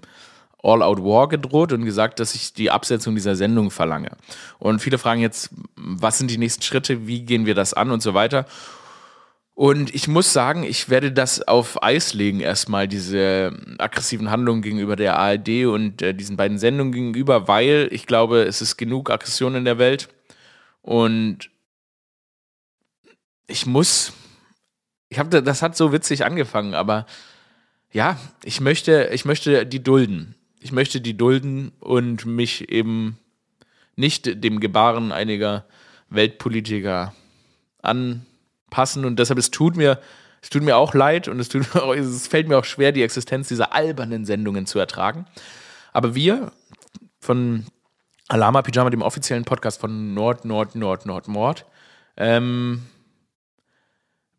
All 0.62 0.82
Out 0.82 1.04
War 1.04 1.28
gedroht 1.28 1.72
und 1.72 1.84
gesagt, 1.84 2.18
dass 2.20 2.34
ich 2.34 2.52
die 2.52 2.70
Absetzung 2.70 3.14
dieser 3.14 3.36
Sendung 3.36 3.70
verlange. 3.70 4.12
Und 4.58 4.80
viele 4.80 4.98
fragen 4.98 5.20
jetzt, 5.20 5.50
was 5.76 6.18
sind 6.18 6.30
die 6.30 6.38
nächsten 6.38 6.62
Schritte, 6.62 7.06
wie 7.06 7.22
gehen 7.22 7.46
wir 7.46 7.54
das 7.54 7.74
an 7.74 7.90
und 7.90 8.02
so 8.02 8.14
weiter. 8.14 8.46
Und 9.58 9.92
ich 9.92 10.06
muss 10.06 10.32
sagen, 10.32 10.62
ich 10.62 10.88
werde 10.88 11.10
das 11.10 11.46
auf 11.48 11.82
Eis 11.82 12.14
legen, 12.14 12.38
erstmal 12.38 12.86
diese 12.86 13.58
aggressiven 13.78 14.30
Handlungen 14.30 14.62
gegenüber 14.62 14.94
der 14.94 15.18
ARD 15.18 15.66
und 15.66 16.00
äh, 16.00 16.14
diesen 16.14 16.36
beiden 16.36 16.58
Sendungen 16.58 16.92
gegenüber, 16.92 17.48
weil 17.48 17.88
ich 17.90 18.06
glaube, 18.06 18.42
es 18.42 18.62
ist 18.62 18.76
genug 18.76 19.10
Aggression 19.10 19.56
in 19.56 19.64
der 19.64 19.78
Welt. 19.78 20.08
Und 20.80 21.50
ich 23.48 23.66
muss, 23.66 24.12
ich 25.08 25.18
habe, 25.18 25.42
das 25.42 25.62
hat 25.62 25.76
so 25.76 25.92
witzig 25.92 26.24
angefangen, 26.24 26.74
aber 26.74 27.06
ja, 27.90 28.16
ich 28.44 28.60
möchte, 28.60 29.10
ich 29.12 29.24
möchte 29.24 29.66
die 29.66 29.82
dulden 29.82 30.36
ich 30.60 30.72
möchte 30.72 31.00
die 31.00 31.16
dulden 31.16 31.72
und 31.80 32.26
mich 32.26 32.70
eben 32.70 33.18
nicht 33.96 34.44
dem 34.44 34.60
Gebaren 34.60 35.12
einiger 35.12 35.64
Weltpolitiker 36.10 37.14
anpassen. 38.68 39.04
Und 39.04 39.18
deshalb, 39.18 39.38
es 39.38 39.50
tut 39.50 39.76
mir, 39.76 39.98
es 40.42 40.50
tut 40.50 40.62
mir 40.62 40.76
auch 40.76 40.94
leid 40.94 41.28
und 41.28 41.40
es, 41.40 41.48
tut 41.48 41.66
es 41.96 42.28
fällt 42.28 42.48
mir 42.48 42.58
auch 42.58 42.64
schwer, 42.64 42.92
die 42.92 43.02
Existenz 43.02 43.48
dieser 43.48 43.74
albernen 43.74 44.24
Sendungen 44.24 44.66
zu 44.66 44.78
ertragen. 44.78 45.26
Aber 45.92 46.14
wir 46.14 46.52
von 47.20 47.66
Alama 48.28 48.62
Pyjama, 48.62 48.90
dem 48.90 49.02
offiziellen 49.02 49.44
Podcast 49.44 49.80
von 49.80 50.14
Nord, 50.14 50.44
Nord, 50.44 50.74
Nord, 50.74 51.06
Nord, 51.06 51.28
Mord, 51.28 51.64
ähm, 52.16 52.82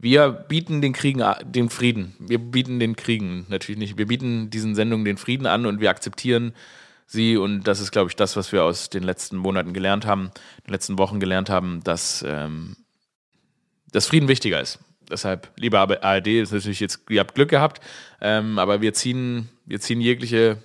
wir 0.01 0.29
bieten 0.31 0.81
den 0.81 0.93
Kriegen, 0.93 1.21
den 1.43 1.69
Frieden. 1.69 2.15
Wir 2.19 2.39
bieten 2.39 2.79
den 2.79 2.95
Kriegen 2.95 3.45
natürlich 3.49 3.79
nicht. 3.79 3.97
Wir 3.97 4.07
bieten 4.07 4.49
diesen 4.49 4.73
Sendungen 4.73 5.03
den 5.03 5.17
Frieden 5.17 5.45
an 5.45 5.65
und 5.65 5.81
wir 5.81 5.89
akzeptieren 5.89 6.53
sie, 7.05 7.35
und 7.35 7.63
das 7.63 7.81
ist, 7.81 7.91
glaube 7.91 8.09
ich, 8.09 8.15
das, 8.15 8.37
was 8.37 8.53
wir 8.53 8.63
aus 8.63 8.89
den 8.89 9.03
letzten 9.03 9.35
Monaten 9.35 9.73
gelernt 9.73 10.05
haben, 10.05 10.31
den 10.65 10.71
letzten 10.71 10.97
Wochen 10.97 11.19
gelernt 11.19 11.49
haben, 11.49 11.83
dass, 11.83 12.23
ähm, 12.25 12.77
dass 13.91 14.07
Frieden 14.07 14.27
wichtiger 14.27 14.61
ist. 14.61 14.79
Deshalb, 15.09 15.51
liebe 15.55 15.79
ARD, 15.79 16.27
ist 16.27 16.51
natürlich 16.51 16.79
jetzt, 16.79 17.01
ihr 17.09 17.19
habt 17.19 17.33
Glück 17.33 17.49
gehabt, 17.49 17.81
ähm, 18.21 18.59
aber 18.59 18.81
wir 18.81 18.93
ziehen, 18.93 19.49
wir 19.65 19.79
ziehen 19.79 20.01
jegliche, 20.01 20.57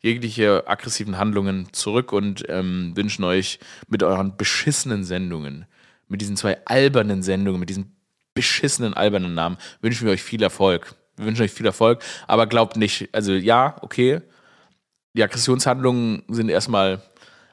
jegliche 0.00 0.66
aggressiven 0.66 1.18
Handlungen 1.18 1.68
zurück 1.72 2.12
und 2.12 2.44
ähm, 2.48 2.92
wünschen 2.94 3.24
euch 3.24 3.58
mit 3.88 4.02
euren 4.02 4.36
beschissenen 4.36 5.04
Sendungen, 5.04 5.66
mit 6.08 6.22
diesen 6.22 6.36
zwei 6.36 6.64
albernen 6.64 7.22
Sendungen, 7.22 7.60
mit 7.60 7.68
diesen 7.68 7.94
beschissenen 8.34 8.94
albernen 8.94 9.34
Namen, 9.34 9.58
wünschen 9.82 10.06
wir 10.06 10.12
euch 10.12 10.22
viel 10.22 10.42
Erfolg. 10.42 10.94
Wir 11.16 11.26
wünschen 11.26 11.42
euch 11.42 11.52
viel 11.52 11.66
Erfolg, 11.66 12.02
aber 12.26 12.46
glaubt 12.46 12.76
nicht, 12.76 13.08
also 13.12 13.32
ja, 13.32 13.76
okay, 13.82 14.20
die 15.14 15.22
Aggressionshandlungen 15.22 16.24
sind 16.28 16.50
erstmal 16.50 17.02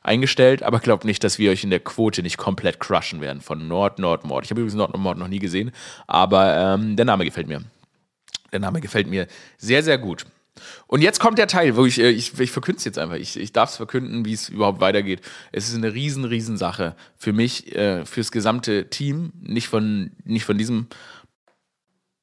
eingestellt, 0.04 0.64
aber 0.64 0.80
glaubt 0.80 1.06
nicht, 1.06 1.24
dass 1.24 1.40
wir 1.40 1.52
euch 1.52 1.64
in 1.64 1.70
der 1.70 1.80
Quote 1.80 2.22
nicht 2.22 2.38
komplett 2.38 2.80
crushen 2.80 3.22
werden 3.22 3.42
von 3.42 3.68
Nord, 3.68 4.00
Nord, 4.00 4.26
Mord. 4.26 4.46
Ich 4.46 4.52
habe 4.52 4.62
übrigens 4.62 4.76
Nord, 4.76 4.92
Nord, 4.92 5.02
Mord 5.02 5.18
noch 5.18 5.28
nie 5.28 5.40
gesehen, 5.40 5.72
aber 6.08 6.56
ähm, 6.58 6.96
der 6.96 7.06
Name 7.06 7.26
gefällt 7.26 7.48
mir. 7.48 7.64
Der 8.52 8.60
Name 8.60 8.82
gefällt 8.82 9.08
mir 9.08 9.28
sehr, 9.58 9.82
sehr 9.82 9.98
gut. 9.98 10.26
Und 10.88 11.02
jetzt 11.02 11.20
kommt 11.20 11.40
der 11.40 11.48
Teil, 11.48 11.76
wo 11.76 11.86
ich, 11.86 12.00
äh, 12.00 12.10
ich, 12.10 12.40
ich 12.40 12.52
verkünde 12.52 12.78
es 12.78 12.86
jetzt 12.86 13.00
einfach. 13.00 13.16
Ich, 13.16 13.40
ich 13.40 13.54
darf 13.54 13.72
es 13.72 13.78
verkünden, 13.78 14.26
wie 14.26 14.34
es 14.34 14.50
überhaupt 14.50 14.82
weitergeht. 14.82 15.22
Es 15.52 15.68
ist 15.68 15.76
eine 15.76 15.94
riesen, 15.94 16.26
riesen 16.26 16.58
Sache 16.58 16.96
für 17.18 17.34
mich, 17.34 17.76
äh, 17.76 18.06
fürs 18.06 18.32
gesamte 18.32 18.90
Team, 18.90 19.32
nicht 19.42 19.68
von, 19.68 20.12
nicht 20.24 20.46
von 20.46 20.58
diesem 20.58 20.88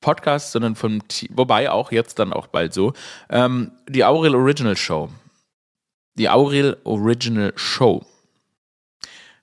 Podcast, 0.00 0.52
sondern 0.52 0.76
vom 0.76 1.06
Team, 1.08 1.30
wobei 1.34 1.70
auch 1.70 1.92
jetzt 1.92 2.18
dann 2.18 2.32
auch 2.32 2.46
bald 2.46 2.72
so. 2.72 2.92
Ähm, 3.28 3.72
die 3.88 4.04
Aurel 4.04 4.34
Original 4.34 4.76
Show 4.76 5.10
die 6.14 6.28
Aurel 6.28 6.76
Original 6.84 7.52
Show. 7.56 8.04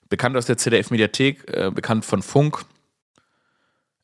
Bekannt 0.10 0.38
aus 0.38 0.46
der 0.46 0.58
ZDF-Mediathek, 0.58 1.44
äh, 1.48 1.72
bekannt 1.72 2.06
von 2.06 2.22
Funk, 2.22 2.66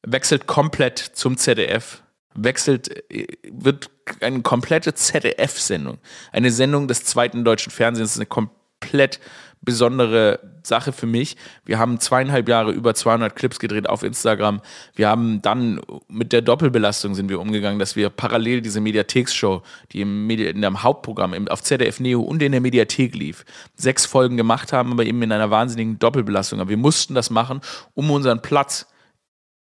wechselt 0.01 0.47
komplett 0.47 0.99
zum 0.99 1.37
ZDF, 1.37 2.03
wechselt, 2.33 3.11
äh, 3.11 3.27
wird 3.49 3.89
eine 4.19 4.41
komplette 4.41 4.93
ZDF-Sendung. 4.93 5.99
Eine 6.31 6.51
Sendung 6.51 6.87
des 6.87 7.05
zweiten 7.05 7.43
deutschen 7.43 7.71
Fernsehens, 7.71 8.17
eine 8.17 8.25
komplett 8.25 9.19
besondere 9.63 10.39
Sache 10.63 10.91
für 10.91 11.05
mich. 11.05 11.35
Wir 11.65 11.79
haben 11.79 11.99
zweieinhalb 11.99 12.47
Jahre 12.47 12.71
über 12.71 12.93
200 12.93 13.35
Clips 13.35 13.59
gedreht 13.59 13.89
auf 13.89 14.03
Instagram. 14.03 14.61
Wir 14.95 15.09
haben 15.09 15.41
dann 15.41 15.81
mit 16.07 16.31
der 16.31 16.41
Doppelbelastung 16.41 17.15
sind 17.15 17.29
wir 17.29 17.39
umgegangen, 17.39 17.79
dass 17.79 17.95
wir 17.95 18.09
parallel 18.09 18.61
diese 18.61 18.81
Mediatheksshow, 18.81 19.61
die 19.91 20.01
im, 20.01 20.27
Medi 20.27 20.45
in 20.45 20.61
dem 20.61 20.83
Hauptprogramm 20.83 21.47
auf 21.47 21.63
ZDF 21.63 21.99
Neo 21.99 22.21
und 22.21 22.41
in 22.41 22.51
der 22.51 22.61
Mediathek 22.61 23.15
lief, 23.15 23.45
sechs 23.75 24.05
Folgen 24.05 24.37
gemacht 24.37 24.73
haben, 24.73 24.91
aber 24.91 25.05
eben 25.05 25.21
in 25.21 25.31
einer 25.31 25.51
wahnsinnigen 25.51 25.99
Doppelbelastung. 25.99 26.59
Aber 26.59 26.69
wir 26.69 26.77
mussten 26.77 27.15
das 27.15 27.29
machen, 27.29 27.61
um 27.93 28.11
unseren 28.11 28.41
Platz 28.41 28.87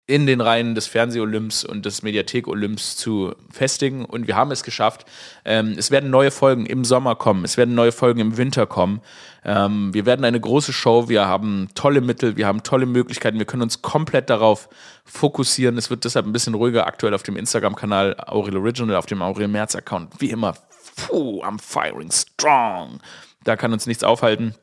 in 0.06 0.26
den 0.26 0.40
Reihen 0.40 0.74
des 0.74 0.88
Fernseh-Olymps 0.88 1.64
und 1.64 1.86
des 1.86 2.02
Mediathek-Olymps 2.02 2.96
zu 2.96 3.34
festigen. 3.50 4.04
Und 4.04 4.26
wir 4.26 4.34
haben 4.34 4.50
es 4.50 4.64
geschafft. 4.64 5.06
Ähm, 5.44 5.74
es 5.78 5.92
werden 5.92 6.10
neue 6.10 6.32
Folgen 6.32 6.66
im 6.66 6.84
Sommer 6.84 7.14
kommen. 7.14 7.44
Es 7.44 7.56
werden 7.56 7.76
neue 7.76 7.92
Folgen 7.92 8.18
im 8.20 8.36
Winter 8.36 8.66
kommen. 8.66 9.00
Ähm, 9.44 9.94
wir 9.94 10.04
werden 10.04 10.24
eine 10.24 10.40
große 10.40 10.72
Show. 10.72 11.08
Wir 11.08 11.26
haben 11.26 11.68
tolle 11.76 12.00
Mittel. 12.00 12.36
Wir 12.36 12.48
haben 12.48 12.64
tolle 12.64 12.86
Möglichkeiten. 12.86 13.38
Wir 13.38 13.46
können 13.46 13.62
uns 13.62 13.80
komplett 13.80 14.28
darauf 14.28 14.68
fokussieren. 15.04 15.78
Es 15.78 15.88
wird 15.88 16.04
deshalb 16.04 16.26
ein 16.26 16.32
bisschen 16.32 16.54
ruhiger 16.54 16.86
aktuell 16.88 17.14
auf 17.14 17.22
dem 17.22 17.36
Instagram-Kanal 17.36 18.16
Aurel 18.26 18.56
Original, 18.56 18.96
auf 18.96 19.06
dem 19.06 19.22
Aurel 19.22 19.46
Merz-Account. 19.46 20.20
Wie 20.20 20.30
immer, 20.30 20.54
puh, 20.96 21.44
I'm 21.44 21.60
firing 21.60 22.10
strong. 22.10 22.98
Da 23.44 23.56
kann 23.56 23.72
uns 23.72 23.86
nichts 23.86 24.02
aufhalten. 24.02 24.54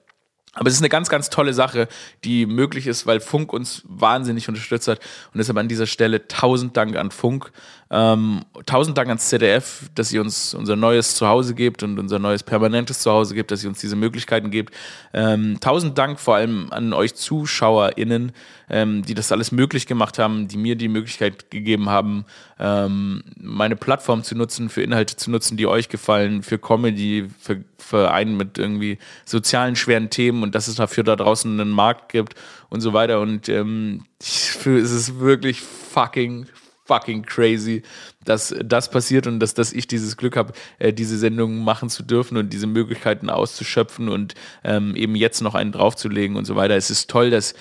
Aber 0.60 0.67
es 0.67 0.74
ist 0.76 0.82
eine 0.82 0.89
ganz, 0.89 1.08
ganz 1.08 1.30
tolle 1.30 1.54
Sache, 1.54 1.88
die 2.26 2.45
möglich 2.45 2.86
ist, 2.86 3.08
weil 3.08 3.22
Funk 3.22 3.54
uns 3.54 3.82
wahnsinnig 3.88 4.50
unterstützt 4.50 4.89
hat. 4.89 5.00
Und 5.34 5.38
deshalb 5.38 5.58
an 5.58 5.69
dieser 5.69 5.88
Stelle 5.88 6.28
tausend 6.28 6.76
Dank 6.76 6.98
an 6.98 7.12
Funk. 7.12 7.54
Ähm, 7.91 8.41
tausend 8.67 8.97
Dank 8.99 9.08
ans 9.08 9.30
ZDF, 9.30 9.89
dass 9.95 10.12
ihr 10.12 10.21
uns 10.21 10.54
unser 10.54 10.75
neues 10.75 11.15
Zuhause 11.15 11.56
gebt 11.56 11.82
und 11.82 11.97
unser 11.97 12.19
neues 12.19 12.43
permanentes 12.43 12.99
Zuhause 12.99 13.34
gebt, 13.34 13.49
dass 13.49 13.63
ihr 13.63 13.69
uns 13.69 13.80
diese 13.80 13.95
Möglichkeiten 13.95 14.52
gebt. 14.52 14.75
Ähm, 15.12 15.60
tausend 15.60 15.97
Dank 15.97 16.19
vor 16.19 16.36
allem 16.36 16.67
an 16.71 16.93
euch 16.93 17.15
ZuschauerInnen, 17.15 18.32
ähm, 18.69 19.02
die 19.04 19.15
das 19.15 19.32
alles 19.32 19.52
möglich 19.52 19.88
gemacht 19.88 20.19
haben, 20.19 20.47
die 20.47 20.58
mir 20.58 20.75
die 20.75 20.88
Möglichkeit 20.88 21.49
gegeben 21.49 21.89
haben, 21.89 22.25
ähm, 22.60 23.23
meine 23.39 23.75
Plattform 23.75 24.23
zu 24.23 24.36
nutzen, 24.36 24.69
für 24.69 24.84
Inhalte 24.84 25.15
zu 25.15 25.32
nutzen, 25.32 25.58
die 25.58 25.65
euch 25.65 25.89
gefallen, 25.89 26.43
für 26.43 26.60
Comedy, 26.60 27.28
für, 27.39 27.63
für 27.80 28.12
einen 28.12 28.38
mit 28.38 28.60
irgendwie 28.60 28.99
sozialen 29.25 29.75
schweren 29.75 30.12
Themen 30.12 30.43
und 30.43 30.54
dass 30.54 30.67
es 30.67 30.75
dafür 30.75 31.04
da 31.04 31.15
draußen 31.15 31.60
einen 31.60 31.71
Markt 31.71 32.12
gibt 32.12 32.36
und 32.69 32.82
so 32.82 32.93
weiter. 32.93 33.19
Und 33.19 33.49
ähm, 33.49 34.06
für, 34.21 34.78
es 34.78 34.91
ist 34.91 35.19
wirklich 35.19 35.62
fucking, 35.62 36.45
fucking 36.89 37.21
crazy, 37.23 37.84
dass 38.25 38.56
das 38.65 38.89
passiert 38.89 39.28
und 39.28 39.39
dass, 39.39 39.54
dass 39.54 39.71
ich 39.71 39.86
dieses 39.86 40.17
Glück 40.17 40.36
habe, 40.36 40.54
äh, 40.80 40.91
diese 40.91 41.19
Sendung 41.19 41.63
machen 41.63 41.89
zu 41.89 42.02
dürfen 42.02 42.36
und 42.36 42.52
diese 42.52 42.65
Möglichkeiten 42.65 43.30
auszuschöpfen 43.30 44.10
und 44.10 44.34
ähm, 44.63 44.95
eben 44.95 45.15
jetzt 45.15 45.41
noch 45.41 45.54
einen 45.54 45.71
draufzulegen 45.71 46.36
und 46.36 46.45
so 46.45 46.56
weiter. 46.56 46.75
Es 46.75 46.89
ist 46.89 47.10
toll, 47.10 47.30
dass 47.30 47.54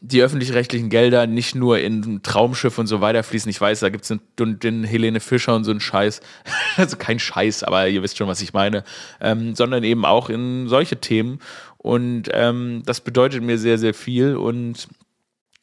die 0.00 0.22
öffentlich-rechtlichen 0.22 0.90
Gelder 0.90 1.26
nicht 1.26 1.54
nur 1.54 1.80
in 1.80 2.22
Traumschiff 2.22 2.78
und 2.78 2.86
so 2.86 3.00
weiter 3.00 3.22
fließen. 3.22 3.50
Ich 3.50 3.60
weiß, 3.60 3.80
da 3.80 3.88
gibt 3.88 4.08
es 4.08 4.16
den, 4.38 4.60
den, 4.60 4.84
Helene 4.84 5.18
Fischer 5.18 5.56
und 5.56 5.64
so 5.64 5.70
einen 5.70 5.80
Scheiß. 5.80 6.20
Also 6.76 6.96
kein 6.96 7.18
Scheiß, 7.18 7.64
aber 7.64 7.88
ihr 7.88 8.02
wisst 8.02 8.18
schon, 8.18 8.28
was 8.28 8.40
ich 8.40 8.52
meine. 8.52 8.84
Ähm, 9.20 9.56
sondern 9.56 9.82
eben 9.82 10.04
auch 10.04 10.28
in 10.28 10.68
solche 10.68 11.00
Themen. 11.00 11.40
Und 11.78 12.24
ähm, 12.32 12.82
das 12.84 13.00
bedeutet 13.00 13.42
mir 13.42 13.58
sehr, 13.58 13.78
sehr 13.78 13.94
viel. 13.94 14.36
Und 14.36 14.86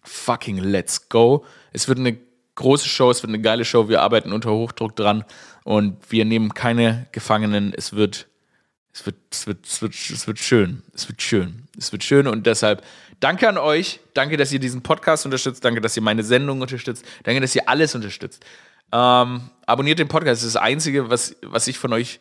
fucking 0.03 0.57
let's 0.57 1.07
go. 1.07 1.45
Es 1.71 1.87
wird 1.87 1.99
eine 1.99 2.17
große 2.55 2.87
Show, 2.87 3.11
es 3.11 3.21
wird 3.21 3.29
eine 3.29 3.41
geile 3.41 3.65
Show. 3.65 3.89
Wir 3.89 4.01
arbeiten 4.01 4.31
unter 4.31 4.51
Hochdruck 4.51 4.95
dran 4.95 5.23
und 5.63 5.97
wir 6.09 6.25
nehmen 6.25 6.53
keine 6.53 7.07
Gefangenen. 7.11 7.73
Es 7.75 7.93
wird, 7.93 8.27
es 8.93 9.05
wird, 9.05 9.17
es 9.31 9.47
wird, 9.47 9.65
es 9.65 9.81
wird, 9.81 9.93
es 9.93 10.27
wird 10.27 10.39
schön. 10.39 10.83
Es 10.93 11.07
wird 11.07 11.21
schön. 11.21 11.67
Es 11.77 11.91
wird 11.91 12.03
schön 12.03 12.27
und 12.27 12.45
deshalb 12.45 12.83
danke 13.19 13.47
an 13.47 13.57
euch. 13.57 13.99
Danke, 14.13 14.37
dass 14.37 14.51
ihr 14.51 14.59
diesen 14.59 14.81
Podcast 14.81 15.25
unterstützt. 15.25 15.63
Danke, 15.63 15.81
dass 15.81 15.95
ihr 15.95 16.03
meine 16.03 16.23
Sendung 16.23 16.61
unterstützt. 16.61 17.05
Danke, 17.23 17.41
dass 17.41 17.55
ihr 17.55 17.67
alles 17.67 17.93
unterstützt. 17.95 18.45
Ähm, 18.91 19.49
abonniert 19.65 19.99
den 19.99 20.07
Podcast. 20.07 20.41
Das 20.41 20.47
ist 20.47 20.55
das 20.55 20.61
Einzige, 20.61 21.09
was, 21.09 21.35
was 21.41 21.67
ich 21.67 21.77
von 21.77 21.91
euch 21.93 22.19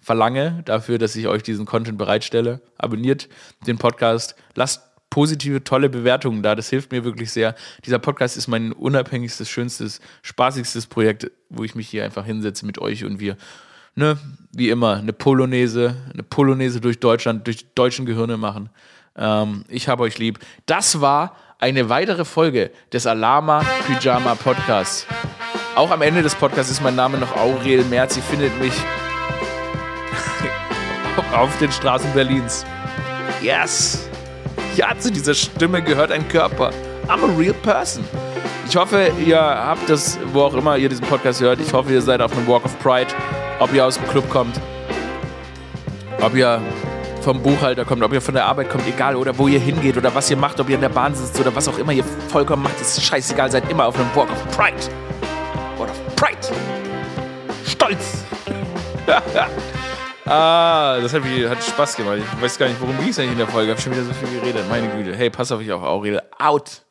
verlange, 0.00 0.62
dafür, 0.64 0.98
dass 0.98 1.16
ich 1.16 1.28
euch 1.28 1.42
diesen 1.42 1.64
Content 1.64 1.96
bereitstelle. 1.96 2.60
Abonniert 2.76 3.28
den 3.66 3.78
Podcast. 3.78 4.34
Lasst 4.54 4.82
positive, 5.12 5.62
tolle 5.62 5.90
Bewertungen 5.90 6.42
da. 6.42 6.54
Das 6.54 6.70
hilft 6.70 6.90
mir 6.90 7.04
wirklich 7.04 7.30
sehr. 7.30 7.54
Dieser 7.84 7.98
Podcast 7.98 8.38
ist 8.38 8.48
mein 8.48 8.72
unabhängigstes, 8.72 9.46
schönstes, 9.46 10.00
spaßigstes 10.22 10.86
Projekt, 10.86 11.30
wo 11.50 11.64
ich 11.64 11.74
mich 11.74 11.86
hier 11.86 12.02
einfach 12.02 12.24
hinsetze 12.24 12.64
mit 12.64 12.78
euch 12.78 13.04
und 13.04 13.20
wir, 13.20 13.36
ne, 13.94 14.16
wie 14.52 14.70
immer, 14.70 14.96
eine 14.96 15.12
Polonaise, 15.12 15.96
eine 16.10 16.22
Polonaise 16.22 16.80
durch 16.80 16.98
Deutschland, 16.98 17.46
durch 17.46 17.74
deutschen 17.74 18.06
Gehirne 18.06 18.38
machen. 18.38 18.70
Ähm, 19.14 19.66
ich 19.68 19.86
habe 19.86 20.04
euch 20.04 20.16
lieb. 20.16 20.38
Das 20.64 21.02
war 21.02 21.36
eine 21.58 21.90
weitere 21.90 22.24
Folge 22.24 22.70
des 22.90 23.06
Alama 23.06 23.66
Pyjama 23.86 24.34
Podcasts. 24.34 25.06
Auch 25.74 25.90
am 25.90 26.00
Ende 26.00 26.22
des 26.22 26.34
Podcasts 26.34 26.72
ist 26.72 26.82
mein 26.82 26.96
Name 26.96 27.18
noch 27.18 27.36
Aurel 27.36 27.84
Merz. 27.84 28.16
Ihr 28.16 28.22
findet 28.22 28.58
mich 28.58 28.72
auf 31.34 31.58
den 31.58 31.70
Straßen 31.70 32.14
Berlins. 32.14 32.64
Yes! 33.42 34.08
Ja, 34.76 34.98
zu 34.98 35.12
dieser 35.12 35.34
Stimme 35.34 35.82
gehört 35.82 36.10
ein 36.10 36.26
Körper. 36.28 36.70
I'm 37.06 37.22
a 37.22 37.38
real 37.38 37.52
person. 37.52 38.04
Ich 38.66 38.76
hoffe, 38.76 39.12
ihr 39.24 39.38
habt 39.38 39.88
das, 39.90 40.18
wo 40.32 40.42
auch 40.42 40.54
immer 40.54 40.78
ihr 40.78 40.88
diesen 40.88 41.04
Podcast 41.04 41.42
hört, 41.42 41.60
ich 41.60 41.72
hoffe, 41.72 41.92
ihr 41.92 42.00
seid 42.00 42.22
auf 42.22 42.32
einem 42.32 42.46
Walk 42.48 42.64
of 42.64 42.78
Pride, 42.78 43.08
ob 43.58 43.72
ihr 43.74 43.84
aus 43.84 43.98
dem 43.98 44.08
Club 44.08 44.28
kommt, 44.30 44.58
ob 46.22 46.34
ihr 46.34 46.62
vom 47.20 47.42
Buchhalter 47.42 47.84
kommt, 47.84 48.02
ob 48.02 48.14
ihr 48.14 48.22
von 48.22 48.34
der 48.34 48.46
Arbeit 48.46 48.70
kommt, 48.70 48.86
egal, 48.88 49.16
oder 49.16 49.36
wo 49.36 49.46
ihr 49.46 49.60
hingeht 49.60 49.96
oder 49.98 50.14
was 50.14 50.30
ihr 50.30 50.38
macht, 50.38 50.58
ob 50.58 50.70
ihr 50.70 50.76
in 50.76 50.80
der 50.80 50.88
Bahn 50.88 51.14
sitzt 51.14 51.38
oder 51.38 51.54
was 51.54 51.68
auch 51.68 51.76
immer 51.78 51.92
ihr 51.92 52.04
vollkommen 52.28 52.62
macht, 52.62 52.80
ist 52.80 53.02
scheißegal, 53.02 53.50
seid 53.50 53.70
immer 53.70 53.86
auf 53.86 53.96
einem 53.96 54.08
Walk 54.14 54.30
of 54.30 54.56
Pride. 54.56 54.76
Walk 55.76 55.90
of 55.90 56.16
Pride. 56.16 56.38
Stolz. 57.66 58.24
Ah, 60.24 61.00
das 61.00 61.12
hat, 61.12 61.22
hat 61.24 61.64
Spaß 61.64 61.96
gemacht. 61.96 62.18
Ich 62.18 62.42
weiß 62.42 62.58
gar 62.58 62.68
nicht, 62.68 62.80
worum 62.80 62.96
ging 62.98 63.08
es 63.08 63.18
eigentlich 63.18 63.32
in 63.32 63.38
der 63.38 63.48
Folge. 63.48 63.72
Ich 63.72 63.76
habe 63.76 63.82
schon 63.82 63.92
wieder 63.92 64.04
so 64.04 64.12
viel 64.12 64.40
geredet. 64.40 64.68
Meine 64.68 64.88
Güte. 64.88 65.16
Hey, 65.16 65.30
pass 65.30 65.50
auf 65.50 65.58
dich 65.58 65.72
auf, 65.72 65.82
Aurel. 65.82 66.20
Out. 66.38 66.81